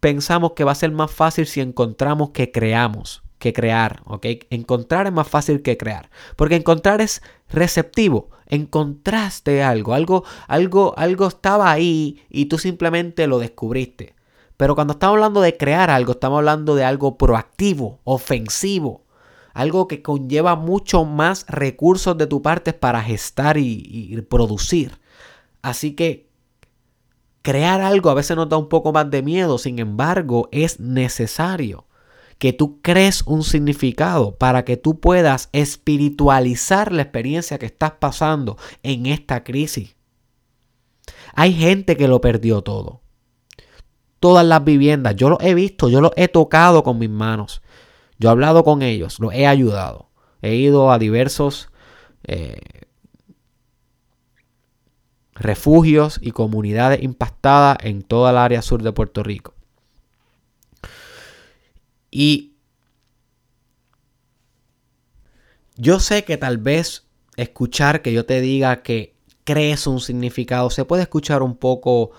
pensamos 0.00 0.52
que 0.52 0.64
va 0.64 0.72
a 0.72 0.76
ser 0.76 0.90
más 0.90 1.10
fácil 1.10 1.46
si 1.46 1.60
encontramos 1.60 2.30
que 2.30 2.50
creamos, 2.50 3.22
que 3.38 3.52
crear, 3.52 4.02
¿ok? 4.06 4.26
Encontrar 4.50 5.06
es 5.06 5.12
más 5.12 5.28
fácil 5.28 5.62
que 5.62 5.76
crear. 5.76 6.10
Porque 6.36 6.56
encontrar 6.56 7.00
es 7.00 7.22
receptivo. 7.48 8.30
Encontraste 8.46 9.62
algo, 9.62 9.94
algo, 9.94 10.24
algo, 10.48 10.94
algo 10.96 11.28
estaba 11.28 11.70
ahí 11.70 12.24
y 12.28 12.46
tú 12.46 12.58
simplemente 12.58 13.28
lo 13.28 13.38
descubriste. 13.38 14.16
Pero 14.56 14.74
cuando 14.74 14.94
estamos 14.94 15.14
hablando 15.14 15.40
de 15.40 15.56
crear 15.56 15.90
algo, 15.90 16.12
estamos 16.12 16.38
hablando 16.38 16.74
de 16.74 16.84
algo 16.84 17.16
proactivo, 17.16 18.00
ofensivo 18.02 19.04
algo 19.60 19.88
que 19.88 20.00
conlleva 20.00 20.56
mucho 20.56 21.04
más 21.04 21.44
recursos 21.46 22.16
de 22.16 22.26
tu 22.26 22.40
parte 22.40 22.72
para 22.72 23.02
gestar 23.02 23.58
y, 23.58 24.18
producir. 24.28 24.98
Así 25.60 25.92
que 25.92 26.30
crear 27.42 27.82
algo 27.82 28.08
a 28.08 28.14
veces 28.14 28.38
nos 28.38 28.48
da 28.48 28.56
un 28.56 28.70
poco 28.70 28.90
más 28.92 29.10
de 29.10 29.22
miedo, 29.22 29.58
sin 29.58 29.78
embargo 29.78 30.48
es 30.50 30.80
necesario 30.80 31.86
que 32.38 32.54
tú 32.54 32.80
crees 32.80 33.22
un 33.26 33.44
significado 33.44 34.34
para 34.34 34.64
que 34.64 34.78
tú 34.78 34.98
puedas 34.98 35.50
espiritualizar 35.52 36.90
la 36.90 37.02
experiencia 37.02 37.58
que 37.58 37.66
estás 37.66 37.92
pasando 37.92 38.56
en 38.82 39.04
esta 39.04 39.44
crisis. 39.44 39.94
Hay 41.34 41.52
gente 41.52 41.98
que 41.98 42.08
lo 42.08 42.22
perdió 42.22 42.62
todo. 42.62 43.02
Todas 44.20 44.46
las 44.46 44.64
viviendas, 44.64 45.16
yo 45.16 45.28
lo 45.28 45.38
he 45.42 45.52
visto, 45.52 45.90
yo 45.90 46.00
lo 46.00 46.12
he 46.16 46.28
tocado 46.28 46.82
con 46.82 46.98
mis 46.98 47.10
manos. 47.10 47.60
Yo 48.20 48.28
he 48.28 48.32
hablado 48.32 48.64
con 48.64 48.82
ellos, 48.82 49.18
los 49.18 49.32
he 49.32 49.46
ayudado. 49.46 50.10
He 50.42 50.54
ido 50.54 50.92
a 50.92 50.98
diversos 50.98 51.70
eh, 52.24 52.60
refugios 55.32 56.18
y 56.22 56.32
comunidades 56.32 57.02
impactadas 57.02 57.78
en 57.80 58.02
toda 58.02 58.30
el 58.30 58.36
área 58.36 58.60
sur 58.60 58.82
de 58.82 58.92
Puerto 58.92 59.22
Rico. 59.22 59.54
Y 62.10 62.52
yo 65.76 65.98
sé 65.98 66.24
que 66.24 66.36
tal 66.36 66.58
vez 66.58 67.06
escuchar 67.36 68.02
que 68.02 68.12
yo 68.12 68.26
te 68.26 68.42
diga 68.42 68.82
que 68.82 69.14
crees 69.44 69.86
un 69.86 69.98
significado 69.98 70.68
se 70.68 70.84
puede 70.84 71.04
escuchar 71.04 71.42
un 71.42 71.56
poco 71.56 72.10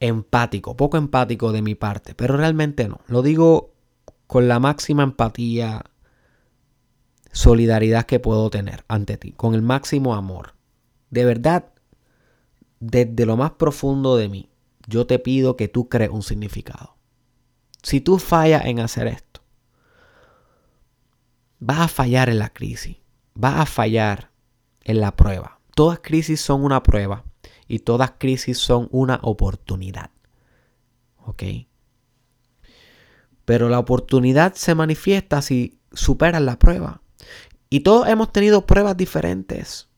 empático, 0.00 0.74
poco 0.74 0.96
empático 0.96 1.52
de 1.52 1.60
mi 1.60 1.74
parte, 1.74 2.14
pero 2.14 2.38
realmente 2.38 2.88
no. 2.88 3.00
Lo 3.08 3.20
digo 3.20 3.75
con 4.26 4.48
la 4.48 4.58
máxima 4.58 5.02
empatía, 5.02 5.84
solidaridad 7.32 8.06
que 8.06 8.20
puedo 8.20 8.50
tener 8.50 8.84
ante 8.88 9.16
ti, 9.16 9.32
con 9.32 9.54
el 9.54 9.62
máximo 9.62 10.14
amor. 10.14 10.54
De 11.10 11.24
verdad, 11.24 11.72
desde 12.80 13.26
lo 13.26 13.36
más 13.36 13.52
profundo 13.52 14.16
de 14.16 14.28
mí, 14.28 14.50
yo 14.86 15.06
te 15.06 15.18
pido 15.18 15.56
que 15.56 15.68
tú 15.68 15.88
crees 15.88 16.10
un 16.10 16.22
significado. 16.22 16.96
Si 17.82 18.00
tú 18.00 18.18
fallas 18.18 18.64
en 18.64 18.80
hacer 18.80 19.06
esto, 19.06 19.42
vas 21.58 21.80
a 21.80 21.88
fallar 21.88 22.28
en 22.28 22.38
la 22.38 22.50
crisis, 22.50 22.96
vas 23.34 23.60
a 23.60 23.66
fallar 23.66 24.30
en 24.82 25.00
la 25.00 25.14
prueba. 25.14 25.60
Todas 25.74 26.00
crisis 26.00 26.40
son 26.40 26.64
una 26.64 26.82
prueba 26.82 27.24
y 27.68 27.80
todas 27.80 28.12
crisis 28.18 28.58
son 28.58 28.88
una 28.90 29.20
oportunidad. 29.22 30.10
¿Ok? 31.24 31.42
Pero 33.46 33.70
la 33.70 33.78
oportunidad 33.78 34.52
se 34.54 34.74
manifiesta 34.74 35.40
si 35.40 35.78
superas 35.92 36.42
la 36.42 36.58
prueba. 36.58 37.00
Y 37.70 37.80
todos 37.80 38.06
hemos 38.08 38.32
tenido 38.32 38.66
pruebas 38.66 38.96
diferentes. 38.98 39.88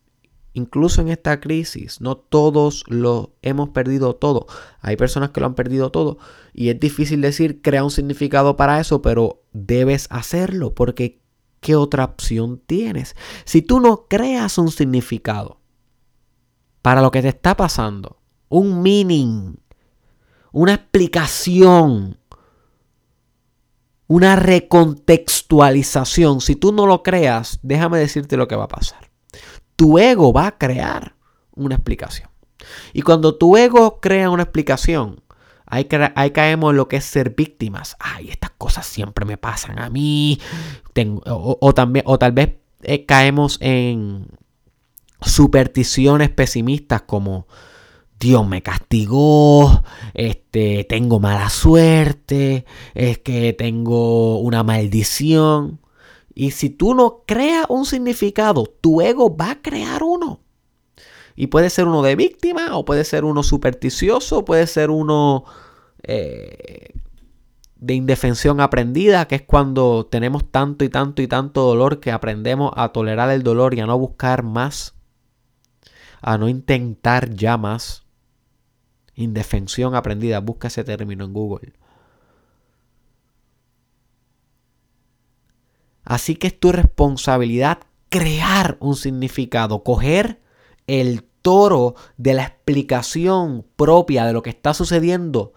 Incluso 0.52 1.02
en 1.02 1.08
esta 1.08 1.40
crisis, 1.40 2.00
no 2.00 2.16
todos 2.16 2.84
lo 2.88 3.34
hemos 3.42 3.70
perdido 3.70 4.14
todo. 4.14 4.46
Hay 4.80 4.96
personas 4.96 5.30
que 5.30 5.40
lo 5.40 5.46
han 5.46 5.54
perdido 5.54 5.90
todo. 5.90 6.18
Y 6.54 6.68
es 6.68 6.78
difícil 6.78 7.20
decir, 7.20 7.60
crea 7.62 7.84
un 7.84 7.90
significado 7.90 8.56
para 8.56 8.80
eso, 8.80 9.02
pero 9.02 9.42
debes 9.52 10.06
hacerlo 10.10 10.74
porque 10.74 11.20
¿qué 11.60 11.76
otra 11.76 12.04
opción 12.04 12.60
tienes? 12.66 13.16
Si 13.44 13.62
tú 13.62 13.80
no 13.80 14.06
creas 14.08 14.58
un 14.58 14.70
significado 14.70 15.60
para 16.82 17.02
lo 17.02 17.10
que 17.10 17.22
te 17.22 17.28
está 17.28 17.56
pasando, 17.56 18.18
un 18.48 18.82
meaning, 18.82 19.56
una 20.52 20.74
explicación, 20.74 22.18
una 24.08 24.34
recontextualización. 24.36 26.40
Si 26.40 26.56
tú 26.56 26.72
no 26.72 26.86
lo 26.86 27.04
creas, 27.04 27.60
déjame 27.62 27.98
decirte 27.98 28.36
lo 28.36 28.48
que 28.48 28.56
va 28.56 28.64
a 28.64 28.68
pasar. 28.68 29.08
Tu 29.76 29.96
ego 29.98 30.32
va 30.32 30.48
a 30.48 30.58
crear 30.58 31.14
una 31.54 31.76
explicación. 31.76 32.28
Y 32.92 33.02
cuando 33.02 33.36
tu 33.36 33.56
ego 33.56 34.00
crea 34.00 34.30
una 34.30 34.42
explicación, 34.42 35.22
ahí, 35.66 35.84
caemos 35.84 36.72
en 36.72 36.76
lo 36.76 36.88
que 36.88 36.96
es 36.96 37.04
ser 37.04 37.36
víctimas. 37.36 37.96
Ay, 38.00 38.30
estas 38.30 38.50
cosas 38.50 38.84
siempre 38.86 39.24
me 39.24 39.36
pasan 39.36 39.78
a 39.78 39.88
mí. 39.90 40.40
o, 41.26 41.74
también, 41.74 42.04
o 42.08 42.18
tal 42.18 42.32
vez 42.32 42.56
eh, 42.82 43.04
caemos 43.04 43.58
en 43.60 44.26
supersticiones 45.20 46.30
pesimistas 46.30 47.02
como 47.02 47.46
Dios 48.18 48.46
me 48.48 48.62
castigó, 48.62 49.84
este, 50.14 50.84
tengo 50.84 51.20
mala 51.20 51.50
suerte, 51.50 52.64
es 52.94 53.18
que 53.18 53.52
tengo 53.52 54.40
una 54.40 54.64
maldición. 54.64 55.80
Y 56.34 56.50
si 56.50 56.70
tú 56.70 56.94
no 56.94 57.22
creas 57.26 57.66
un 57.68 57.84
significado, 57.84 58.64
tu 58.64 59.00
ego 59.00 59.36
va 59.36 59.52
a 59.52 59.62
crear 59.62 60.02
uno. 60.02 60.40
Y 61.36 61.46
puede 61.46 61.70
ser 61.70 61.86
uno 61.86 62.02
de 62.02 62.16
víctima, 62.16 62.76
o 62.76 62.84
puede 62.84 63.04
ser 63.04 63.24
uno 63.24 63.44
supersticioso, 63.44 64.44
puede 64.44 64.66
ser 64.66 64.90
uno 64.90 65.44
eh, 66.02 66.94
de 67.76 67.94
indefensión 67.94 68.60
aprendida, 68.60 69.28
que 69.28 69.36
es 69.36 69.42
cuando 69.42 70.06
tenemos 70.06 70.50
tanto 70.50 70.84
y 70.84 70.88
tanto 70.88 71.22
y 71.22 71.28
tanto 71.28 71.62
dolor 71.62 72.00
que 72.00 72.10
aprendemos 72.10 72.72
a 72.74 72.88
tolerar 72.88 73.30
el 73.30 73.44
dolor 73.44 73.74
y 73.74 73.80
a 73.80 73.86
no 73.86 73.96
buscar 73.96 74.42
más, 74.42 74.96
a 76.20 76.36
no 76.36 76.48
intentar 76.48 77.30
ya 77.30 77.56
más 77.56 78.07
indefensión 79.18 79.94
aprendida. 79.94 80.40
Busca 80.40 80.68
ese 80.68 80.84
término 80.84 81.24
en 81.24 81.32
Google. 81.32 81.72
Así 86.04 86.36
que 86.36 86.46
es 86.46 86.58
tu 86.58 86.72
responsabilidad 86.72 87.80
crear 88.08 88.78
un 88.80 88.96
significado, 88.96 89.84
coger 89.84 90.40
el 90.86 91.22
toro 91.42 91.94
de 92.16 92.32
la 92.34 92.44
explicación 92.44 93.66
propia 93.76 94.24
de 94.24 94.32
lo 94.32 94.42
que 94.42 94.50
está 94.50 94.72
sucediendo 94.72 95.52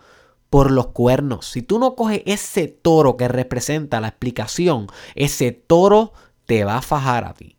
por 0.49 0.70
los 0.70 0.88
cuernos. 0.88 1.45
Si 1.45 1.62
tú 1.62 1.80
no 1.80 1.95
coges 1.95 2.24
ese 2.26 2.68
toro 2.68 3.16
que 3.16 3.30
representa 3.30 4.01
la 4.01 4.09
explicación, 4.09 4.88
ese 5.16 5.53
toro 5.53 6.12
te 6.45 6.66
va 6.66 6.78
a 6.78 6.82
fajar 6.82 7.24
a 7.24 7.34
ti. 7.34 7.55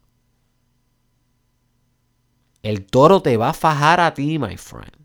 El 2.63 2.85
toro 2.85 3.23
te 3.23 3.39
va 3.39 3.49
a 3.51 3.55
fajar 3.55 4.01
a 4.01 4.13
ti, 4.13 4.39
my 4.39 4.59
friend. 4.59 5.02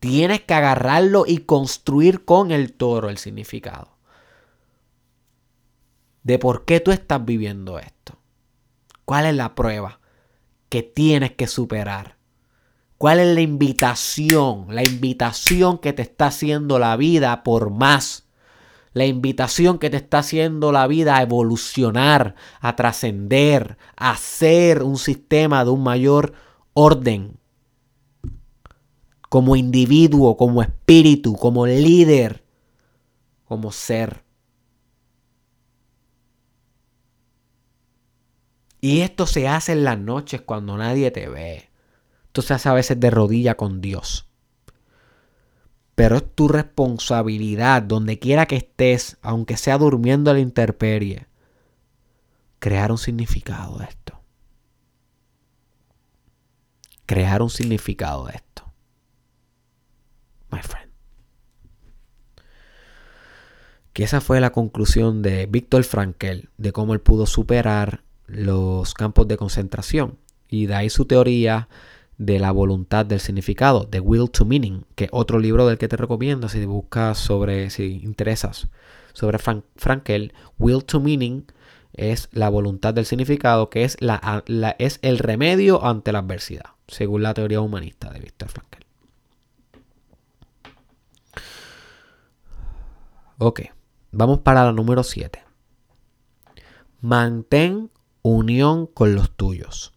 Tienes 0.00 0.40
que 0.40 0.54
agarrarlo 0.54 1.24
y 1.26 1.38
construir 1.38 2.24
con 2.24 2.50
el 2.50 2.72
toro 2.72 3.08
el 3.08 3.18
significado 3.18 4.00
de 6.22 6.38
por 6.38 6.64
qué 6.64 6.80
tú 6.80 6.90
estás 6.90 7.24
viviendo 7.24 7.78
esto. 7.78 8.18
¿Cuál 9.04 9.26
es 9.26 9.34
la 9.34 9.54
prueba 9.54 10.00
que 10.68 10.82
tienes 10.82 11.32
que 11.32 11.46
superar? 11.46 12.16
¿Cuál 12.98 13.18
es 13.18 13.34
la 13.34 13.40
invitación? 13.40 14.66
La 14.68 14.82
invitación 14.82 15.78
que 15.78 15.92
te 15.92 16.02
está 16.02 16.26
haciendo 16.26 16.78
la 16.78 16.96
vida 16.96 17.42
por 17.42 17.70
más. 17.70 18.28
La 18.92 19.06
invitación 19.06 19.78
que 19.78 19.88
te 19.88 19.96
está 19.96 20.18
haciendo 20.18 20.72
la 20.72 20.86
vida 20.86 21.16
a 21.16 21.22
evolucionar, 21.22 22.34
a 22.60 22.76
trascender, 22.76 23.78
a 23.96 24.16
ser 24.16 24.82
un 24.82 24.98
sistema 24.98 25.64
de 25.64 25.70
un 25.70 25.82
mayor 25.82 26.34
orden. 26.74 27.39
Como 29.30 29.56
individuo, 29.56 30.36
como 30.36 30.60
espíritu, 30.60 31.34
como 31.36 31.66
líder, 31.66 32.44
como 33.46 33.72
ser. 33.72 34.22
Y 38.80 39.00
esto 39.00 39.26
se 39.26 39.48
hace 39.48 39.72
en 39.72 39.84
las 39.84 39.98
noches 39.98 40.40
cuando 40.40 40.76
nadie 40.76 41.10
te 41.10 41.28
ve. 41.28 41.70
Esto 42.26 42.42
se 42.42 42.54
hace 42.54 42.68
a 42.68 42.74
veces 42.74 43.00
de 43.00 43.10
rodilla 43.10 43.56
con 43.56 43.80
Dios. 43.80 44.28
Pero 45.94 46.16
es 46.16 46.34
tu 46.34 46.48
responsabilidad, 46.48 47.82
donde 47.82 48.18
quiera 48.18 48.46
que 48.46 48.56
estés, 48.56 49.18
aunque 49.20 49.56
sea 49.56 49.76
durmiendo 49.78 50.30
a 50.30 50.34
la 50.34 50.40
intemperie, 50.40 51.26
crear 52.58 52.90
un 52.90 52.98
significado 52.98 53.78
de 53.78 53.86
esto. 53.86 54.20
Crear 57.04 57.42
un 57.42 57.50
significado 57.50 58.26
de 58.26 58.34
esto. 58.34 58.69
My 60.50 60.60
friend. 60.62 60.90
Que 63.92 64.04
esa 64.04 64.20
fue 64.20 64.40
la 64.40 64.50
conclusión 64.50 65.22
de 65.22 65.46
Víctor 65.46 65.84
Frankel, 65.84 66.48
de 66.58 66.72
cómo 66.72 66.94
él 66.94 67.00
pudo 67.00 67.26
superar 67.26 68.02
los 68.26 68.94
campos 68.94 69.26
de 69.28 69.36
concentración. 69.36 70.18
Y 70.48 70.66
de 70.66 70.74
ahí 70.74 70.90
su 70.90 71.04
teoría 71.04 71.68
de 72.18 72.38
la 72.38 72.52
voluntad 72.52 73.06
del 73.06 73.20
significado, 73.20 73.84
de 73.90 73.98
Will 73.98 74.30
to 74.30 74.44
Meaning, 74.44 74.84
que 74.94 75.04
es 75.04 75.10
otro 75.12 75.38
libro 75.38 75.66
del 75.66 75.78
que 75.78 75.88
te 75.88 75.96
recomiendo 75.96 76.48
si 76.48 76.64
buscas 76.66 77.18
sobre, 77.18 77.70
si 77.70 78.00
interesas 78.02 78.68
sobre 79.12 79.38
Frankel. 79.38 80.34
Will 80.58 80.84
to 80.84 81.00
Meaning 81.00 81.46
es 81.94 82.28
la 82.32 82.48
voluntad 82.48 82.94
del 82.94 83.06
significado, 83.06 83.70
que 83.70 83.84
es, 83.84 83.96
la, 84.00 84.44
es 84.78 84.98
el 85.02 85.18
remedio 85.18 85.84
ante 85.84 86.12
la 86.12 86.20
adversidad, 86.20 86.66
según 86.88 87.22
la 87.22 87.34
teoría 87.34 87.60
humanista 87.60 88.10
de 88.10 88.20
Víctor 88.20 88.48
Frankel. 88.48 88.79
Ok, 93.42 93.62
vamos 94.12 94.40
para 94.40 94.66
la 94.66 94.72
número 94.72 95.02
7. 95.02 95.42
Mantén 97.00 97.90
unión 98.20 98.86
con 98.86 99.14
los 99.14 99.34
tuyos. 99.34 99.94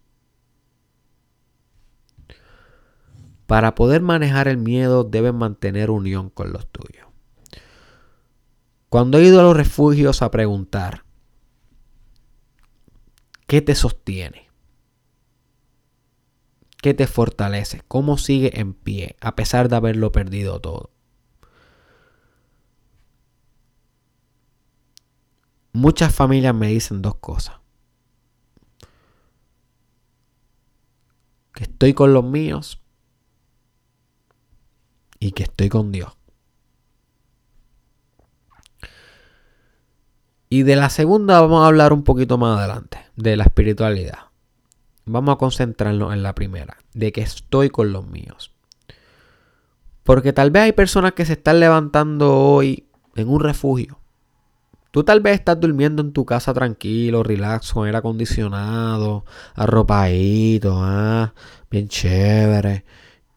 Para 3.46 3.76
poder 3.76 4.02
manejar 4.02 4.48
el 4.48 4.56
miedo 4.56 5.04
debes 5.04 5.34
mantener 5.34 5.92
unión 5.92 6.30
con 6.30 6.54
los 6.54 6.68
tuyos. 6.68 7.06
Cuando 8.88 9.18
he 9.18 9.26
ido 9.26 9.42
a 9.42 9.44
los 9.44 9.58
refugios 9.58 10.22
a 10.22 10.32
preguntar, 10.32 11.04
¿qué 13.46 13.62
te 13.62 13.76
sostiene? 13.76 14.50
¿Qué 16.82 16.94
te 16.94 17.08
fortalece? 17.08 17.82
¿Cómo 17.90 18.18
sigue 18.18 18.62
en 18.62 18.74
pie 18.74 19.18
a 19.20 19.36
pesar 19.36 19.68
de 19.68 19.76
haberlo 19.76 20.14
perdido 20.14 20.62
todo? 20.62 20.94
Muchas 25.74 26.14
familias 26.14 26.56
me 26.56 26.68
dicen 26.68 27.02
dos 27.02 27.16
cosas. 27.16 27.64
que 31.54 31.64
estoy 31.64 31.94
con 31.94 32.14
los 32.14 32.24
míos 32.24 32.82
y 35.20 35.32
que 35.32 35.44
estoy 35.44 35.70
con 35.70 35.92
Dios. 35.92 36.12
Y 40.50 40.64
de 40.64 40.76
la 40.76 40.90
segunda 40.90 41.42
vamos 41.42 41.64
a 41.64 41.68
hablar 41.68 41.94
un 41.94 42.04
poquito 42.04 42.38
más 42.38 42.60
adelante, 42.60 43.00
de 43.16 43.38
la 43.38 43.46
espiritualidad. 43.46 44.20
Vamos 45.06 45.36
a 45.36 45.38
concentrarnos 45.38 46.14
en 46.14 46.22
la 46.22 46.36
primera, 46.36 46.78
de 46.94 47.12
que 47.12 47.22
estoy 47.22 47.70
con 47.70 47.92
los 47.92 48.06
míos. 48.06 48.54
Porque 50.04 50.34
tal 50.34 50.52
vez 50.52 50.64
hay 50.64 50.72
personas 50.74 51.14
que 51.14 51.26
se 51.26 51.34
están 51.34 51.60
levantando 51.60 52.36
hoy 52.38 52.88
en 53.16 53.30
un 53.30 53.40
refugio 53.40 54.00
Tú 54.94 55.04
tal 55.04 55.22
vez 55.22 55.40
estás 55.40 55.60
durmiendo 55.60 56.04
en 56.04 56.14
tu 56.14 56.24
casa 56.24 56.54
tranquilo, 56.54 57.24
relax, 57.24 57.74
con 57.74 57.88
aire 57.88 57.98
acondicionado, 57.98 59.26
arropadito, 59.56 60.76
ah, 60.84 61.34
bien 61.72 61.88
chévere. 61.88 62.86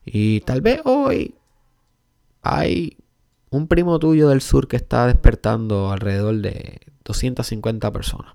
Y 0.04 0.40
tal 0.40 0.61
vez 0.61 0.82
hoy 0.84 1.34
hay 2.42 2.98
un 3.48 3.68
primo 3.68 3.98
tuyo 3.98 4.28
del 4.28 4.42
sur 4.42 4.68
que 4.68 4.76
está 4.76 5.07
despertando 5.07 5.90
alrededor 5.90 6.34
de 6.42 6.78
250 7.07 7.90
personas 7.90 8.34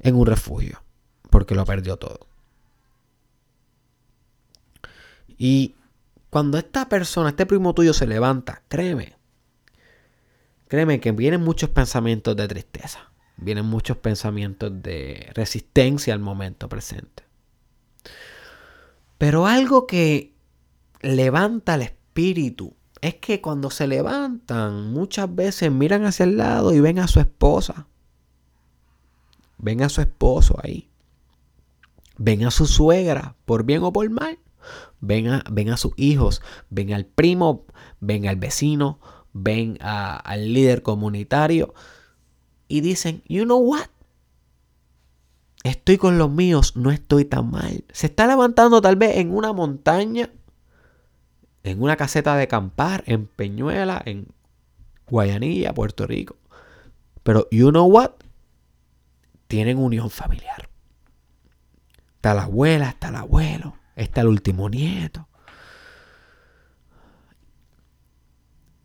en 0.00 0.16
un 0.16 0.26
refugio, 0.26 0.82
porque 1.30 1.54
lo 1.54 1.64
perdió 1.64 1.96
todo. 1.96 2.26
Y 5.38 5.76
cuando 6.28 6.58
esta 6.58 6.90
persona, 6.90 7.30
este 7.30 7.46
primo 7.46 7.72
tuyo 7.72 7.94
se 7.94 8.06
levanta, 8.06 8.64
créeme, 8.68 9.16
Créeme 10.70 11.00
que 11.00 11.10
vienen 11.10 11.40
muchos 11.40 11.68
pensamientos 11.70 12.36
de 12.36 12.46
tristeza, 12.46 13.10
vienen 13.36 13.66
muchos 13.66 13.96
pensamientos 13.96 14.70
de 14.80 15.28
resistencia 15.34 16.14
al 16.14 16.20
momento 16.20 16.68
presente. 16.68 17.24
Pero 19.18 19.48
algo 19.48 19.88
que 19.88 20.32
levanta 21.00 21.74
el 21.74 21.82
espíritu 21.82 22.76
es 23.00 23.16
que 23.16 23.40
cuando 23.40 23.68
se 23.68 23.88
levantan 23.88 24.92
muchas 24.92 25.34
veces 25.34 25.72
miran 25.72 26.04
hacia 26.04 26.22
el 26.22 26.36
lado 26.36 26.72
y 26.72 26.78
ven 26.78 27.00
a 27.00 27.08
su 27.08 27.18
esposa. 27.18 27.88
Ven 29.58 29.82
a 29.82 29.88
su 29.88 30.02
esposo 30.02 30.56
ahí. 30.62 30.88
Ven 32.16 32.44
a 32.46 32.52
su 32.52 32.68
suegra, 32.68 33.34
por 33.44 33.64
bien 33.64 33.82
o 33.82 33.92
por 33.92 34.08
mal. 34.08 34.38
Ven 35.00 35.30
a, 35.30 35.42
ven 35.50 35.70
a 35.70 35.76
sus 35.76 35.94
hijos, 35.96 36.42
ven 36.68 36.92
al 36.92 37.06
primo, 37.06 37.64
ven 37.98 38.28
al 38.28 38.36
vecino, 38.36 39.00
ven 39.32 39.78
al 39.80 40.52
líder 40.52 40.82
comunitario 40.82 41.74
y 42.68 42.80
dicen, 42.80 43.22
you 43.26 43.44
know 43.44 43.58
what? 43.58 43.88
Estoy 45.62 45.98
con 45.98 46.18
los 46.18 46.30
míos, 46.30 46.76
no 46.76 46.90
estoy 46.90 47.24
tan 47.24 47.50
mal. 47.50 47.84
Se 47.92 48.06
está 48.06 48.26
levantando 48.26 48.80
tal 48.80 48.96
vez 48.96 49.18
en 49.18 49.34
una 49.34 49.52
montaña, 49.52 50.30
en 51.62 51.82
una 51.82 51.96
caseta 51.96 52.34
de 52.36 52.44
acampar, 52.44 53.04
en 53.06 53.26
Peñuela, 53.26 54.00
en 54.04 54.28
Guayanilla, 55.08 55.74
Puerto 55.74 56.06
Rico. 56.06 56.36
Pero, 57.22 57.46
you 57.50 57.70
know 57.70 57.86
what? 57.86 58.12
Tienen 59.48 59.78
unión 59.78 60.08
familiar. 60.08 60.70
Está 62.14 62.34
la 62.34 62.44
abuela, 62.44 62.88
está 62.88 63.08
el 63.08 63.16
abuelo, 63.16 63.74
está 63.96 64.22
el 64.22 64.28
último 64.28 64.70
nieto. 64.70 65.28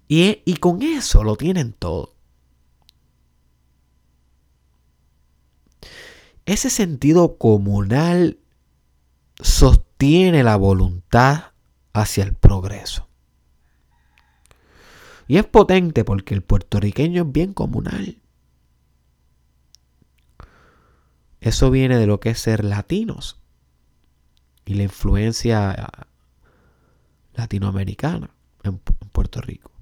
Y, 0.08 0.56
con 0.58 0.82
eso 0.84 1.24
lo 1.24 1.36
tienen 1.36 1.74
todo. 1.74 2.14
Ese 6.46 6.70
sentido 6.70 7.38
comunal 7.38 8.38
sostiene 9.42 10.44
la 10.44 10.58
voluntad 10.58 11.54
hacia 11.94 12.24
el 12.24 12.36
progreso. 12.36 13.08
Y 15.28 15.38
es 15.38 15.46
potente 15.46 16.04
porque 16.04 16.36
el 16.36 16.44
puertorriqueño 16.44 17.24
es 17.24 17.32
bien 17.32 17.54
comunal. 17.54 18.22
Eso 21.42 21.72
viene 21.72 21.98
de 21.98 22.06
lo 22.06 22.20
que 22.20 22.30
es 22.30 22.40
ser 22.40 22.64
latinos 22.64 23.40
y 24.66 24.76
la 24.76 24.84
influencia 24.84 25.90
latinoamericana 27.34 28.30
en 28.64 28.78
Puerto 28.78 29.42
Rico 29.42 29.75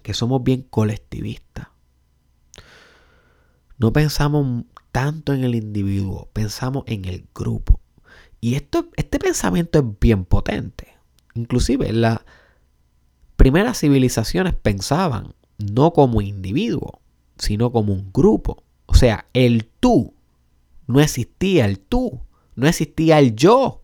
que 0.00 0.14
somos 0.14 0.42
bien 0.42 0.62
colectivistas. 0.62 1.68
No 3.78 3.92
pensamos 3.92 4.64
tanto 4.92 5.32
en 5.32 5.44
el 5.44 5.54
individuo, 5.54 6.28
pensamos 6.32 6.84
en 6.86 7.04
el 7.04 7.26
grupo. 7.34 7.80
Y 8.40 8.54
esto, 8.54 8.88
este 8.96 9.18
pensamiento 9.18 9.78
es 9.78 9.84
bien 10.00 10.24
potente. 10.24 10.96
Inclusive 11.34 11.92
las 11.92 12.20
primeras 13.36 13.78
civilizaciones 13.80 14.54
pensaban 14.54 15.34
no 15.58 15.92
como 15.92 16.20
individuo, 16.20 17.00
sino 17.38 17.72
como 17.72 17.92
un 17.92 18.10
grupo. 18.12 18.62
O 18.86 18.94
sea, 18.94 19.26
el 19.32 19.66
tú. 19.80 20.14
No 20.86 21.00
existía 21.00 21.66
el 21.66 21.78
tú. 21.78 22.20
No 22.54 22.66
existía 22.66 23.18
el 23.18 23.36
yo. 23.36 23.80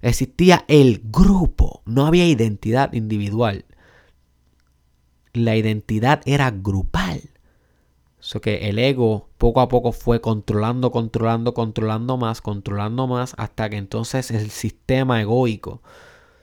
Existía 0.00 0.64
el 0.68 1.02
grupo, 1.04 1.82
no 1.84 2.06
había 2.06 2.26
identidad 2.26 2.92
individual. 2.92 3.64
La 5.38 5.56
identidad 5.56 6.20
era 6.24 6.50
grupal. 6.50 7.22
Eso 8.20 8.40
que 8.40 8.68
el 8.68 8.78
ego 8.78 9.28
poco 9.38 9.60
a 9.60 9.68
poco 9.68 9.92
fue 9.92 10.20
controlando, 10.20 10.90
controlando, 10.90 11.54
controlando 11.54 12.16
más, 12.16 12.40
controlando 12.40 13.06
más, 13.06 13.34
hasta 13.38 13.70
que 13.70 13.76
entonces 13.76 14.30
el 14.30 14.50
sistema 14.50 15.20
egoico 15.20 15.80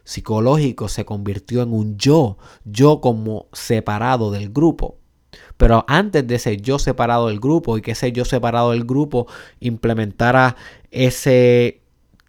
psicológico 0.06 0.88
se 0.88 1.04
convirtió 1.04 1.64
en 1.64 1.74
un 1.74 1.98
yo, 1.98 2.38
yo 2.64 3.02
como 3.02 3.48
separado 3.52 4.32
del 4.32 4.50
grupo. 4.52 5.00
Pero 5.58 5.84
antes 5.88 6.26
de 6.26 6.36
ese 6.36 6.58
yo 6.58 6.80
separado 6.80 7.28
del 7.28 7.42
grupo 7.42 7.78
y 7.78 7.82
que 7.82 7.92
ese 7.92 8.14
yo 8.14 8.24
separado 8.24 8.72
del 8.72 8.86
grupo 8.86 9.28
implementara 9.60 10.56
ese 10.92 11.82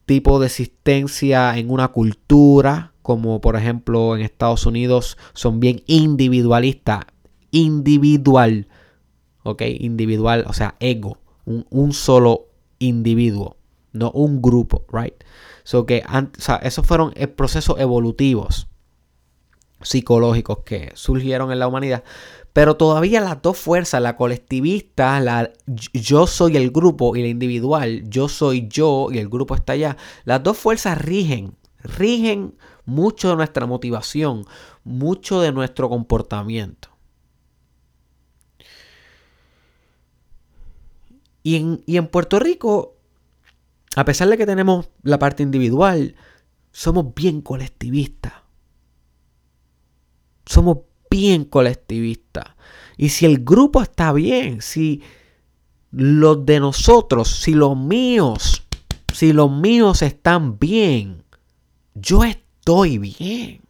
tipo 0.07 0.41
de 0.41 0.47
existencia 0.47 1.57
en 1.57 1.71
una 1.71 1.89
cultura, 1.89 2.93
como 3.07 3.41
por 3.41 3.55
ejemplo 3.55 4.17
en 4.17 4.23
Estados 4.23 4.67
Unidos 4.67 5.17
son 5.33 5.61
bien 5.61 5.85
individualistas, 5.87 7.05
individual, 7.53 8.67
¿ok? 9.45 9.63
Individual, 9.79 10.45
o 10.49 10.53
sea, 10.53 10.75
ego, 10.81 11.19
un, 11.45 11.93
solo 11.93 12.49
individuo, 12.81 13.59
no 13.93 14.11
un 14.11 14.43
grupo, 14.43 14.85
right? 14.93 15.15
So 15.63 15.87
que, 15.87 16.03
o 16.05 16.41
sea, 16.41 16.57
esos 16.57 16.85
fueron 16.85 17.13
eh, 17.15 17.29
procesos 17.29 17.79
evolutivos 17.79 18.67
psicológicos 19.83 20.65
que 20.65 20.91
surgieron 20.95 21.53
en 21.53 21.61
la 21.61 21.69
humanidad. 21.69 22.03
Pero 22.53 22.77
todavía 22.77 23.21
las 23.21 23.41
dos 23.41 23.57
fuerzas, 23.57 24.03
la 24.03 24.17
colectivista, 24.17 25.21
la 25.21 25.53
yo 25.93 26.27
soy 26.27 26.57
el 26.57 26.73
grupo 26.73 27.15
y 27.15 27.23
la 27.23 27.29
individual, 27.29 28.03
yo 28.09 28.29
soy 28.29 28.67
yo 28.67 29.11
y 29.13 29.19
el 29.19 29.29
grupo 29.29 29.55
está 29.55 29.75
allá, 29.75 29.97
las 30.25 30.43
dos 30.43 30.59
fuerzas 30.59 30.99
rigen, 30.99 31.55
rigen 31.85 32.57
mucho 32.87 33.29
de 33.31 33.37
nuestra 33.37 33.67
motivación, 33.67 34.47
mucho 34.85 35.41
de 35.41 35.53
nuestro 35.53 35.89
comportamiento. 35.89 36.89
Y 41.43 41.57
en, 41.57 41.83
y 41.87 41.97
en 41.97 42.09
Puerto 42.09 42.39
Rico 42.39 42.97
a 43.97 44.05
pesar 44.05 44.29
de 44.29 44.37
que 44.37 44.45
tenemos 44.45 44.91
la 45.03 45.19
parte 45.19 45.43
individual, 45.43 46.15
somos 46.71 47.15
bien 47.15 47.41
colectivistas. 47.41 48.35
Somos 50.45 50.81
bien 51.11 51.47
colectivistas. 51.47 52.45
Y 52.99 53.09
si 53.09 53.25
el 53.25 53.43
grupo 53.43 53.81
está 53.81 54.13
bien, 54.13 54.61
si 54.61 55.03
los 55.91 56.45
de 56.45 56.61
nosotros, 56.61 57.29
si 57.41 57.55
los 57.55 57.75
míos, 57.75 58.67
si 59.15 59.33
los 59.33 59.51
míos 59.51 60.03
están 60.03 60.59
bien, 60.59 61.25
yo 61.95 62.23
estoy 62.23 62.46
bien. 62.99 63.63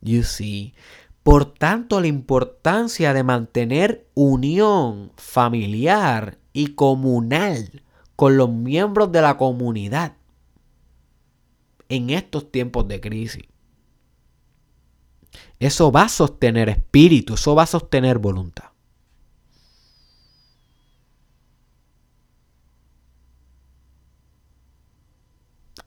You 0.00 0.22
see, 0.22 0.74
por 1.22 1.46
tanto, 1.46 2.00
la 2.00 2.06
importancia 2.06 3.14
de 3.14 3.22
mantener 3.22 4.06
unión 4.14 5.12
familiar 5.16 6.38
y 6.52 6.74
comunal 6.74 7.82
con 8.14 8.36
los 8.36 8.50
miembros 8.50 9.10
de 9.10 9.22
la 9.22 9.36
comunidad 9.36 10.16
en 11.88 12.10
estos 12.10 12.50
tiempos 12.52 12.86
de 12.86 13.00
crisis. 13.00 13.44
Eso 15.58 15.90
va 15.90 16.02
a 16.02 16.08
sostener 16.08 16.68
espíritu, 16.68 17.34
eso 17.34 17.54
va 17.54 17.62
a 17.62 17.66
sostener 17.66 18.18
voluntad. 18.18 18.73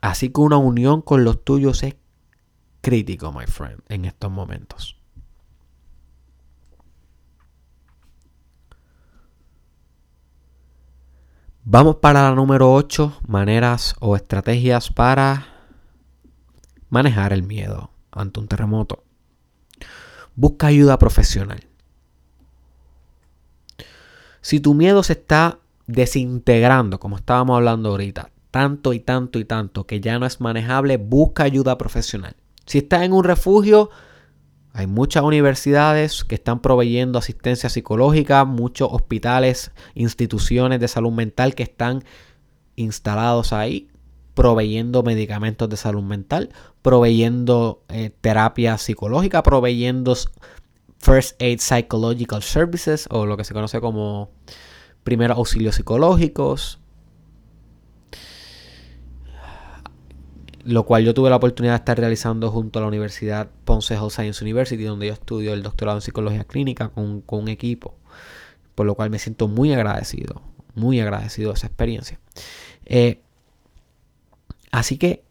Así 0.08 0.30
que 0.30 0.40
una 0.40 0.56
unión 0.56 1.02
con 1.02 1.26
los 1.26 1.44
tuyos 1.44 1.84
es 1.84 1.98
crítico, 2.80 3.34
my 3.34 3.46
friend, 3.46 3.82
en 3.90 4.06
estos 4.06 4.32
momentos. 4.32 4.96
Vamos 11.66 11.98
para 11.98 12.24
la 12.24 12.34
número 12.34 12.74
8, 12.74 13.20
maneras 13.28 13.98
o 14.00 14.16
estrategias 14.16 14.94
para 14.94 15.46
manejar 16.88 17.34
el 17.34 17.44
miedo 17.44 17.92
ante 18.10 18.40
un 18.40 18.48
terremoto. 18.48 19.04
Busca 20.36 20.68
ayuda 20.68 20.98
profesional. 20.98 21.68
Si 24.40 24.62
tu 24.62 24.74
miedo 24.74 25.04
se 25.04 25.12
está 25.12 25.60
desintegrando, 25.86 26.98
como 26.98 27.18
estábamos 27.18 27.58
hablando 27.58 27.90
ahorita, 27.90 28.32
tanto 28.58 28.94
y 28.94 29.00
tanto 29.00 29.38
y 29.38 29.46
tanto 29.46 29.86
que 29.86 30.02
ya 30.02 30.18
no 30.18 30.26
es 30.26 30.42
manejable, 30.42 30.98
busca 30.98 31.44
ayuda 31.44 31.78
profesional. 31.78 32.36
Si 32.66 32.80
estás 32.80 33.04
en 33.04 33.14
un 33.14 33.24
refugio, 33.24 33.92
hay 34.74 34.88
muchas 34.88 35.22
universidades 35.22 36.24
que 36.24 36.34
están 36.34 36.60
proveyendo 36.60 37.20
asistencia 37.20 37.70
psicológica, 37.70 38.46
muchos 38.46 38.90
hospitales, 38.92 39.70
instituciones 39.94 40.80
de 40.80 40.88
salud 40.88 41.12
mental 41.12 41.54
que 41.54 41.62
están 41.62 42.04
instalados 42.76 43.54
ahí, 43.54 43.90
proveyendo 44.34 45.04
medicamentos 45.04 45.70
de 45.70 45.78
salud 45.78 46.02
mental, 46.02 46.50
proveyendo 46.82 47.84
eh, 47.90 48.10
terapia 48.22 48.80
psicológica, 48.80 49.44
proveyendo 49.44 50.16
First 50.98 51.40
Aid 51.40 51.60
Psychological 51.60 52.42
Services 52.42 53.08
o 53.12 53.28
lo 53.28 53.38
que 53.38 53.44
se 53.44 53.54
conoce 53.54 53.80
como 53.82 54.32
primeros 55.04 55.38
auxilios 55.38 55.76
psicológicos, 55.76 56.80
lo 60.68 60.86
cual 60.86 61.06
yo 61.06 61.14
tuve 61.14 61.30
la 61.30 61.38
oportunidad 61.38 61.74
de 61.76 61.78
estar 61.78 61.98
realizando 61.98 62.52
junto 62.52 62.80
a 62.80 62.82
la 62.82 62.90
Universidad 62.90 63.50
Ponce 63.64 63.94
Health 63.94 64.12
Science 64.12 64.44
University, 64.44 64.84
donde 64.84 65.08
yo 65.08 65.14
estudio 65.14 65.54
el 65.54 65.64
doctorado 65.64 65.98
en 65.98 66.02
psicología 66.02 66.44
clínica 66.44 66.90
con, 66.90 67.24
un 67.26 67.48
equipo, 67.48 67.96
por 68.76 68.86
lo 68.86 68.94
cual 68.94 69.10
me 69.10 69.18
siento 69.18 69.48
muy 69.48 69.72
agradecido, 69.72 70.42
muy 70.76 71.00
agradecido 71.00 71.52
de 71.52 71.56
esa 71.56 71.68
experiencia. 71.68 72.20
Eh, 72.86 73.22
así 74.70 74.98
que 74.98 75.24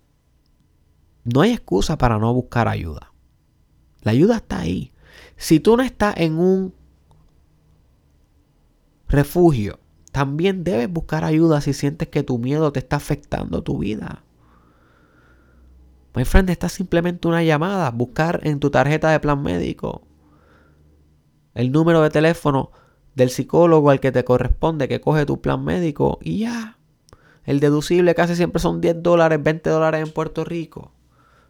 no 1.24 1.42
hay 1.42 1.52
excusa 1.52 1.98
para 1.98 2.18
no 2.18 2.32
buscar 2.32 2.66
ayuda. 2.66 3.12
La 4.00 4.12
ayuda 4.12 4.36
está 4.36 4.60
ahí. 4.60 4.92
Si 5.36 5.60
tú 5.60 5.76
no 5.76 5.82
estás 5.82 6.14
en 6.16 6.38
un 6.38 6.72
refugio, 9.06 9.80
también 10.12 10.64
debes 10.64 10.90
buscar 10.90 11.24
ayuda 11.24 11.60
si 11.60 11.74
sientes 11.74 12.08
que 12.08 12.22
tu 12.22 12.38
miedo 12.38 12.72
te 12.72 12.78
está 12.78 12.96
afectando 12.96 13.62
tu 13.62 13.78
vida. 13.78 14.22
My 16.16 16.24
friend, 16.24 16.48
está 16.48 16.70
simplemente 16.70 17.28
una 17.28 17.42
llamada. 17.42 17.90
Buscar 17.90 18.40
en 18.42 18.58
tu 18.58 18.70
tarjeta 18.70 19.10
de 19.10 19.20
plan 19.20 19.42
médico 19.42 20.08
el 21.52 21.72
número 21.72 22.02
de 22.02 22.10
teléfono 22.10 22.70
del 23.14 23.30
psicólogo 23.30 23.90
al 23.90 24.00
que 24.00 24.12
te 24.12 24.24
corresponde, 24.24 24.88
que 24.88 25.00
coge 25.00 25.26
tu 25.26 25.42
plan 25.42 25.62
médico 25.62 26.18
y 26.22 26.40
ya. 26.40 26.78
El 27.44 27.60
deducible 27.60 28.14
casi 28.14 28.34
siempre 28.34 28.60
son 28.60 28.80
10 28.80 29.02
dólares, 29.02 29.42
20 29.42 29.68
dólares 29.68 30.06
en 30.06 30.12
Puerto 30.12 30.44
Rico. 30.44 30.92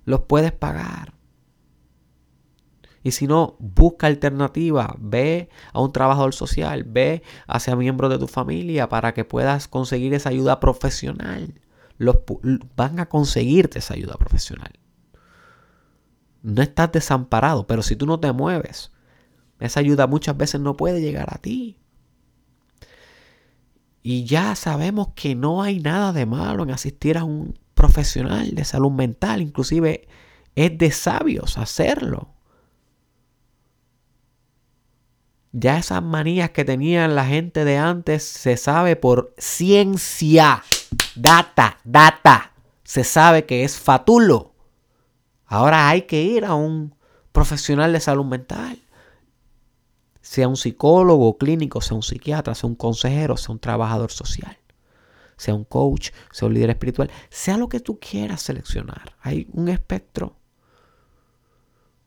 Los 0.05 0.23
puedes 0.23 0.53
pagar. 0.53 1.15
Y 3.05 3.13
si 3.13 3.29
no, 3.29 3.57
busca 3.61 4.09
alternativa. 4.09 4.97
Ve 4.99 5.49
a 5.73 5.81
un 5.81 5.93
trabajador 5.93 6.35
social. 6.35 6.83
Ve 6.85 7.23
hacia 7.47 7.77
miembros 7.77 8.11
de 8.11 8.19
tu 8.19 8.27
familia 8.27 8.89
para 8.89 9.15
que 9.15 9.25
puedas 9.25 9.69
conseguir 9.69 10.13
esa 10.13 10.31
ayuda 10.31 10.59
profesional 10.59 11.55
los, 11.99 12.17
van 12.77 13.01
a 13.01 13.09
conseguirte 13.09 13.79
esa 13.79 13.95
ayuda 13.95 14.17
profesional. 14.17 14.73
No 16.43 16.63
estás 16.63 16.93
desamparado, 16.93 17.67
pero 17.67 17.83
si 17.83 17.97
tú 17.97 18.07
no 18.07 18.21
te 18.21 18.33
mueves, 18.33 18.93
esa 19.59 19.81
ayuda 19.81 20.07
muchas 20.07 20.37
veces 20.37 20.61
no 20.61 20.77
puede 20.77 21.01
llegar 21.01 21.29
a 21.35 21.39
ti. 21.39 21.79
Y 24.03 24.25
ya 24.25 24.55
sabemos 24.55 25.09
que 25.17 25.35
no 25.35 25.63
hay 25.63 25.81
nada 25.81 26.13
de 26.13 26.27
malo 26.27 26.63
en 26.63 26.71
asistir 26.71 27.19
a 27.19 27.25
un 27.25 27.59
profesional 27.75 28.55
de 28.55 28.65
salud 28.65 28.93
mental, 28.93 29.43
inclusive 29.43 30.07
es 30.55 30.79
de 30.79 30.91
sabios 30.93 31.59
hacerlo. 31.59 32.33
Ya 35.53 35.79
esas 35.79 36.03
manías 36.03 36.51
que 36.51 36.65
tenían 36.65 37.15
la 37.15 37.25
gente 37.25 37.65
de 37.65 37.79
antes 37.79 38.23
se 38.23 38.57
sabe 38.57 38.95
por 38.95 39.35
ciencia 39.39 40.63
Data, 41.15 41.79
data. 41.85 42.53
Se 42.85 43.05
sabe 43.05 43.47
que 43.47 43.65
es 43.65 43.79
fatulo. 43.79 44.55
Ahora 45.47 45.89
hay 45.89 46.03
que 46.03 46.23
ir 46.23 46.45
a 46.45 46.55
un 46.55 46.95
profesional 47.33 47.93
de 47.93 48.01
salud 48.01 48.25
mental. 48.25 48.83
Sea 50.21 50.49
un 50.49 50.57
psicólogo 50.57 51.39
clínico, 51.39 51.81
sea 51.81 51.97
un 51.97 52.03
psiquiatra, 52.03 52.55
sea 52.55 52.69
un 52.69 52.75
consejero, 52.75 53.37
sea 53.37 53.53
un 53.53 53.61
trabajador 53.61 54.11
social, 54.11 54.59
sea 55.37 55.55
un 55.55 55.65
coach, 55.65 56.11
sea 56.33 56.49
un 56.49 56.55
líder 56.55 56.71
espiritual, 56.71 57.11
sea 57.31 57.57
lo 57.57 57.69
que 57.69 57.81
tú 57.81 58.01
quieras 58.01 58.43
seleccionar. 58.43 59.15
Hay 59.21 59.49
un 59.53 59.69
espectro 59.69 60.37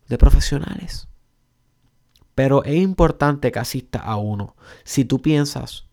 de 0.08 0.18
profesionales. 0.18 1.08
Pero 2.36 2.64
es 2.64 2.76
importante 2.76 3.52
que 3.52 3.60
asista 3.60 4.00
a 4.00 4.18
uno 4.18 4.56
si 4.84 5.06
tú 5.06 5.22
piensas 5.22 5.88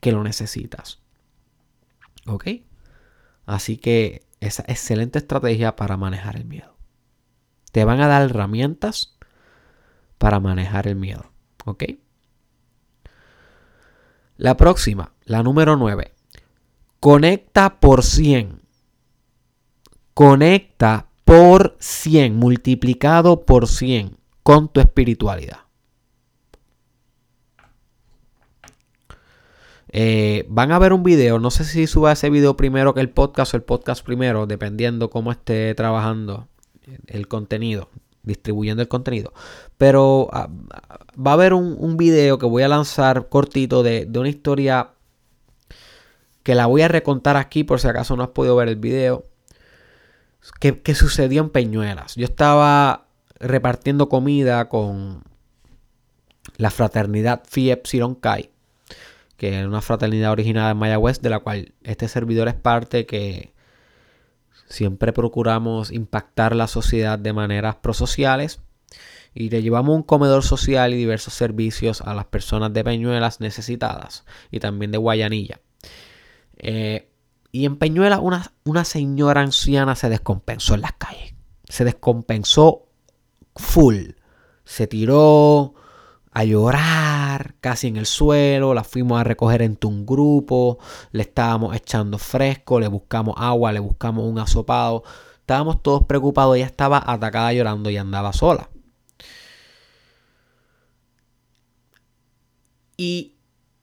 que 0.00 0.12
lo 0.12 0.22
necesitas. 0.22 1.01
¿Ok? 2.26 2.46
Así 3.46 3.76
que 3.76 4.26
esa 4.40 4.64
excelente 4.66 5.18
estrategia 5.18 5.76
para 5.76 5.96
manejar 5.96 6.36
el 6.36 6.44
miedo. 6.44 6.76
Te 7.70 7.84
van 7.84 8.00
a 8.00 8.08
dar 8.08 8.22
herramientas 8.22 9.16
para 10.18 10.40
manejar 10.40 10.86
el 10.86 10.96
miedo. 10.96 11.32
¿Ok? 11.64 11.84
La 14.36 14.56
próxima, 14.56 15.12
la 15.24 15.42
número 15.42 15.76
9. 15.76 16.12
Conecta 17.00 17.80
por 17.80 18.02
100. 18.02 18.62
Conecta 20.14 21.08
por 21.24 21.76
100, 21.80 22.36
multiplicado 22.36 23.44
por 23.46 23.66
100 23.66 24.18
con 24.42 24.68
tu 24.68 24.80
espiritualidad. 24.80 25.60
Eh, 29.94 30.46
van 30.48 30.72
a 30.72 30.78
ver 30.78 30.94
un 30.94 31.02
video, 31.02 31.38
no 31.38 31.50
sé 31.50 31.64
si 31.64 31.86
suba 31.86 32.12
ese 32.12 32.30
video 32.30 32.56
primero 32.56 32.94
que 32.94 33.00
el 33.00 33.10
podcast 33.10 33.52
o 33.52 33.58
el 33.58 33.62
podcast 33.62 34.02
primero, 34.02 34.46
dependiendo 34.46 35.10
cómo 35.10 35.30
esté 35.30 35.74
trabajando 35.74 36.48
el 37.06 37.28
contenido, 37.28 37.90
distribuyendo 38.22 38.80
el 38.80 38.88
contenido. 38.88 39.34
Pero 39.76 40.28
ah, 40.32 40.48
va 41.14 41.32
a 41.32 41.34
haber 41.34 41.52
un, 41.52 41.96
video 41.98 42.38
que 42.38 42.46
voy 42.46 42.62
a 42.62 42.68
lanzar 42.68 43.28
cortito 43.28 43.82
de, 43.82 44.08
una 44.16 44.30
historia 44.30 44.92
que 46.42 46.54
la 46.54 46.66
voy 46.66 46.80
a 46.80 46.88
recontar 46.88 47.36
aquí 47.36 47.62
por 47.62 47.78
si 47.78 47.86
acaso 47.86 48.16
no 48.16 48.22
has 48.22 48.30
podido 48.30 48.56
ver 48.56 48.68
el 48.68 48.76
video. 48.76 49.26
Que, 50.58 50.80
que 50.80 50.94
sucedió 50.96 51.42
en 51.42 51.50
Peñuelas. 51.50 52.16
Yo 52.16 52.24
estaba 52.24 53.06
repartiendo 53.38 54.08
comida 54.08 54.68
con 54.68 55.22
la 56.56 56.70
fraternidad 56.70 57.42
Phi 57.48 57.70
Epsilon 57.70 58.16
Kai, 58.16 58.50
que 59.42 59.58
es 59.58 59.66
una 59.66 59.80
fraternidad 59.80 60.30
originada 60.30 60.70
en 60.70 60.76
Mayagüez, 60.76 61.20
de 61.20 61.28
la 61.28 61.40
cual 61.40 61.74
este 61.82 62.06
servidor 62.06 62.46
es 62.46 62.54
parte, 62.54 63.06
que 63.06 63.52
siempre 64.68 65.12
procuramos 65.12 65.90
impactar 65.90 66.54
la 66.54 66.68
sociedad 66.68 67.18
de 67.18 67.32
maneras 67.32 67.74
prosociales. 67.74 68.60
Y 69.34 69.50
le 69.50 69.60
llevamos 69.60 69.96
un 69.96 70.04
comedor 70.04 70.44
social 70.44 70.94
y 70.94 70.96
diversos 70.96 71.34
servicios 71.34 72.02
a 72.02 72.14
las 72.14 72.26
personas 72.26 72.72
de 72.72 72.84
Peñuelas 72.84 73.40
necesitadas 73.40 74.24
y 74.52 74.60
también 74.60 74.92
de 74.92 74.98
Guayanilla. 74.98 75.60
Eh, 76.58 77.10
y 77.50 77.64
en 77.64 77.78
Peñuelas 77.78 78.20
una, 78.22 78.52
una 78.62 78.84
señora 78.84 79.40
anciana 79.40 79.96
se 79.96 80.08
descompensó 80.08 80.76
en 80.76 80.82
las 80.82 80.92
calles. 80.92 81.34
Se 81.68 81.84
descompensó 81.84 82.86
full. 83.56 84.10
Se 84.64 84.86
tiró 84.86 85.74
a 86.32 86.44
llorar 86.44 87.54
casi 87.60 87.88
en 87.88 87.96
el 87.96 88.06
suelo, 88.06 88.74
la 88.74 88.84
fuimos 88.84 89.20
a 89.20 89.24
recoger 89.24 89.62
entre 89.62 89.88
un 89.88 90.06
grupo, 90.06 90.78
le 91.12 91.22
estábamos 91.22 91.76
echando 91.76 92.18
fresco, 92.18 92.80
le 92.80 92.88
buscamos 92.88 93.34
agua, 93.38 93.72
le 93.72 93.80
buscamos 93.80 94.24
un 94.24 94.38
asopado. 94.38 95.04
Estábamos 95.40 95.82
todos 95.82 96.04
preocupados, 96.04 96.56
ella 96.56 96.66
estaba 96.66 97.02
atacada 97.04 97.52
llorando 97.52 97.90
y 97.90 97.96
andaba 97.96 98.32
sola. 98.32 98.70
Y 102.96 103.36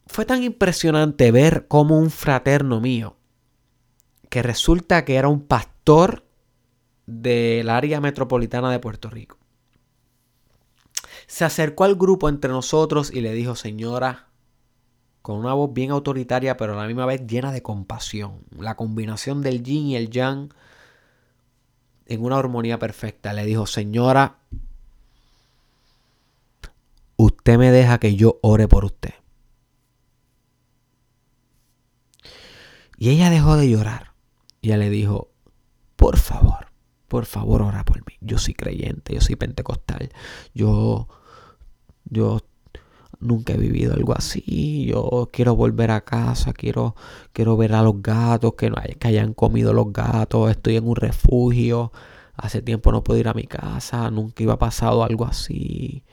fue 0.07 0.25
tan 0.25 0.43
impresionante 0.43 1.31
ver 1.31 1.67
como 1.67 1.99
un 1.99 2.09
fraterno 2.09 2.79
mío, 2.79 3.17
que 4.29 4.41
resulta 4.41 5.03
que 5.05 5.15
era 5.15 5.27
un 5.27 5.41
pastor 5.41 6.25
del 7.05 7.69
área 7.69 7.99
metropolitana 7.99 8.71
de 8.71 8.79
Puerto 8.79 9.09
Rico, 9.09 9.38
se 11.29 11.45
acercó 11.45 11.83
al 11.83 11.95
grupo 11.95 12.27
entre 12.27 12.49
nosotros 12.49 13.11
y 13.13 13.21
le 13.21 13.31
dijo, 13.33 13.55
señora, 13.55 14.29
con 15.21 15.37
una 15.37 15.53
voz 15.53 15.71
bien 15.71 15.91
autoritaria, 15.91 16.57
pero 16.57 16.73
a 16.73 16.81
la 16.81 16.87
misma 16.87 17.05
vez 17.05 17.27
llena 17.27 17.51
de 17.51 17.61
compasión. 17.61 18.41
La 18.57 18.75
combinación 18.75 19.43
del 19.43 19.61
yin 19.61 19.85
y 19.85 19.95
el 19.95 20.09
yang 20.09 20.51
en 22.07 22.23
una 22.23 22.39
armonía 22.39 22.79
perfecta. 22.79 23.31
Le 23.33 23.45
dijo, 23.45 23.67
señora, 23.67 24.39
usted 27.15 27.59
me 27.59 27.71
deja 27.71 27.99
que 27.99 28.15
yo 28.15 28.39
ore 28.41 28.67
por 28.67 28.85
usted. 28.85 29.13
Y 32.97 33.11
ella 33.11 33.29
dejó 33.29 33.55
de 33.55 33.69
llorar. 33.69 34.13
Y 34.61 34.69
ella 34.69 34.77
le 34.77 34.89
dijo, 34.89 35.29
por 35.95 36.17
favor, 36.17 36.71
por 37.07 37.27
favor, 37.27 37.61
ora 37.61 37.85
por 37.85 37.99
mí. 37.99 38.17
Yo 38.19 38.39
soy 38.39 38.55
creyente, 38.55 39.13
yo 39.13 39.21
soy 39.21 39.35
pentecostal. 39.35 40.09
Yo 40.55 41.07
yo 42.09 42.39
nunca 43.19 43.53
he 43.53 43.57
vivido 43.57 43.93
algo 43.93 44.13
así. 44.13 44.85
Yo 44.87 45.29
quiero 45.31 45.55
volver 45.55 45.91
a 45.91 46.01
casa, 46.01 46.53
quiero, 46.53 46.95
quiero 47.33 47.57
ver 47.57 47.73
a 47.73 47.83
los 47.83 48.01
gatos, 48.01 48.53
que, 48.55 48.69
no 48.69 48.77
que 48.99 49.07
hayan 49.07 49.33
comido 49.33 49.73
los 49.73 49.91
gatos. 49.93 50.51
Estoy 50.51 50.77
en 50.77 50.87
un 50.87 50.95
refugio. 50.95 51.91
Hace 52.35 52.61
tiempo 52.61 52.91
no 52.91 53.03
puedo 53.03 53.19
ir 53.19 53.27
a 53.27 53.33
mi 53.33 53.43
casa. 53.43 54.09
Nunca 54.11 54.43
iba 54.43 54.57
pasado 54.57 55.03
algo 55.03 55.25
así. 55.25 56.03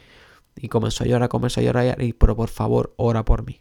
Y 0.57 0.69
comenzó 0.69 1.05
a 1.05 1.07
llorar, 1.07 1.29
comenzó 1.29 1.61
a 1.61 1.65
llorar. 1.65 2.03
Y, 2.03 2.13
pero 2.13 2.37
por 2.37 2.49
favor, 2.49 2.95
ora 2.97 3.25
por 3.25 3.47
mí. 3.47 3.61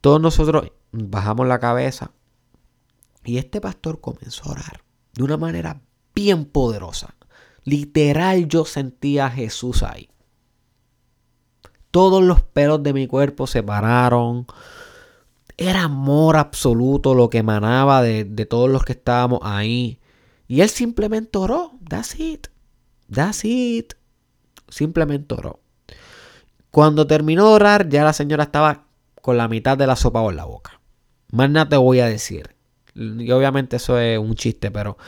Todos 0.00 0.20
nosotros 0.20 0.70
bajamos 0.92 1.46
la 1.48 1.58
cabeza. 1.58 2.12
Y 3.24 3.38
este 3.38 3.60
pastor 3.60 4.00
comenzó 4.00 4.48
a 4.48 4.52
orar 4.52 4.84
de 5.14 5.22
una 5.24 5.36
manera 5.36 5.80
bien 6.14 6.44
poderosa. 6.44 7.14
Literal 7.64 8.48
yo 8.48 8.64
sentía 8.64 9.26
a 9.26 9.30
Jesús 9.30 9.82
ahí. 9.82 10.07
Todos 11.90 12.22
los 12.22 12.42
pelos 12.42 12.82
de 12.82 12.92
mi 12.92 13.06
cuerpo 13.06 13.46
se 13.46 13.62
pararon. 13.62 14.46
Era 15.56 15.84
amor 15.84 16.36
absoluto 16.36 17.14
lo 17.14 17.30
que 17.30 17.38
emanaba 17.38 18.02
de, 18.02 18.24
todos 18.46 18.70
los 18.70 18.84
que 18.84 18.92
estábamos 18.92 19.40
ahí. 19.42 19.98
Y 20.46 20.60
él 20.60 20.68
simplemente 20.68 21.38
oró. 21.38 21.72
That's 21.88 22.18
it. 22.18 22.48
That's 23.12 23.44
it. 23.44 23.94
Simplemente 24.68 25.34
oró. 25.34 25.60
Cuando 26.70 27.06
terminó 27.06 27.48
de 27.48 27.54
orar, 27.54 27.88
ya 27.88 28.04
la 28.04 28.12
señora 28.12 28.44
estaba 28.44 28.84
con 29.22 29.36
la 29.36 29.48
mitad 29.48 29.76
de 29.76 29.86
la 29.86 29.96
sopa 29.96 30.22
en 30.26 30.36
la 30.36 30.44
boca. 30.44 30.80
Más 31.32 31.50
nada 31.50 31.68
te 31.68 31.76
voy 31.76 32.00
a 32.00 32.06
decir. 32.06 32.54
Y 32.94 33.30
obviamente 33.30 33.76
eso 33.76 33.98
es 33.98 34.18
un 34.18 34.34
chiste, 34.34 34.70
pero 34.70 34.98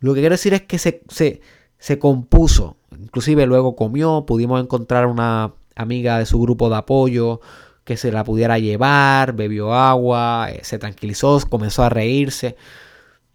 lo 0.00 0.14
que 0.14 0.20
quiero 0.20 0.34
decir 0.34 0.54
es 0.54 0.62
que 0.62 0.78
se, 0.78 1.02
se, 1.08 1.40
se 1.78 1.98
compuso. 1.98 2.76
Inclusive 2.98 3.46
luego 3.46 3.76
comió, 3.76 4.24
pudimos 4.26 4.62
encontrar 4.62 5.06
una 5.06 5.52
amiga 5.74 6.18
de 6.18 6.26
su 6.26 6.40
grupo 6.40 6.68
de 6.70 6.76
apoyo 6.76 7.40
que 7.84 7.96
se 7.96 8.10
la 8.10 8.24
pudiera 8.24 8.58
llevar, 8.58 9.34
bebió 9.34 9.74
agua, 9.74 10.48
eh, 10.50 10.60
se 10.64 10.78
tranquilizó, 10.78 11.38
comenzó 11.48 11.82
a 11.82 11.90
reírse, 11.90 12.56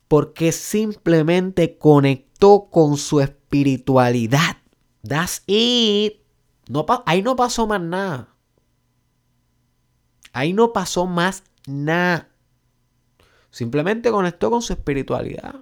porque 0.07 0.51
simplemente 0.51 1.77
conectó 1.77 2.69
con 2.71 2.97
su 2.97 3.21
espiritualidad. 3.21 4.57
That's 5.07 5.43
it. 5.45 6.15
No, 6.67 6.85
ahí 7.05 7.21
no 7.21 7.35
pasó 7.35 7.67
más 7.67 7.81
nada. 7.81 8.29
Ahí 10.33 10.53
no 10.53 10.73
pasó 10.73 11.05
más 11.05 11.43
nada. 11.67 12.29
Simplemente 13.51 14.11
conectó 14.11 14.49
con 14.49 14.61
su 14.61 14.73
espiritualidad. 14.73 15.55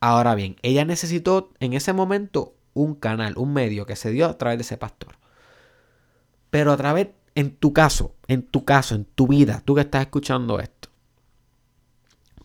Ahora 0.00 0.34
bien, 0.34 0.56
ella 0.62 0.84
necesitó 0.84 1.52
en 1.60 1.74
ese 1.74 1.92
momento 1.92 2.54
un 2.72 2.94
canal, 2.94 3.34
un 3.36 3.52
medio 3.52 3.86
que 3.86 3.96
se 3.96 4.10
dio 4.10 4.26
a 4.26 4.38
través 4.38 4.58
de 4.58 4.62
ese 4.62 4.78
pastor. 4.78 5.16
Pero 6.50 6.72
a 6.72 6.76
través, 6.76 7.08
en 7.34 7.54
tu 7.54 7.72
caso, 7.72 8.14
en 8.26 8.42
tu 8.42 8.64
caso, 8.64 8.94
en 8.94 9.04
tu 9.04 9.28
vida, 9.28 9.62
tú 9.64 9.74
que 9.74 9.82
estás 9.82 10.02
escuchando 10.02 10.58
esto, 10.58 10.88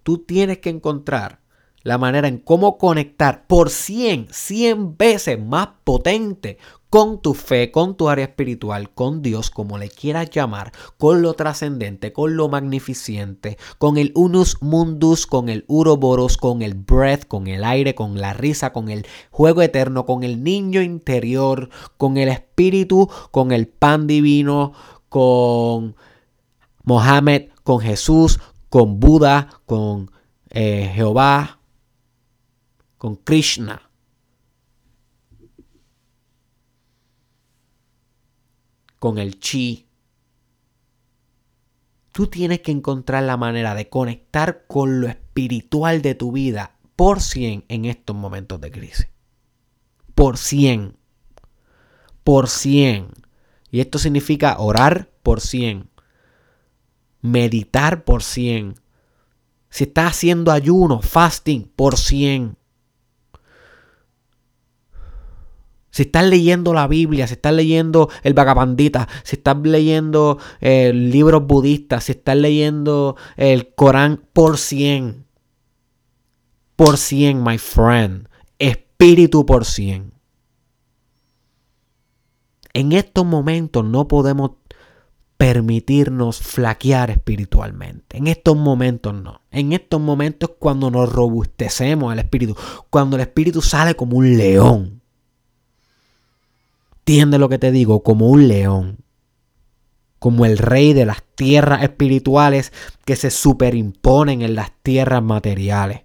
tú 0.03 0.20
tienes 0.20 0.60
que 0.60 0.70
encontrar 0.70 1.39
la 1.82 1.97
manera 1.97 2.28
en 2.28 2.39
cómo 2.39 2.78
conectar 2.78 3.45
por 3.47 3.70
100, 3.70 4.28
100 4.32 4.97
veces 4.97 5.39
más 5.39 5.70
potente 5.84 6.58
con 6.96 7.20
tu 7.20 7.34
fe, 7.34 7.72
con 7.72 7.98
tu 7.98 8.08
área 8.08 8.24
espiritual, 8.24 8.89
con 8.89 9.22
Dios, 9.22 9.50
como 9.50 9.78
le 9.78 9.89
quieras 9.89 10.30
llamar, 10.30 10.72
con 10.98 11.22
lo 11.22 11.34
trascendente, 11.34 12.14
con 12.14 12.38
lo 12.38 12.48
magnificente, 12.48 13.58
con 13.78 13.98
el 13.98 14.14
unus 14.16 14.62
mundus, 14.62 15.28
con 15.28 15.50
el 15.50 15.66
uroboros, 15.68 16.38
con 16.38 16.62
el 16.62 16.74
breath, 16.74 17.28
con 17.28 17.48
el 17.48 17.66
aire, 17.66 17.96
con 17.96 18.22
la 18.22 18.32
risa, 18.32 18.72
con 18.72 18.88
el 18.88 19.06
juego 19.30 19.62
eterno, 19.62 20.06
con 20.06 20.24
el 20.24 20.41
niño 20.41 20.82
interior, 20.82 21.70
con 21.98 22.16
el 22.16 22.30
espíritu, 22.30 23.10
con 23.30 23.52
el 23.52 23.68
pan 23.68 24.08
divino, 24.08 24.72
con 25.10 25.98
Mohammed, 26.86 27.50
con 27.64 27.82
Jesús, 27.82 28.39
con 28.70 29.02
Buda, 29.02 29.50
con 29.66 30.12
eh, 30.50 30.89
Jehová, 30.96 31.60
con 32.98 33.18
Krishna 33.18 33.85
con 39.06 39.20
el 39.20 39.39
chi. 39.39 39.88
Tú 42.12 42.26
tienes 42.26 42.62
que 42.62 42.72
encontrar 42.72 43.22
la 43.22 43.38
manera 43.38 43.76
de 43.76 43.88
conectar 43.88 44.66
con 44.66 44.99
lo 44.99 45.08
espiritual 45.08 46.01
de 46.01 46.16
tu 46.16 46.32
vida 46.32 46.80
por 46.95 47.22
100 47.22 47.66
en 47.68 47.86
estos 47.86 48.16
momentos 48.16 48.60
de 48.62 48.72
crisis. 48.72 49.08
Por 50.16 50.39
100. 50.39 50.97
Por 52.24 52.49
100. 52.49 53.10
Y 53.70 53.80
esto 53.80 53.99
significa 53.99 54.58
orar 54.58 55.12
por 55.22 55.39
100. 55.39 55.88
meditar 57.22 58.06
por 58.06 58.24
100. 58.24 58.74
Si 59.70 59.84
estás 59.84 60.14
haciendo 60.14 60.51
ayuno, 60.51 61.03
fasting, 61.03 61.72
por 61.76 61.99
100. 61.99 62.58
Si 65.96 66.02
estás 66.02 66.26
leyendo 66.26 66.74
la 66.74 66.89
Biblia, 66.89 67.26
si 67.26 67.36
estás 67.36 67.54
leyendo 67.54 68.10
el 68.24 68.34
Vagabandita, 68.34 69.08
si 69.24 69.38
estás 69.38 69.56
leyendo 69.64 70.39
eh, 70.60 70.91
libros 70.91 71.48
budistas, 71.48 72.04
si 72.04 72.12
estás 72.12 72.36
leyendo 72.36 73.16
el 73.38 73.74
Corán, 73.76 74.22
por 74.34 74.58
100. 74.58 75.26
Por 76.76 76.98
100, 76.98 77.41
my 77.41 77.58
friend. 77.58 78.28
Espíritu 78.60 79.46
por 79.46 79.64
100. 79.64 80.12
En 82.74 82.91
estos 82.91 83.26
momentos 83.26 83.86
no 83.86 84.10
podemos 84.10 84.52
permitirnos 85.38 86.39
flaquear 86.39 87.10
espiritualmente. 87.10 88.18
En 88.18 88.28
estos 88.28 88.58
momentos 88.58 89.14
no. 89.14 89.39
En 89.50 89.72
estos 89.72 90.02
momentos 90.02 90.52
cuando 90.60 90.91
nos 90.91 91.10
robustecemos 91.10 92.12
el 92.12 92.20
espíritu. 92.20 92.54
Cuando 92.89 93.16
el 93.16 93.22
espíritu 93.22 93.62
sale 93.62 93.96
como 93.96 94.18
un 94.18 94.36
león. 94.38 94.95
Entiende 97.08 97.38
lo 97.38 97.49
que 97.49 97.60
te 97.60 97.72
digo, 97.72 98.01
como 98.01 98.30
un 98.30 98.47
león. 98.47 98.97
Como 100.18 100.43
el 100.43 100.58
rey 100.58 100.93
de 100.93 101.06
las 101.06 101.22
tierras 101.36 101.84
espirituales 101.84 102.74
que 103.06 103.16
se 103.16 103.30
superimponen 103.30 104.41
en 104.41 104.56
las 104.56 104.72
tierras 104.82 105.22
materiales. 105.22 106.01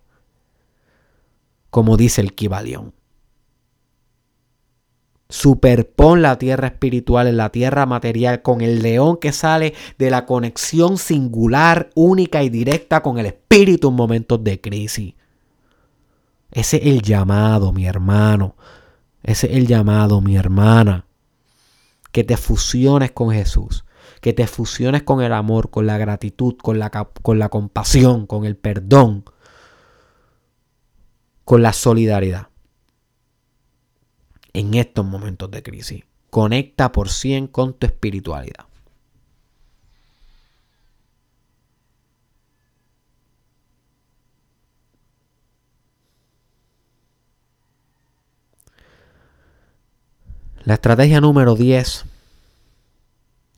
Como 1.71 1.97
dice 1.97 2.21
el 2.21 2.35
Kibalión. 2.35 2.93
Superpon 5.31 6.21
la 6.21 6.37
tierra 6.37 6.69
espiritual 6.69 7.29
en 7.29 7.39
la 7.39 7.49
tierra 7.49 7.87
material 7.87 8.43
con 8.43 8.61
el 8.61 8.83
león 8.83 9.17
que 9.17 9.33
sale 9.33 9.73
de 9.97 10.11
la 10.11 10.27
conexión 10.27 10.99
singular, 10.99 11.89
única 11.95 12.43
y 12.43 12.51
directa 12.51 13.01
con 13.01 13.17
el 13.17 13.25
espíritu 13.25 13.89
en 13.89 13.95
momentos 13.95 14.45
de 14.45 14.61
crisis. 14.61 15.15
Ese 16.51 16.77
es 16.77 16.85
el 16.85 17.01
llamado, 17.01 17.73
mi 17.73 17.87
hermano. 17.87 18.55
Ese 19.23 19.49
es 19.49 19.57
el 19.57 19.67
llamado, 19.67 20.21
mi 20.21 20.37
hermana. 20.37 21.07
Que 22.13 22.25
te 22.25 22.37
fusiones 22.37 23.13
con 23.13 23.31
Jesús. 23.31 23.85
Que 24.21 24.33
te 24.33 24.47
fusiones 24.47 25.03
con 25.03 25.23
el 25.23 25.33
amor, 25.33 25.71
con 25.71 25.87
la 25.87 25.99
gratitud, 25.99 26.57
con 26.57 26.79
la, 26.79 26.91
con 26.91 27.39
la 27.39 27.49
compasión, 27.49 28.27
con 28.27 28.45
el 28.45 28.57
perdón, 28.57 29.25
con 31.45 31.63
la 31.63 31.73
solidaridad 31.73 32.49
en 34.53 34.75
estos 34.75 35.05
momentos 35.05 35.51
de 35.51 35.63
crisis. 35.63 36.05
Conecta 36.31 36.93
por 36.93 37.09
100 37.09 37.49
con 37.49 37.75
tu 37.75 37.87
espiritualidad. 37.87 38.70
La 50.71 50.75
estrategia 50.75 51.21
número 51.21 51.57
10, 51.57 52.05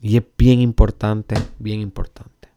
y 0.01 0.17
es 0.17 0.23
bien 0.39 0.63
importante, 0.63 1.35
bien 1.59 1.81
importante. 1.81 2.49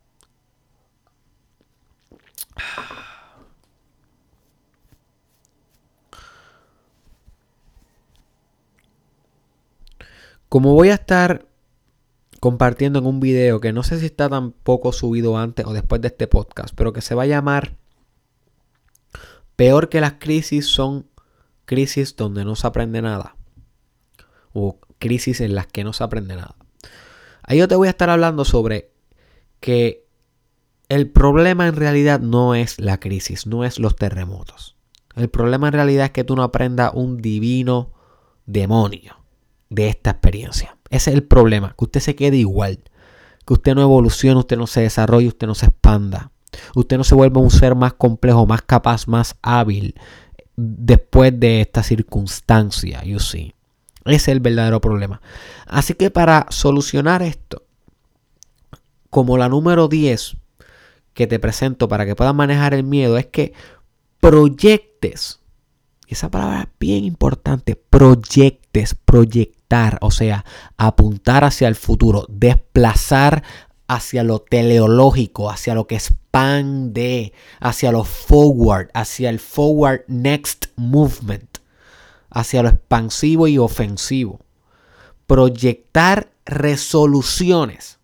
Como 10.48 10.74
voy 10.74 10.88
a 10.88 10.94
estar 10.94 11.50
compartiendo 12.40 13.00
en 13.00 13.08
un 13.08 13.20
video 13.20 13.60
que 13.60 13.74
no 13.74 13.84
sé 13.84 14.00
si 14.00 14.06
está 14.06 14.30
tampoco 14.30 14.94
subido 14.94 15.38
antes 15.38 15.66
o 15.66 15.74
después 15.74 16.00
de 16.00 16.08
este 16.08 16.28
podcast, 16.28 16.74
pero 16.78 16.94
que 16.94 17.02
se 17.02 17.14
va 17.14 17.24
a 17.24 17.26
llamar 17.26 17.76
Peor 19.58 19.90
que 19.90 20.00
las 20.00 20.14
crisis 20.14 20.66
son 20.66 21.10
crisis 21.66 22.16
donde 22.16 22.46
no 22.46 22.56
se 22.56 22.68
aprende 22.68 23.02
nada. 23.02 23.36
O 24.58 24.80
crisis 25.00 25.42
en 25.42 25.54
las 25.54 25.68
que 25.68 25.84
no 25.84 25.92
se 25.92 26.04
aprende 26.04 26.36
nada. 26.36 26.56
Ahí 27.44 27.60
yo 27.60 27.68
te 27.68 27.76
voy 27.76 27.88
a 27.88 27.92
estar 27.92 28.10
hablando 28.10 28.46
sobre 28.46 28.92
que 29.60 30.08
el 30.88 31.10
problema 31.10 31.68
en 31.68 31.76
realidad 31.76 32.20
no 32.22 32.56
es 32.56 32.80
la 32.80 33.00
crisis, 33.00 33.48
no 33.48 33.66
es 33.66 33.80
los 33.80 33.96
terremotos. 33.96 34.78
El 35.16 35.30
problema 35.30 35.68
en 35.68 35.74
realidad 35.74 36.06
es 36.06 36.12
que 36.12 36.24
tú 36.24 36.36
no 36.36 36.44
aprendas 36.44 36.92
un 36.94 37.22
divino 37.22 37.92
demonio 38.46 39.18
de 39.70 39.90
esta 39.90 40.12
experiencia. 40.12 40.78
Ese 40.90 41.10
es 41.10 41.16
el 41.16 41.24
problema, 41.24 41.76
que 41.78 41.86
usted 41.86 42.00
se 42.00 42.16
quede 42.16 42.38
igual, 42.38 42.80
que 43.46 43.54
usted 43.54 43.76
no 43.76 43.82
evolucione, 43.82 44.40
usted 44.40 44.58
no 44.58 44.68
se 44.68 44.82
desarrolle, 44.82 45.28
usted 45.28 45.48
no 45.48 45.56
se 45.56 45.68
expanda, 45.68 46.32
usted 46.76 46.98
no 46.98 47.04
se 47.04 47.16
vuelva 47.16 47.42
un 47.42 47.52
ser 47.52 47.76
más 47.76 47.94
complejo, 47.94 48.46
más 48.46 48.62
capaz, 48.62 49.08
más 49.08 49.36
hábil 49.42 49.96
después 50.56 51.38
de 51.38 51.62
esta 51.62 51.84
circunstancia, 51.84 53.04
you 53.04 53.20
see. 53.20 53.54
Ese 54.06 54.16
es 54.16 54.28
el 54.30 54.40
verdadero 54.40 54.82
problema. 54.82 55.22
Así 55.66 55.94
que 55.94 56.12
para 56.12 56.48
solucionar 56.50 57.22
esto, 57.22 57.64
como 59.10 59.38
la 59.38 59.50
número 59.50 59.88
10 59.88 60.38
que 61.14 61.28
te 61.28 61.40
presento 61.40 61.88
para 61.88 62.06
que 62.06 62.16
puedas 62.16 62.36
manejar 62.36 62.74
el 62.74 62.84
miedo, 62.84 63.18
es 63.18 63.28
que 63.28 63.54
proyectes 64.20 65.40
esa 66.08 66.30
palabra 66.30 66.62
es 66.62 66.68
bien 66.80 67.04
importante. 67.04 67.76
Proyectes, 67.76 68.96
proyectar, 68.96 69.98
o 70.02 70.12
sea, 70.12 70.46
apuntar 70.78 71.44
hacia 71.44 71.68
el 71.68 71.76
futuro, 71.76 72.26
desplazar 72.30 73.44
hacia 73.88 74.24
lo 74.24 74.40
teleológico, 74.40 75.50
hacia 75.50 75.76
lo 75.76 75.88
que 75.88 75.96
expande, 75.96 77.34
hacia 77.60 77.92
lo 77.92 78.04
forward, 78.04 78.90
hacia 78.94 79.30
el 79.30 79.40
forward 79.40 80.02
next 80.08 80.68
movement, 80.76 81.55
hacia 82.36 82.62
lo 82.62 82.70
expansivo 82.70 83.48
y 83.48 83.58
ofensivo. 83.58 84.42
Proyectar 85.26 86.32
resoluciones. 86.46 88.00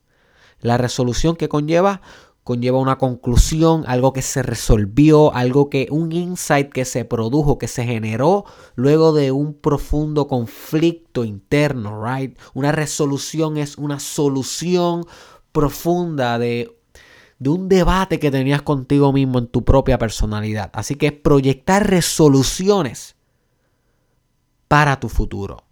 La 0.62 0.78
resolución 0.78 1.36
que 1.36 1.50
conlleva 1.50 2.02
conlleva 2.44 2.80
una 2.80 2.98
conclusión, 2.98 3.84
algo 3.86 4.14
que 4.14 4.24
se 4.24 4.42
resolvió, 4.42 5.34
algo 5.36 5.70
que 5.70 5.88
un 5.92 6.12
insight 6.12 6.72
que 6.72 6.86
se 6.86 7.06
produjo, 7.06 7.60
que 7.60 7.68
se 7.68 7.84
generó 7.84 8.46
luego 8.74 9.14
de 9.14 9.32
un 9.32 9.54
profundo 9.54 10.28
conflicto 10.28 11.24
interno, 11.24 12.04
right? 12.04 12.36
Una 12.56 12.72
resolución 12.72 13.58
es 13.58 13.78
una 13.78 14.00
solución 14.00 15.06
profunda 15.52 16.40
de 16.40 16.76
de 17.38 17.50
un 17.50 17.70
debate 17.70 18.20
que 18.20 18.30
tenías 18.30 18.62
contigo 18.62 19.12
mismo 19.12 19.40
en 19.40 19.48
tu 19.48 19.66
propia 19.66 19.98
personalidad. 19.98 20.70
Así 20.74 20.94
que 20.94 21.12
proyectar 21.12 21.90
resoluciones 21.90 23.16
para 24.72 25.02
tu 25.02 25.10
futuro. 25.10 25.66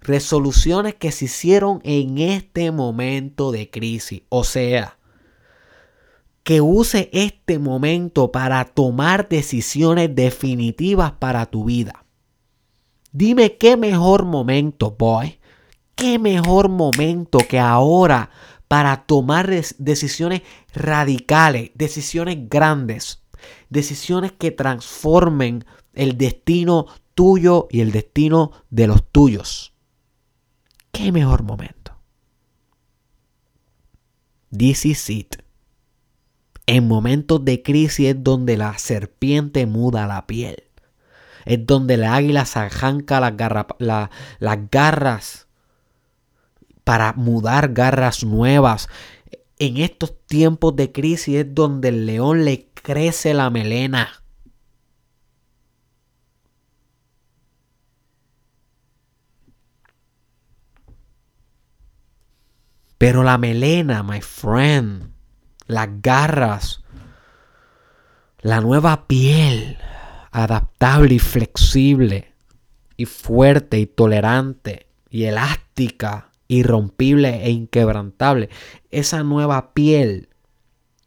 Resoluciones 0.00 0.94
que 0.94 1.10
se 1.10 1.24
hicieron 1.24 1.80
en 1.82 2.18
este 2.18 2.70
momento 2.70 3.50
de 3.50 3.68
crisis. 3.68 4.22
O 4.28 4.44
sea, 4.44 4.96
que 6.44 6.60
use 6.60 7.10
este 7.12 7.58
momento 7.58 8.30
para 8.30 8.64
tomar 8.64 9.28
decisiones 9.28 10.14
definitivas 10.14 11.10
para 11.10 11.46
tu 11.46 11.64
vida. 11.64 12.04
Dime 13.10 13.56
qué 13.56 13.76
mejor 13.76 14.24
momento, 14.24 14.94
boy. 14.96 15.40
Qué 15.96 16.20
mejor 16.20 16.68
momento 16.68 17.38
que 17.38 17.58
ahora 17.58 18.30
para 18.68 19.04
tomar 19.04 19.50
decisiones 19.78 20.42
radicales, 20.72 21.72
decisiones 21.74 22.48
grandes, 22.48 23.24
decisiones 23.68 24.30
que 24.30 24.52
transformen 24.52 25.64
el 25.92 26.16
destino 26.16 26.86
tuyo 27.14 27.68
y 27.70 27.80
el 27.80 27.92
destino 27.92 28.52
de 28.70 28.86
los 28.86 29.06
tuyos. 29.10 29.72
Qué 30.92 31.12
mejor 31.12 31.42
momento. 31.42 31.96
This 34.56 34.84
is 34.84 35.08
it. 35.10 35.36
En 36.66 36.86
momentos 36.86 37.44
de 37.44 37.62
crisis 37.62 38.10
es 38.10 38.22
donde 38.22 38.56
la 38.56 38.78
serpiente 38.78 39.66
muda 39.66 40.06
la 40.06 40.26
piel. 40.26 40.64
Es 41.44 41.66
donde 41.66 41.94
el 41.94 42.04
águila 42.04 42.44
se 42.44 42.60
arranca 42.60 43.18
las, 43.20 44.08
las 44.38 44.70
garras 44.70 45.48
para 46.84 47.14
mudar 47.14 47.72
garras 47.72 48.24
nuevas. 48.24 48.88
En 49.58 49.78
estos 49.78 50.14
tiempos 50.26 50.76
de 50.76 50.92
crisis 50.92 51.36
es 51.36 51.54
donde 51.54 51.88
el 51.88 52.06
león 52.06 52.44
le 52.44 52.68
crece 52.74 53.34
la 53.34 53.50
melena. 53.50 54.21
Pero 63.02 63.24
la 63.24 63.36
melena, 63.36 64.04
my 64.04 64.20
friend, 64.20 65.10
las 65.66 65.88
garras, 66.02 66.84
la 68.42 68.60
nueva 68.60 69.08
piel, 69.08 69.76
adaptable 70.30 71.14
y 71.14 71.18
flexible, 71.18 72.32
y 72.96 73.06
fuerte 73.06 73.80
y 73.80 73.86
tolerante, 73.86 74.86
y 75.10 75.24
elástica, 75.24 76.30
irrompible 76.46 77.44
e 77.44 77.50
inquebrantable. 77.50 78.50
Esa 78.92 79.24
nueva 79.24 79.74
piel 79.74 80.28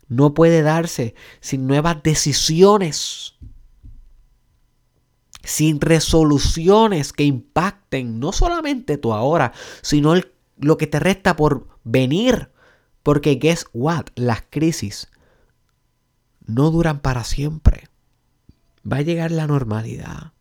no 0.09 0.33
puede 0.33 0.63
darse 0.63 1.15
sin 1.39 1.65
nuevas 1.65 2.03
decisiones, 2.03 3.35
sin 5.45 5.79
resoluciones 5.79 7.13
que 7.13 7.23
impacten 7.23 8.19
no 8.19 8.33
solamente 8.33 8.97
tu 8.97 9.13
ahora, 9.13 9.53
sino 9.81 10.13
lo 10.57 10.77
que 10.77 10.87
te 10.87 10.99
resta 10.99 11.37
por 11.37 11.74
venir. 11.85 12.49
Porque 13.01 13.35
guess 13.35 13.67
what? 13.71 14.07
Las 14.15 14.43
crisis 14.49 15.07
no 16.45 16.71
duran 16.71 16.99
para 16.99 17.23
siempre. 17.23 17.87
Va 18.91 18.97
a 18.97 19.01
llegar 19.01 19.31
la 19.31 19.47
normalidad. 19.47 20.33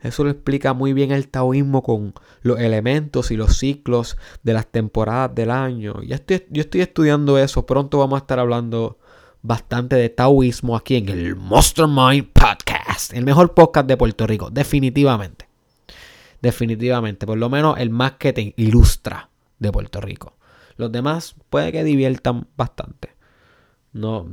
Eso 0.00 0.22
lo 0.22 0.30
explica 0.30 0.74
muy 0.74 0.92
bien 0.92 1.12
el 1.12 1.28
taoísmo 1.28 1.82
con 1.82 2.12
los 2.42 2.60
elementos 2.60 3.30
y 3.30 3.36
los 3.36 3.56
ciclos 3.56 4.18
de 4.42 4.52
las 4.52 4.66
temporadas 4.66 5.34
del 5.34 5.50
año. 5.50 6.02
Ya 6.02 6.16
estoy, 6.16 6.44
yo 6.50 6.60
estoy 6.60 6.82
estudiando 6.82 7.38
eso. 7.38 7.64
Pronto 7.64 7.98
vamos 7.98 8.18
a 8.18 8.20
estar 8.20 8.38
hablando 8.38 8.98
bastante 9.40 9.96
de 9.96 10.10
taoísmo 10.10 10.76
aquí 10.76 10.96
en 10.96 11.08
el 11.08 11.36
Mastermind 11.36 12.28
Podcast. 12.32 13.14
El 13.14 13.24
mejor 13.24 13.54
podcast 13.54 13.86
de 13.86 13.96
Puerto 13.96 14.26
Rico, 14.26 14.50
definitivamente. 14.50 15.48
Definitivamente. 16.42 17.26
Por 17.26 17.38
lo 17.38 17.48
menos 17.48 17.78
el 17.78 17.88
más 17.88 18.12
que 18.12 18.34
te 18.34 18.52
ilustra 18.58 19.30
de 19.58 19.72
Puerto 19.72 20.02
Rico. 20.02 20.36
Los 20.76 20.92
demás 20.92 21.36
puede 21.50 21.72
que 21.72 21.84
diviertan 21.84 22.48
bastante. 22.56 23.14
No, 23.92 24.28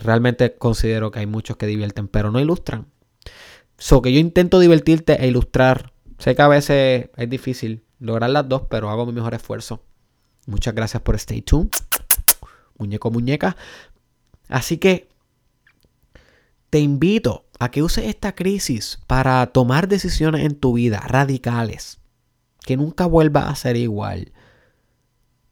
realmente 0.00 0.56
considero 0.56 1.10
que 1.10 1.18
hay 1.20 1.26
muchos 1.26 1.56
que 1.56 1.66
divierten, 1.66 2.08
pero 2.08 2.30
no 2.30 2.40
ilustran. 2.40 2.86
So 3.76 4.00
que 4.00 4.12
yo 4.12 4.18
intento 4.18 4.58
divertirte 4.58 5.22
e 5.22 5.28
ilustrar. 5.28 5.92
Sé 6.18 6.34
que 6.34 6.42
a 6.42 6.48
veces 6.48 7.10
es 7.14 7.30
difícil 7.30 7.84
lograr 8.00 8.30
las 8.30 8.48
dos, 8.48 8.62
pero 8.70 8.90
hago 8.90 9.06
mi 9.06 9.12
mejor 9.12 9.34
esfuerzo. 9.34 9.84
Muchas 10.46 10.74
gracias 10.74 11.02
por 11.02 11.14
stay 11.16 11.42
tuned. 11.42 11.68
Muñeco, 12.78 13.10
muñeca. 13.10 13.56
Así 14.48 14.78
que 14.78 15.10
te 16.70 16.80
invito 16.80 17.46
a 17.58 17.70
que 17.70 17.82
uses 17.82 18.06
esta 18.06 18.34
crisis 18.34 19.00
para 19.06 19.46
tomar 19.48 19.88
decisiones 19.88 20.44
en 20.44 20.54
tu 20.54 20.72
vida 20.72 21.00
radicales. 21.00 21.98
Que 22.60 22.76
nunca 22.76 23.06
vuelva 23.06 23.48
a 23.48 23.54
ser 23.54 23.76
igual. 23.76 24.32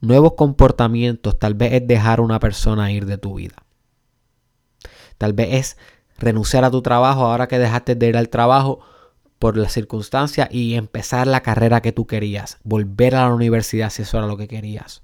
Nuevos 0.06 0.34
comportamientos 0.34 1.36
tal 1.36 1.54
vez 1.54 1.72
es 1.72 1.86
dejar 1.88 2.20
a 2.20 2.22
una 2.22 2.38
persona 2.38 2.92
ir 2.92 3.06
de 3.06 3.18
tu 3.18 3.34
vida. 3.34 3.56
Tal 5.18 5.32
vez 5.32 5.48
es 5.50 5.76
renunciar 6.16 6.64
a 6.64 6.70
tu 6.70 6.80
trabajo 6.80 7.24
ahora 7.24 7.48
que 7.48 7.58
dejaste 7.58 7.96
de 7.96 8.06
ir 8.10 8.16
al 8.16 8.28
trabajo 8.28 8.78
por 9.40 9.56
las 9.56 9.72
circunstancias 9.72 10.48
y 10.52 10.76
empezar 10.76 11.26
la 11.26 11.42
carrera 11.42 11.82
que 11.82 11.90
tú 11.90 12.06
querías, 12.06 12.58
volver 12.62 13.16
a 13.16 13.22
la 13.22 13.34
universidad 13.34 13.90
si 13.90 14.02
eso 14.02 14.18
era 14.18 14.28
lo 14.28 14.36
que 14.36 14.46
querías, 14.46 15.02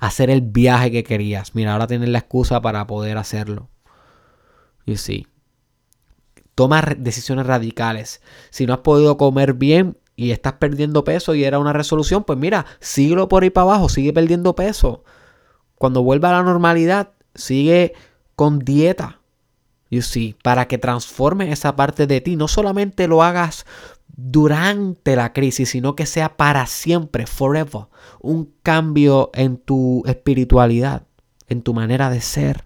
hacer 0.00 0.28
el 0.28 0.40
viaje 0.40 0.90
que 0.90 1.04
querías. 1.04 1.54
Mira, 1.54 1.74
ahora 1.74 1.86
tienes 1.86 2.08
la 2.08 2.18
excusa 2.18 2.60
para 2.60 2.84
poder 2.88 3.18
hacerlo. 3.18 3.68
Y 4.86 4.96
sí, 4.96 5.28
toma 6.56 6.82
decisiones 6.98 7.46
radicales. 7.46 8.20
Si 8.50 8.66
no 8.66 8.72
has 8.72 8.80
podido 8.80 9.16
comer 9.16 9.54
bien 9.54 9.98
y 10.16 10.30
estás 10.30 10.54
perdiendo 10.54 11.04
peso 11.04 11.34
y 11.34 11.44
era 11.44 11.58
una 11.58 11.72
resolución, 11.72 12.24
pues 12.24 12.38
mira, 12.38 12.66
síguelo 12.80 13.28
por 13.28 13.42
ahí 13.42 13.50
para 13.50 13.64
abajo, 13.64 13.88
sigue 13.88 14.12
perdiendo 14.12 14.54
peso. 14.54 15.04
Cuando 15.76 16.02
vuelva 16.02 16.30
a 16.30 16.32
la 16.32 16.42
normalidad, 16.42 17.10
sigue 17.34 17.94
con 18.36 18.58
dieta 18.60 19.22
You 19.92 20.00
see, 20.00 20.34
para 20.42 20.68
que 20.68 20.78
transforme 20.78 21.52
esa 21.52 21.76
parte 21.76 22.06
de 22.06 22.22
ti, 22.22 22.34
no 22.34 22.48
solamente 22.48 23.06
lo 23.08 23.22
hagas 23.22 23.66
durante 24.08 25.16
la 25.16 25.34
crisis, 25.34 25.68
sino 25.68 25.94
que 25.94 26.06
sea 26.06 26.38
para 26.38 26.66
siempre, 26.66 27.26
forever, 27.26 27.88
un 28.18 28.54
cambio 28.62 29.30
en 29.34 29.58
tu 29.58 30.02
espiritualidad, 30.06 31.02
en 31.46 31.60
tu 31.60 31.74
manera 31.74 32.08
de 32.08 32.22
ser. 32.22 32.64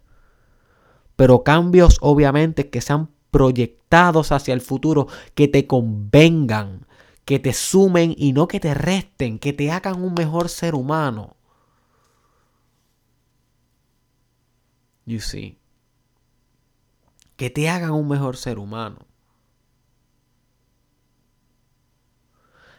Pero 1.17 1.43
cambios 1.43 1.99
obviamente 2.01 2.71
que 2.71 2.81
sean 2.81 3.11
proyectados 3.33 4.31
hacia 4.31 4.55
el 4.55 4.61
futuro, 4.61 5.09
que 5.35 5.49
te 5.49 5.67
convengan, 5.67 6.86
que 7.27 7.39
te 7.39 7.53
sumen 7.53 8.15
y 8.17 8.33
no 8.33 8.49
que 8.49 8.61
te 8.61 8.73
resten, 8.73 9.39
que 9.39 9.53
te 9.53 9.71
hagan 9.71 10.03
un 10.03 10.15
mejor 10.15 10.49
ser 10.49 10.75
humano. 10.75 11.37
You 15.05 15.21
see 15.21 15.59
que 17.37 17.51
te 17.51 17.69
hagan 17.69 17.93
un 17.93 18.09
mejor 18.09 18.37
ser 18.37 18.59
humano. 18.59 19.07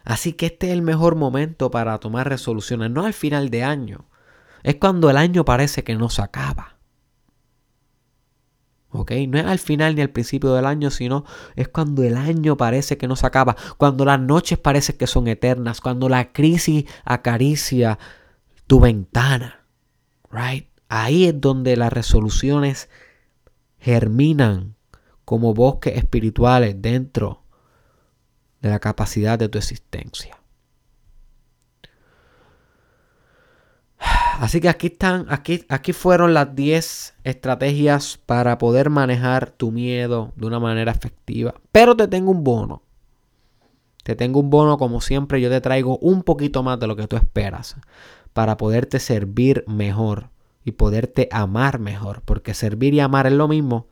Así 0.03 0.33
que 0.33 0.47
este 0.47 0.67
es 0.67 0.73
el 0.73 0.81
mejor 0.81 1.15
momento 1.15 1.69
para 1.69 1.97
tomar 1.99 2.29
resoluciones, 2.29 2.89
no 2.89 3.05
al 3.05 3.13
final 3.13 3.49
de 3.49 3.63
año. 3.63 4.05
Es 4.63 4.75
cuando 4.75 5.09
el 5.09 5.17
año 5.17 5.45
parece 5.45 5.83
que 5.83 5.95
no 5.95 6.09
se 6.09 6.21
acaba. 6.21 6.76
No 9.27 9.39
es 9.39 9.45
al 9.45 9.59
final 9.59 9.95
ni 9.95 10.01
al 10.01 10.09
principio 10.09 10.53
del 10.53 10.65
año, 10.65 10.91
sino 10.91 11.25
es 11.55 11.67
cuando 11.67 12.03
el 12.03 12.17
año 12.17 12.57
parece 12.57 12.97
que 12.97 13.07
no 13.07 13.15
se 13.15 13.27
acaba, 13.27 13.55
cuando 13.77 14.05
las 14.05 14.19
noches 14.19 14.57
parecen 14.57 14.97
que 14.97 15.07
son 15.07 15.27
eternas, 15.27 15.81
cuando 15.81 16.09
la 16.09 16.31
crisis 16.31 16.85
acaricia 17.05 17.99
tu 18.67 18.79
ventana. 18.79 19.65
Right? 20.31 20.67
Ahí 20.89 21.25
es 21.25 21.39
donde 21.39 21.75
las 21.77 21.91
resoluciones 21.91 22.89
germinan 23.79 24.75
como 25.25 25.53
bosques 25.53 25.97
espirituales 25.97 26.81
dentro 26.81 27.43
de 28.61 28.69
la 28.69 28.79
capacidad 28.79 29.37
de 29.37 29.49
tu 29.49 29.57
existencia. 29.57 30.37
Así 34.39 34.61
que 34.61 34.69
aquí 34.69 34.87
están, 34.87 35.25
aquí, 35.29 35.65
aquí 35.67 35.93
fueron 35.93 36.35
las 36.35 36.55
10 36.55 37.15
estrategias 37.23 38.19
para 38.23 38.59
poder 38.59 38.91
manejar 38.91 39.49
tu 39.49 39.71
miedo 39.71 40.31
de 40.35 40.45
una 40.45 40.59
manera 40.59 40.91
efectiva. 40.91 41.55
Pero 41.71 41.95
te 41.95 42.07
tengo 42.07 42.29
un 42.29 42.43
bono. 42.43 42.83
Te 44.03 44.15
tengo 44.15 44.39
un 44.39 44.51
bono, 44.51 44.77
como 44.77 45.01
siempre, 45.01 45.41
yo 45.41 45.49
te 45.49 45.59
traigo 45.59 45.97
un 45.97 46.21
poquito 46.21 46.61
más 46.61 46.79
de 46.79 46.85
lo 46.85 46.95
que 46.95 47.07
tú 47.07 47.15
esperas 47.15 47.75
para 48.33 48.57
poderte 48.57 48.99
servir 48.99 49.63
mejor 49.67 50.29
y 50.63 50.73
poderte 50.73 51.27
amar 51.31 51.79
mejor. 51.79 52.21
Porque 52.23 52.53
servir 52.53 52.93
y 52.93 52.99
amar 52.99 53.25
es 53.25 53.33
lo 53.33 53.47
mismo. 53.47 53.87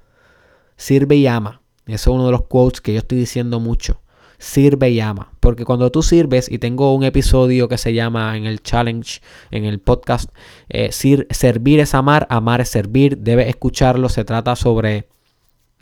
Sirve 0.78 1.16
y 1.16 1.26
ama. 1.26 1.62
Eso 1.88 2.12
es 2.12 2.16
uno 2.16 2.28
de 2.28 2.32
los 2.32 2.44
quotes 2.44 2.82
que 2.82 2.94
yo 2.94 3.00
estoy 3.00 3.18
diciendo 3.18 3.60
mucho. 3.60 4.00
Sirve 4.38 4.90
y 4.90 5.00
ama. 5.00 5.32
Porque 5.40 5.66
cuando 5.66 5.92
tú 5.92 6.04
sirves, 6.04 6.52
y 6.52 6.60
tengo 6.60 6.94
un 6.94 7.04
episodio 7.04 7.68
que 7.68 7.78
se 7.78 7.94
llama 7.94 8.36
en 8.38 8.46
el 8.46 8.62
challenge, 8.62 9.22
en 9.52 9.66
el 9.66 9.80
podcast, 9.80 10.30
eh, 10.70 10.92
servir 10.92 11.80
es 11.80 11.94
amar, 11.94 12.28
amar 12.30 12.62
es 12.62 12.70
servir. 12.70 13.18
Debes 13.18 13.48
escucharlo. 13.48 14.10
Se 14.10 14.24
trata 14.24 14.56
sobre 14.56 15.08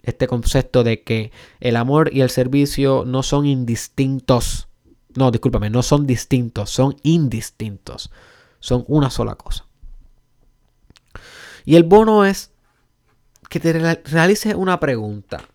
este 0.02 0.28
concepto 0.28 0.84
de 0.84 1.02
que 1.04 1.32
el 1.60 1.76
amor 1.76 2.10
y 2.14 2.22
el 2.22 2.30
servicio 2.30 3.04
no 3.06 3.24
son 3.24 3.46
indistintos. 3.46 4.68
No, 5.16 5.32
discúlpame, 5.32 5.70
no 5.70 5.84
son 5.84 6.06
distintos, 6.06 6.70
son 6.70 6.96
indistintos. 7.04 8.12
Son 8.60 8.84
una 8.88 9.10
sola 9.10 9.36
cosa. 9.36 9.66
Y 11.66 11.76
el 11.76 11.84
bono 11.84 12.26
es 12.26 12.52
que 13.50 13.60
te 13.60 13.74
realices 13.74 14.56
una 14.56 14.80
pregunta 14.80 15.48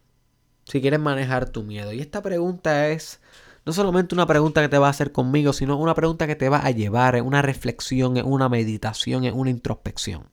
si 0.69 0.81
quieres 0.83 1.01
manejar 1.01 1.49
tu 1.49 1.63
miedo. 1.63 1.93
Y 1.93 2.01
esta 2.01 2.23
pregunta 2.23 2.89
es 2.89 3.21
no 3.65 3.73
solamente 3.73 4.15
una 4.15 4.27
pregunta 4.27 4.61
que 4.61 4.69
te 4.69 4.79
va 4.79 4.87
a 4.87 4.91
hacer 4.91 5.13
conmigo, 5.13 5.53
sino 5.53 5.79
una 5.79 5.95
pregunta 5.95 6.27
que 6.27 6.37
te 6.37 6.49
va 6.49 6.59
a 6.59 6.71
llevar 6.71 7.17
en 7.17 7.25
una 7.27 7.43
reflexión, 7.43 8.17
en 8.19 8.27
una 8.27 8.49
meditación, 8.49 9.25
en 9.25 9.35
una 9.35 9.51
introspección. 9.51 10.29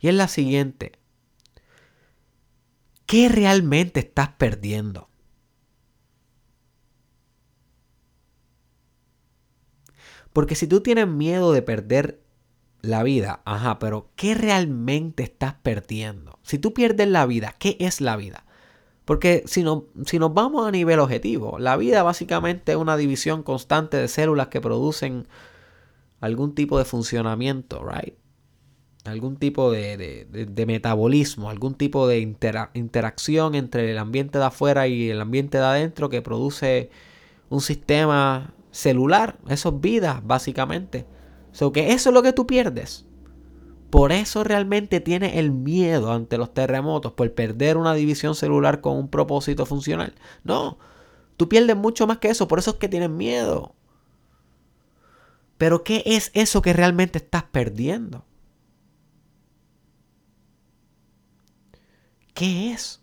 Y 0.00 0.08
es 0.08 0.14
la 0.14 0.28
siguiente. 0.28 0.92
¿Qué 3.06 3.28
realmente 3.28 4.00
estás 4.00 4.28
perdiendo? 4.30 5.08
Porque 10.32 10.54
si 10.54 10.66
tú 10.66 10.80
tienes 10.80 11.08
miedo 11.08 11.52
de 11.52 11.60
perder 11.60 12.22
la 12.80 13.02
vida, 13.02 13.42
ajá, 13.44 13.78
pero 13.78 14.10
¿qué 14.16 14.34
realmente 14.34 15.24
estás 15.24 15.54
perdiendo? 15.54 16.38
Si 16.42 16.58
tú 16.58 16.72
pierdes 16.72 17.08
la 17.08 17.26
vida, 17.26 17.56
¿qué 17.58 17.76
es 17.80 18.00
la 18.00 18.16
vida? 18.16 18.46
Porque 19.10 19.42
si, 19.46 19.64
no, 19.64 19.86
si 20.06 20.20
nos 20.20 20.32
vamos 20.34 20.68
a 20.68 20.70
nivel 20.70 21.00
objetivo, 21.00 21.58
la 21.58 21.76
vida 21.76 22.04
básicamente 22.04 22.70
es 22.70 22.78
una 22.78 22.96
división 22.96 23.42
constante 23.42 23.96
de 23.96 24.06
células 24.06 24.46
que 24.46 24.60
producen 24.60 25.26
algún 26.20 26.54
tipo 26.54 26.78
de 26.78 26.84
funcionamiento, 26.84 27.84
right? 27.84 28.14
Algún 29.04 29.34
tipo 29.34 29.72
de, 29.72 30.64
metabolismo, 30.64 31.50
algún 31.50 31.74
tipo 31.74 32.06
de 32.06 32.20
interacción 32.20 33.56
entre 33.56 33.90
el 33.90 33.98
ambiente 33.98 34.38
de 34.38 34.44
afuera 34.44 34.86
y 34.86 35.10
el 35.10 35.20
ambiente 35.20 35.58
de 35.58 35.64
adentro 35.64 36.08
que 36.08 36.22
produce 36.22 36.90
un 37.48 37.62
sistema 37.62 38.54
celular. 38.70 39.40
Eso 39.48 39.70
es 39.70 39.80
vida, 39.80 40.22
básicamente. 40.24 41.04
So 41.50 41.72
que 41.72 41.94
eso 41.94 42.10
es 42.10 42.14
lo 42.14 42.22
que 42.22 42.32
tú 42.32 42.46
pierdes. 42.46 43.06
Por 43.90 44.12
eso 44.12 44.44
realmente 44.44 45.00
tienes 45.00 45.34
el 45.34 45.50
miedo 45.50 46.12
ante 46.12 46.38
los 46.38 46.54
terremotos, 46.54 47.12
por 47.12 47.32
perder 47.34 47.76
una 47.76 47.92
división 47.94 48.36
celular 48.36 48.80
con 48.80 48.96
un 48.96 49.08
propósito 49.08 49.66
funcional. 49.66 50.14
No, 50.44 50.78
tú 51.36 51.48
pierdes 51.48 51.76
mucho 51.76 52.06
más 52.06 52.18
que 52.18 52.28
eso, 52.28 52.46
por 52.46 52.60
eso 52.60 52.70
es 52.72 52.76
que 52.76 52.88
tienes 52.88 53.10
miedo. 53.10 53.74
Pero 55.58 55.82
¿qué 55.82 56.02
es 56.06 56.30
eso 56.34 56.62
que 56.62 56.72
realmente 56.72 57.18
estás 57.18 57.42
perdiendo? 57.44 58.24
¿Qué 62.32 62.72
es? 62.72 63.02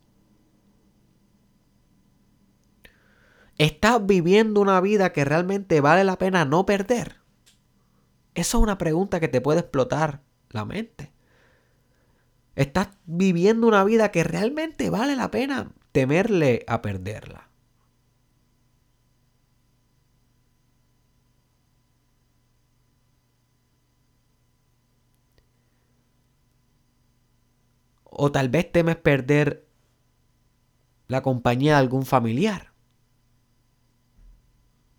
¿Estás 3.58 4.06
viviendo 4.06 4.62
una 4.62 4.80
vida 4.82 5.12
que 5.12 5.26
realmente 5.26 5.82
vale 5.82 6.04
la 6.04 6.18
pena 6.18 6.46
no 6.46 6.66
perder? 6.66 7.18
Esa 8.36 8.58
es 8.58 8.64
una 8.64 8.78
pregunta 8.78 9.20
que 9.20 9.28
te 9.28 9.42
puede 9.42 9.60
explotar 9.60 10.27
la 10.52 10.66
mente. 10.66 11.12
¿Estás 12.56 12.90
viviendo 13.06 13.68
una 13.68 13.84
vida 13.84 14.12
que 14.12 14.24
realmente 14.24 14.90
vale 14.90 15.16
la 15.16 15.30
pena 15.30 15.72
temerle 15.92 16.64
a 16.68 16.82
perderla? 16.82 17.50
O 28.06 28.32
tal 28.32 28.50
vez 28.50 28.72
temes 28.72 28.96
perder 28.96 29.68
la 31.08 31.22
compañía 31.22 31.74
de 31.74 31.80
algún 31.80 32.06
familiar. 32.06 32.74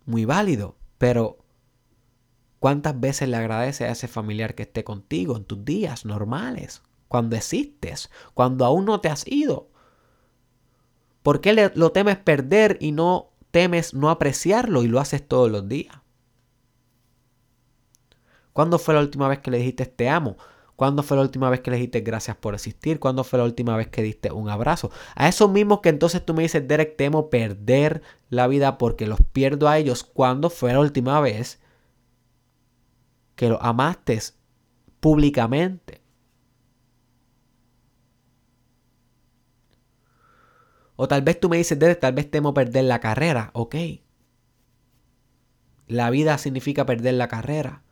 Muy 0.05 0.23
válido, 0.23 0.77
pero 0.97 1.38
¿cuántas 2.59 2.99
veces 2.99 3.29
le 3.29 3.37
agradeces 3.37 3.87
a 3.87 3.91
ese 3.91 4.07
familiar 4.07 4.55
que 4.55 4.63
esté 4.63 4.83
contigo 4.83 5.35
en 5.37 5.45
tus 5.45 5.63
días 5.65 6.05
normales? 6.05 6.83
Cuando 7.07 7.35
existes, 7.35 8.09
cuando 8.33 8.65
aún 8.65 8.85
no 8.85 9.01
te 9.01 9.09
has 9.09 9.27
ido. 9.27 9.69
¿Por 11.23 11.41
qué 11.41 11.71
lo 11.73 11.91
temes 11.91 12.17
perder 12.17 12.77
y 12.79 12.91
no 12.91 13.31
temes 13.51 13.93
no 13.93 14.09
apreciarlo 14.09 14.83
y 14.83 14.87
lo 14.87 14.99
haces 14.99 15.27
todos 15.27 15.49
los 15.49 15.67
días? 15.67 15.97
¿Cuándo 18.53 18.79
fue 18.79 18.93
la 18.93 19.01
última 19.01 19.27
vez 19.27 19.39
que 19.39 19.51
le 19.51 19.57
dijiste 19.57 19.85
te 19.85 20.09
amo? 20.09 20.37
¿Cuándo 20.75 21.03
fue 21.03 21.17
la 21.17 21.23
última 21.23 21.49
vez 21.49 21.59
que 21.59 21.71
le 21.71 21.77
dijiste 21.77 21.99
gracias 22.01 22.37
por 22.37 22.53
existir? 22.53 23.01
¿Cuándo 23.01 23.25
fue 23.25 23.39
la 23.39 23.45
última 23.45 23.75
vez 23.75 23.89
que 23.89 24.01
diste 24.01 24.31
un 24.31 24.49
abrazo? 24.49 24.91
A 25.15 25.27
esos 25.27 25.49
mismos 25.49 25.81
que 25.81 25.89
entonces 25.89 26.25
tú 26.25 26.33
me 26.33 26.43
dices, 26.43 26.65
Derek, 26.67 26.95
temo 26.95 27.29
perder 27.29 28.01
la 28.29 28.47
vida 28.47 28.77
porque 28.77 29.05
los 29.05 29.19
pierdo 29.33 29.67
a 29.67 29.77
ellos. 29.77 30.03
¿Cuándo 30.03 30.49
fue 30.49 30.71
la 30.71 30.79
última 30.79 31.19
vez 31.19 31.59
que 33.39 33.47
los 33.47 33.59
amaste 33.61 34.19
públicamente? 34.99 36.01
O 40.97 41.07
tal 41.07 41.21
vez 41.21 41.39
tú 41.39 41.47
me 41.47 41.55
dices, 41.55 41.79
Derek, 41.79 42.01
tal 42.01 42.11
vez 42.11 42.29
temo 42.29 42.53
perder 42.53 42.83
la 42.83 42.99
carrera. 42.99 43.51
Ok. 43.53 43.75
La 45.87 46.09
vida 46.09 46.37
significa 46.37 46.85
perder 46.85 47.13
la 47.13 47.29
carrera. 47.29 47.83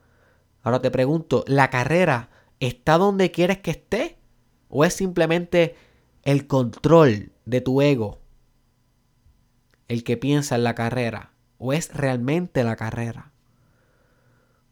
Ahora 0.64 0.82
te 0.82 0.92
pregunto, 0.92 1.46
¿la 1.48 1.70
carrera 1.70 2.30
¿está 2.60 2.98
donde 2.98 3.32
quieres 3.32 3.60
que 3.60 3.72
esté? 3.72 4.18
¿O 4.68 4.84
es 4.84 4.94
simplemente 4.96 5.78
el 6.24 6.46
control 6.48 7.32
de 7.46 7.62
tu 7.62 7.82
ego 7.82 8.20
el 9.88 10.04
que 10.04 10.18
piensa 10.18 10.56
en 10.56 10.66
la 10.66 10.76
carrera? 10.76 11.32
¿O 11.58 11.72
es 11.72 11.94
realmente 11.94 12.66
la 12.66 12.76
carrera? 12.76 13.32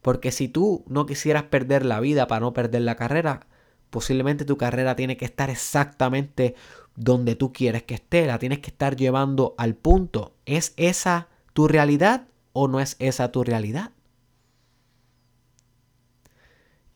Porque 0.06 0.30
si 0.30 0.46
tú 0.46 0.84
no 0.86 1.04
quisieras 1.04 1.42
perder 1.42 1.84
la 1.84 1.98
vida 1.98 2.28
para 2.28 2.38
no 2.38 2.52
perder 2.52 2.82
la 2.82 2.94
carrera, 2.94 3.48
posiblemente 3.90 4.44
tu 4.44 4.56
carrera 4.56 4.94
tiene 4.94 5.16
que 5.16 5.24
estar 5.24 5.50
exactamente 5.50 6.54
donde 6.94 7.34
tú 7.34 7.52
quieres 7.52 7.82
que 7.82 7.94
esté, 7.94 8.24
la 8.24 8.38
tienes 8.38 8.60
que 8.60 8.70
estar 8.70 8.94
llevando 8.94 9.56
al 9.58 9.74
punto. 9.74 10.36
¿Es 10.46 10.74
esa 10.76 11.26
tu 11.54 11.66
realidad 11.66 12.28
o 12.52 12.68
no 12.68 12.78
es 12.78 12.94
esa 13.00 13.32
tu 13.32 13.42
realidad? 13.42 13.90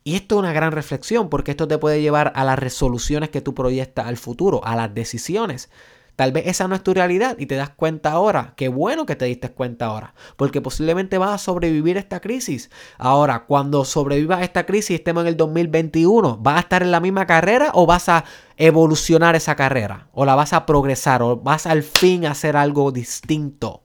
Y 0.04 0.14
esto 0.14 0.36
es 0.36 0.38
una 0.38 0.52
gran 0.52 0.70
reflexión 0.70 1.30
porque 1.30 1.50
esto 1.50 1.66
te 1.66 1.78
puede 1.78 2.00
llevar 2.00 2.32
a 2.36 2.44
las 2.44 2.60
resoluciones 2.60 3.30
que 3.30 3.40
tú 3.40 3.56
proyectas 3.56 4.06
al 4.06 4.18
futuro, 4.18 4.64
a 4.64 4.76
las 4.76 4.94
decisiones. 4.94 5.68
Tal 6.20 6.32
vez 6.32 6.48
esa 6.48 6.68
no 6.68 6.74
es 6.74 6.82
tu 6.82 6.92
realidad 6.92 7.34
y 7.38 7.46
te 7.46 7.54
das 7.54 7.70
cuenta 7.70 8.12
ahora. 8.12 8.52
Qué 8.54 8.68
bueno 8.68 9.06
que 9.06 9.16
te 9.16 9.24
diste 9.24 9.48
cuenta 9.48 9.86
ahora. 9.86 10.12
Porque 10.36 10.60
posiblemente 10.60 11.16
vas 11.16 11.30
a 11.30 11.38
sobrevivir 11.38 11.96
esta 11.96 12.20
crisis. 12.20 12.68
Ahora, 12.98 13.46
cuando 13.46 13.86
sobrevivas 13.86 14.40
a 14.40 14.44
esta 14.44 14.66
crisis, 14.66 14.96
estemos 14.96 15.22
en 15.22 15.28
el 15.28 15.38
2021, 15.38 16.36
¿vas 16.36 16.56
a 16.58 16.60
estar 16.60 16.82
en 16.82 16.90
la 16.90 17.00
misma 17.00 17.26
carrera 17.26 17.70
o 17.72 17.86
vas 17.86 18.10
a 18.10 18.26
evolucionar 18.58 19.34
esa 19.34 19.56
carrera? 19.56 20.10
¿O 20.12 20.26
la 20.26 20.34
vas 20.34 20.52
a 20.52 20.66
progresar? 20.66 21.22
¿O 21.22 21.38
vas 21.38 21.64
al 21.64 21.82
fin 21.82 22.26
a 22.26 22.32
hacer 22.32 22.54
algo 22.54 22.92
distinto? 22.92 23.84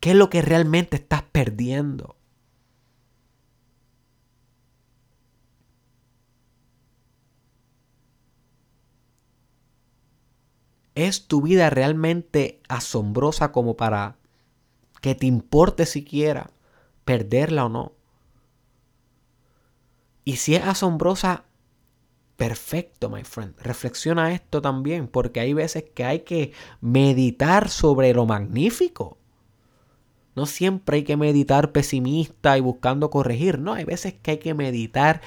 ¿Qué 0.00 0.10
es 0.10 0.16
lo 0.16 0.28
que 0.28 0.42
realmente 0.42 0.96
estás 0.96 1.22
perdiendo? 1.22 2.18
¿Es 10.94 11.26
tu 11.26 11.42
vida 11.42 11.70
realmente 11.70 12.60
asombrosa 12.68 13.50
como 13.50 13.76
para 13.76 14.16
que 15.00 15.14
te 15.14 15.26
importe 15.26 15.86
siquiera 15.86 16.50
perderla 17.04 17.66
o 17.66 17.68
no? 17.68 17.92
Y 20.24 20.36
si 20.36 20.54
es 20.54 20.62
asombrosa, 20.64 21.44
perfecto, 22.36 23.10
my 23.10 23.24
friend. 23.24 23.54
Reflexiona 23.60 24.32
esto 24.32 24.62
también, 24.62 25.08
porque 25.08 25.40
hay 25.40 25.52
veces 25.52 25.84
que 25.94 26.04
hay 26.04 26.20
que 26.20 26.52
meditar 26.80 27.68
sobre 27.68 28.14
lo 28.14 28.24
magnífico. 28.24 29.18
No 30.36 30.46
siempre 30.46 30.98
hay 30.98 31.04
que 31.04 31.16
meditar 31.16 31.72
pesimista 31.72 32.56
y 32.56 32.60
buscando 32.60 33.10
corregir. 33.10 33.58
No, 33.58 33.74
hay 33.74 33.84
veces 33.84 34.14
que 34.14 34.32
hay 34.32 34.38
que 34.38 34.54
meditar 34.54 35.20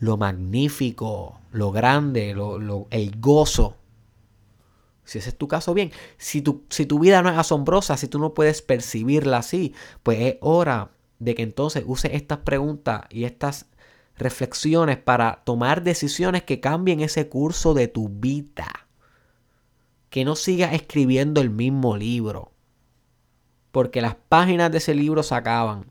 lo 0.00 0.16
magnífico, 0.16 1.38
lo 1.52 1.70
grande, 1.70 2.30
el 2.90 3.20
gozo 3.20 3.76
si 5.04 5.18
ese 5.18 5.30
es 5.30 5.36
tu 5.38 5.48
caso, 5.48 5.74
bien. 5.74 5.90
Si 6.16 6.42
tu, 6.42 6.64
si 6.68 6.86
tu 6.86 6.98
vida 6.98 7.22
no 7.22 7.28
es 7.28 7.36
asombrosa, 7.36 7.96
si 7.96 8.08
tú 8.08 8.18
no 8.18 8.34
puedes 8.34 8.62
percibirla 8.62 9.38
así, 9.38 9.74
pues 10.02 10.20
es 10.20 10.36
hora 10.40 10.92
de 11.18 11.34
que 11.34 11.42
entonces 11.42 11.84
uses 11.86 12.12
estas 12.14 12.38
preguntas 12.38 13.02
y 13.10 13.24
estas 13.24 13.66
reflexiones 14.16 14.98
para 14.98 15.42
tomar 15.44 15.82
decisiones 15.82 16.42
que 16.44 16.60
cambien 16.60 17.00
ese 17.00 17.28
curso 17.28 17.74
de 17.74 17.88
tu 17.88 18.08
vida. 18.08 18.88
Que 20.10 20.24
no 20.24 20.36
sigas 20.36 20.74
escribiendo 20.74 21.40
el 21.40 21.50
mismo 21.50 21.96
libro. 21.96 22.52
Porque 23.70 24.02
las 24.02 24.14
páginas 24.14 24.70
de 24.70 24.78
ese 24.78 24.94
libro 24.94 25.22
se 25.22 25.34
acaban. 25.34 25.90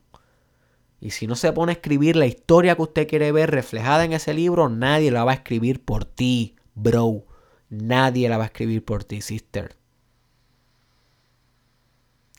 Y 1.00 1.12
si 1.12 1.26
no 1.26 1.36
se 1.36 1.52
pone 1.52 1.72
a 1.72 1.76
escribir 1.76 2.16
la 2.16 2.28
historia 2.28 2.76
que 2.76 2.84
usted 2.84 3.08
quiere 3.08 3.32
ver 3.32 3.50
reflejada 3.50 4.06
en 4.06 4.14
ese 4.14 4.36
libro, 4.36 4.70
nadie 4.70 5.10
la 5.10 5.24
va 5.24 5.32
a 5.32 5.36
escribir 5.36 5.84
por 5.84 6.06
ti, 6.06 6.56
bro. 6.76 7.26
Nadie 7.72 8.28
la 8.28 8.38
va 8.38 8.44
a 8.44 8.48
escribir 8.48 8.84
por 8.84 9.06
ti, 9.06 9.22
sister. 9.22 9.78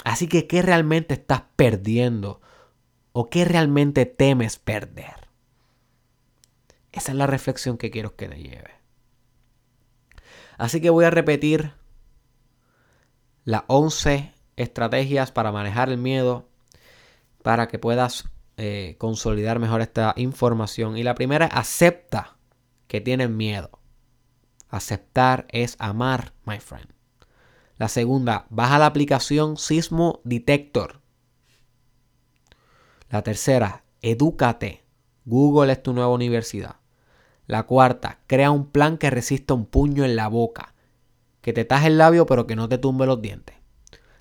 Así 0.04 0.28
que, 0.28 0.46
¿qué 0.46 0.60
realmente 0.60 1.14
estás 1.14 1.42
perdiendo? 1.56 2.42
¿O 3.12 3.30
qué 3.30 3.46
realmente 3.46 4.04
temes 4.04 4.58
perder? 4.58 5.28
Esa 6.92 7.12
es 7.12 7.18
la 7.18 7.26
reflexión 7.26 7.78
que 7.78 7.90
quiero 7.90 8.14
que 8.14 8.28
te 8.28 8.36
lleve. 8.36 8.72
Así 10.58 10.82
que 10.82 10.90
voy 10.90 11.06
a 11.06 11.10
repetir 11.10 11.72
las 13.44 13.62
11 13.68 14.34
estrategias 14.56 15.32
para 15.32 15.50
manejar 15.50 15.88
el 15.88 15.96
miedo 15.96 16.46
para 17.42 17.68
que 17.68 17.78
puedas 17.78 18.28
eh, 18.58 18.96
consolidar 18.98 19.58
mejor 19.58 19.80
esta 19.80 20.12
información. 20.16 20.98
Y 20.98 21.02
la 21.02 21.14
primera 21.14 21.46
acepta 21.46 22.36
que 22.86 23.00
tienes 23.00 23.30
miedo. 23.30 23.81
Aceptar 24.72 25.46
es 25.50 25.76
amar, 25.78 26.32
my 26.46 26.58
friend. 26.58 26.88
La 27.76 27.88
segunda, 27.88 28.46
baja 28.48 28.78
la 28.78 28.86
aplicación 28.86 29.58
Sismo 29.58 30.22
Detector. 30.24 31.02
La 33.10 33.22
tercera, 33.22 33.84
edúcate. 34.00 34.82
Google 35.26 35.72
es 35.72 35.82
tu 35.82 35.92
nueva 35.92 36.08
universidad. 36.14 36.76
La 37.46 37.64
cuarta, 37.64 38.20
crea 38.26 38.50
un 38.50 38.70
plan 38.70 38.96
que 38.96 39.10
resista 39.10 39.52
un 39.52 39.66
puño 39.66 40.06
en 40.06 40.16
la 40.16 40.28
boca. 40.28 40.74
Que 41.42 41.52
te 41.52 41.66
taje 41.66 41.88
el 41.88 41.98
labio 41.98 42.24
pero 42.24 42.46
que 42.46 42.56
no 42.56 42.66
te 42.66 42.78
tumbe 42.78 43.04
los 43.04 43.20
dientes. 43.20 43.56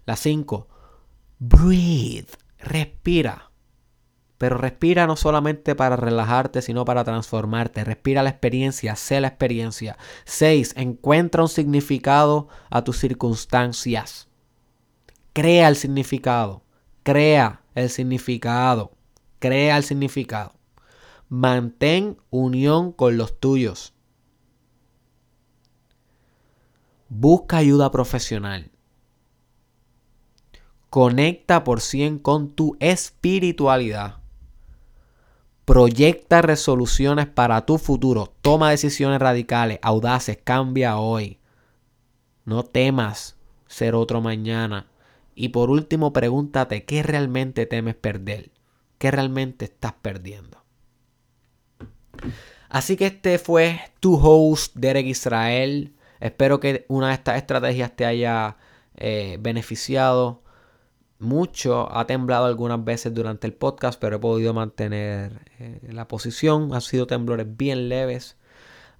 La 0.06 0.18
cinco, 0.18 0.68
breathe. 1.40 2.34
Respira. 2.58 3.51
Pero 4.42 4.58
respira 4.58 5.06
no 5.06 5.16
solamente 5.18 5.76
para 5.76 5.96
relajarte, 5.96 6.64
sino 6.64 6.84
para 6.84 7.04
transformarte. 7.04 7.84
Respira 7.84 8.24
la 8.24 8.32
experiencia, 8.32 8.96
sé 8.96 9.22
la 9.22 9.28
experiencia. 9.28 10.00
6. 10.26 10.74
Encuentra 10.78 11.44
un 11.44 11.48
significado 11.48 12.48
a 12.72 12.84
tus 12.84 12.98
circunstancias. 12.98 14.30
Crea 15.34 15.68
el 15.68 15.76
significado. 15.76 16.64
Crea 17.04 17.62
el 17.76 17.92
significado. 17.92 18.94
Crea 19.38 19.78
el 19.78 19.84
significado. 19.84 20.56
Mantén 21.30 22.18
unión 22.32 22.94
con 22.94 23.18
los 23.18 23.40
tuyos. 23.40 23.94
Busca 27.10 27.58
ayuda 27.58 27.92
profesional. 27.92 28.72
Conecta 30.90 31.64
por 31.64 31.80
cien 31.80 32.18
con 32.18 32.50
tu 32.50 32.76
espiritualidad 32.80 34.21
Proyecta 35.72 36.42
resoluciones 36.42 37.28
para 37.28 37.66
tu 37.66 37.78
futuro. 37.78 38.34
Toma 38.42 38.72
decisiones 38.72 39.22
radicales, 39.22 39.80
audaces. 39.82 40.38
Cambia 40.44 40.98
hoy. 40.98 41.40
No 42.44 42.64
temas 42.64 43.38
ser 43.68 43.96
otro 43.96 44.20
mañana. 44.20 44.88
Y 45.34 45.48
por 45.48 45.70
último, 45.70 46.12
pregúntate 46.12 46.84
qué 46.84 47.04
realmente 47.04 47.66
temes 47.68 47.96
perder. 47.96 48.52
¿Qué 48.98 49.12
realmente 49.12 49.64
estás 49.64 49.94
perdiendo? 49.94 50.62
Así 52.68 52.98
que 52.98 53.06
este 53.06 53.40
fue 53.40 53.80
tu 54.02 54.20
host, 54.22 54.76
Derek 54.76 55.06
Israel. 55.06 55.96
Espero 56.20 56.60
que 56.60 56.86
una 56.90 57.08
de 57.08 57.14
estas 57.14 57.38
estrategias 57.38 57.96
te 57.96 58.06
haya 58.06 58.58
eh, 58.98 59.38
beneficiado 59.40 60.44
mucho. 61.22 61.92
Ha 61.96 62.06
temblado 62.08 62.46
algunas 62.46 62.84
veces 62.84 63.14
durante 63.14 63.48
el 63.48 63.54
podcast, 63.54 64.00
pero 64.00 64.18
he 64.18 64.20
podido 64.20 64.54
mantener 64.54 65.42
eh, 65.60 65.80
la 65.92 66.08
posición. 66.08 66.74
Han 66.74 66.82
sido 66.82 67.08
temblores 67.08 67.48
bien 67.58 67.90
leves. 67.90 68.38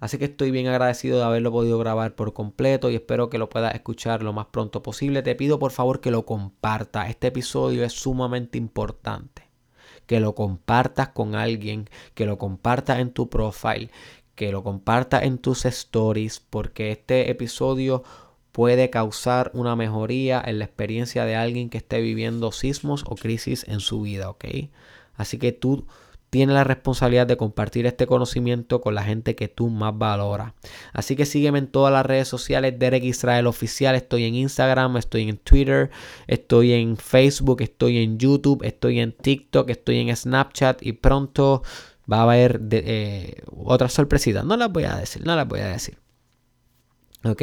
Así 0.02 0.18
que 0.18 0.24
estoy 0.24 0.50
bien 0.50 0.66
agradecido 0.66 1.18
de 1.18 1.24
haberlo 1.24 1.52
podido 1.52 1.78
grabar 1.78 2.16
por 2.16 2.32
completo 2.32 2.90
y 2.90 2.96
espero 2.96 3.30
que 3.30 3.38
lo 3.38 3.48
puedas 3.48 3.72
escuchar 3.74 4.24
lo 4.24 4.32
más 4.32 4.46
pronto 4.46 4.82
posible. 4.82 5.22
Te 5.22 5.36
pido 5.36 5.60
por 5.60 5.70
favor 5.70 6.00
que 6.00 6.10
lo 6.10 6.26
compartas. 6.26 7.08
Este 7.08 7.28
episodio 7.28 7.84
es 7.84 7.92
sumamente 7.92 8.58
importante. 8.58 9.48
Que 10.06 10.18
lo 10.18 10.34
compartas 10.34 11.10
con 11.10 11.36
alguien, 11.36 11.88
que 12.14 12.26
lo 12.26 12.36
compartas 12.36 12.98
en 12.98 13.12
tu 13.12 13.28
profile, 13.30 13.90
que 14.34 14.50
lo 14.50 14.64
compartas 14.64 15.22
en 15.22 15.38
tus 15.38 15.64
stories, 15.66 16.40
porque 16.40 16.90
este 16.90 17.30
episodio 17.30 18.02
puede 18.52 18.90
causar 18.90 19.50
una 19.54 19.74
mejoría 19.76 20.42
en 20.44 20.58
la 20.58 20.66
experiencia 20.66 21.24
de 21.24 21.36
alguien 21.36 21.70
que 21.70 21.78
esté 21.78 22.00
viviendo 22.00 22.52
sismos 22.52 23.04
o 23.06 23.16
crisis 23.16 23.64
en 23.66 23.80
su 23.80 24.02
vida, 24.02 24.28
¿ok? 24.28 24.44
Así 25.14 25.38
que 25.38 25.52
tú 25.52 25.86
tienes 26.32 26.54
la 26.54 26.64
responsabilidad 26.64 27.26
de 27.26 27.36
compartir 27.36 27.84
este 27.84 28.06
conocimiento 28.06 28.80
con 28.80 28.94
la 28.94 29.04
gente 29.04 29.34
que 29.34 29.48
tú 29.48 29.68
más 29.68 29.96
valoras. 29.96 30.54
Así 30.94 31.14
que 31.14 31.26
sígueme 31.26 31.58
en 31.58 31.66
todas 31.66 31.92
las 31.92 32.06
redes 32.06 32.26
sociales, 32.26 32.78
Derek 32.78 33.04
Israel 33.04 33.46
Oficial, 33.46 33.94
estoy 33.94 34.24
en 34.24 34.34
Instagram, 34.36 34.96
estoy 34.96 35.28
en 35.28 35.36
Twitter, 35.36 35.90
estoy 36.26 36.72
en 36.72 36.96
Facebook, 36.96 37.60
estoy 37.60 37.98
en 37.98 38.18
YouTube, 38.18 38.64
estoy 38.64 39.00
en 39.00 39.12
TikTok, 39.12 39.68
estoy 39.68 39.98
en 39.98 40.16
Snapchat 40.16 40.82
y 40.82 40.92
pronto 40.92 41.62
va 42.10 42.20
a 42.20 42.22
haber 42.22 42.62
eh, 42.70 43.42
otras 43.54 43.92
sorpresitas. 43.92 44.44
No 44.44 44.56
las 44.56 44.72
voy 44.72 44.84
a 44.84 44.96
decir, 44.96 45.26
no 45.26 45.36
las 45.36 45.46
voy 45.46 45.60
a 45.60 45.68
decir. 45.68 46.01
¿Ok? 47.24 47.42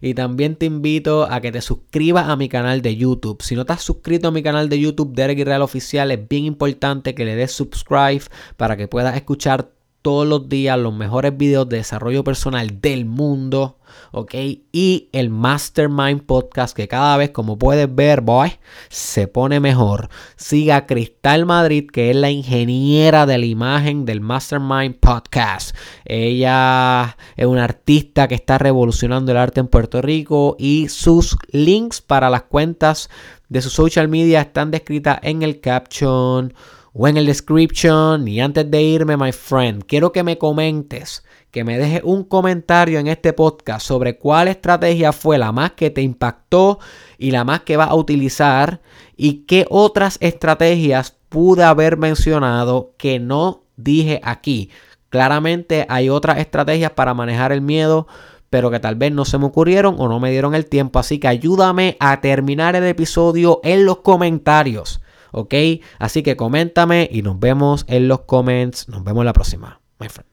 Y 0.00 0.14
también 0.14 0.56
te 0.56 0.66
invito 0.66 1.30
a 1.30 1.40
que 1.40 1.52
te 1.52 1.60
suscribas 1.60 2.28
a 2.28 2.36
mi 2.36 2.48
canal 2.48 2.82
de 2.82 2.96
YouTube. 2.96 3.42
Si 3.42 3.54
no 3.54 3.62
estás 3.62 3.82
suscrito 3.82 4.28
a 4.28 4.30
mi 4.30 4.42
canal 4.42 4.68
de 4.68 4.80
YouTube, 4.80 5.14
Derek 5.14 5.44
Real 5.44 5.62
Oficial, 5.62 6.10
es 6.10 6.28
bien 6.28 6.44
importante 6.44 7.14
que 7.14 7.24
le 7.24 7.36
des 7.36 7.52
subscribe 7.52 8.22
para 8.56 8.76
que 8.76 8.88
puedas 8.88 9.14
escuchar 9.16 9.77
todos 10.08 10.26
los 10.26 10.48
días 10.48 10.78
los 10.78 10.94
mejores 10.94 11.36
videos 11.36 11.68
de 11.68 11.76
desarrollo 11.76 12.24
personal 12.24 12.80
del 12.80 13.04
mundo. 13.04 13.76
¿ok? 14.10 14.34
Y 14.72 15.10
el 15.12 15.28
Mastermind 15.28 16.22
Podcast, 16.22 16.74
que 16.74 16.88
cada 16.88 17.18
vez, 17.18 17.28
como 17.28 17.58
puedes 17.58 17.94
ver, 17.94 18.22
boy, 18.22 18.52
se 18.88 19.28
pone 19.28 19.60
mejor. 19.60 20.08
Siga 20.36 20.86
Cristal 20.86 21.44
Madrid, 21.44 21.90
que 21.92 22.08
es 22.08 22.16
la 22.16 22.30
ingeniera 22.30 23.26
de 23.26 23.36
la 23.36 23.44
imagen 23.44 24.06
del 24.06 24.22
Mastermind 24.22 24.94
Podcast. 24.98 25.76
Ella 26.06 27.18
es 27.36 27.44
una 27.44 27.64
artista 27.64 28.28
que 28.28 28.34
está 28.34 28.56
revolucionando 28.56 29.32
el 29.32 29.36
arte 29.36 29.60
en 29.60 29.68
Puerto 29.68 30.00
Rico 30.00 30.56
y 30.58 30.88
sus 30.88 31.36
links 31.50 32.00
para 32.00 32.30
las 32.30 32.44
cuentas 32.44 33.10
de 33.50 33.60
su 33.60 33.68
social 33.68 34.08
media 34.08 34.40
están 34.40 34.70
descritas 34.70 35.18
en 35.20 35.42
el 35.42 35.60
caption 35.60 36.54
o 36.98 37.08
en 37.08 37.16
el 37.16 37.26
description. 37.26 38.26
Y 38.28 38.40
antes 38.40 38.70
de 38.70 38.82
irme, 38.82 39.16
my 39.16 39.32
friend, 39.32 39.84
quiero 39.86 40.12
que 40.12 40.24
me 40.24 40.36
comentes 40.36 41.22
que 41.50 41.64
me 41.64 41.78
dejes 41.78 42.02
un 42.04 42.24
comentario 42.24 42.98
en 42.98 43.06
este 43.06 43.32
podcast 43.32 43.86
sobre 43.86 44.18
cuál 44.18 44.48
estrategia 44.48 45.12
fue 45.12 45.38
la 45.38 45.50
más 45.50 45.72
que 45.72 45.88
te 45.90 46.02
impactó 46.02 46.78
y 47.16 47.30
la 47.30 47.44
más 47.44 47.60
que 47.62 47.78
vas 47.78 47.88
a 47.88 47.94
utilizar 47.94 48.82
y 49.16 49.46
qué 49.46 49.66
otras 49.70 50.18
estrategias 50.20 51.16
pude 51.30 51.64
haber 51.64 51.96
mencionado 51.96 52.92
que 52.98 53.18
no 53.18 53.62
dije 53.76 54.20
aquí. 54.22 54.70
Claramente 55.08 55.86
hay 55.88 56.10
otras 56.10 56.38
estrategias 56.38 56.90
para 56.90 57.14
manejar 57.14 57.52
el 57.52 57.62
miedo, 57.62 58.06
pero 58.50 58.70
que 58.70 58.80
tal 58.80 58.96
vez 58.96 59.12
no 59.12 59.24
se 59.24 59.38
me 59.38 59.46
ocurrieron 59.46 59.96
o 59.98 60.08
no 60.08 60.20
me 60.20 60.30
dieron 60.30 60.54
el 60.54 60.66
tiempo. 60.66 60.98
Así 60.98 61.18
que 61.18 61.28
ayúdame 61.28 61.96
a 61.98 62.20
terminar 62.20 62.76
el 62.76 62.84
episodio 62.84 63.60
en 63.64 63.86
los 63.86 63.98
comentarios. 63.98 65.00
¿Ok? 65.32 65.54
Así 65.98 66.22
que 66.22 66.36
coméntame 66.36 67.08
y 67.10 67.22
nos 67.22 67.38
vemos 67.38 67.84
en 67.88 68.08
los 68.08 68.20
comments. 68.20 68.88
Nos 68.88 69.04
vemos 69.04 69.24
la 69.24 69.32
próxima, 69.32 69.80
my 69.98 70.08
friend. 70.08 70.27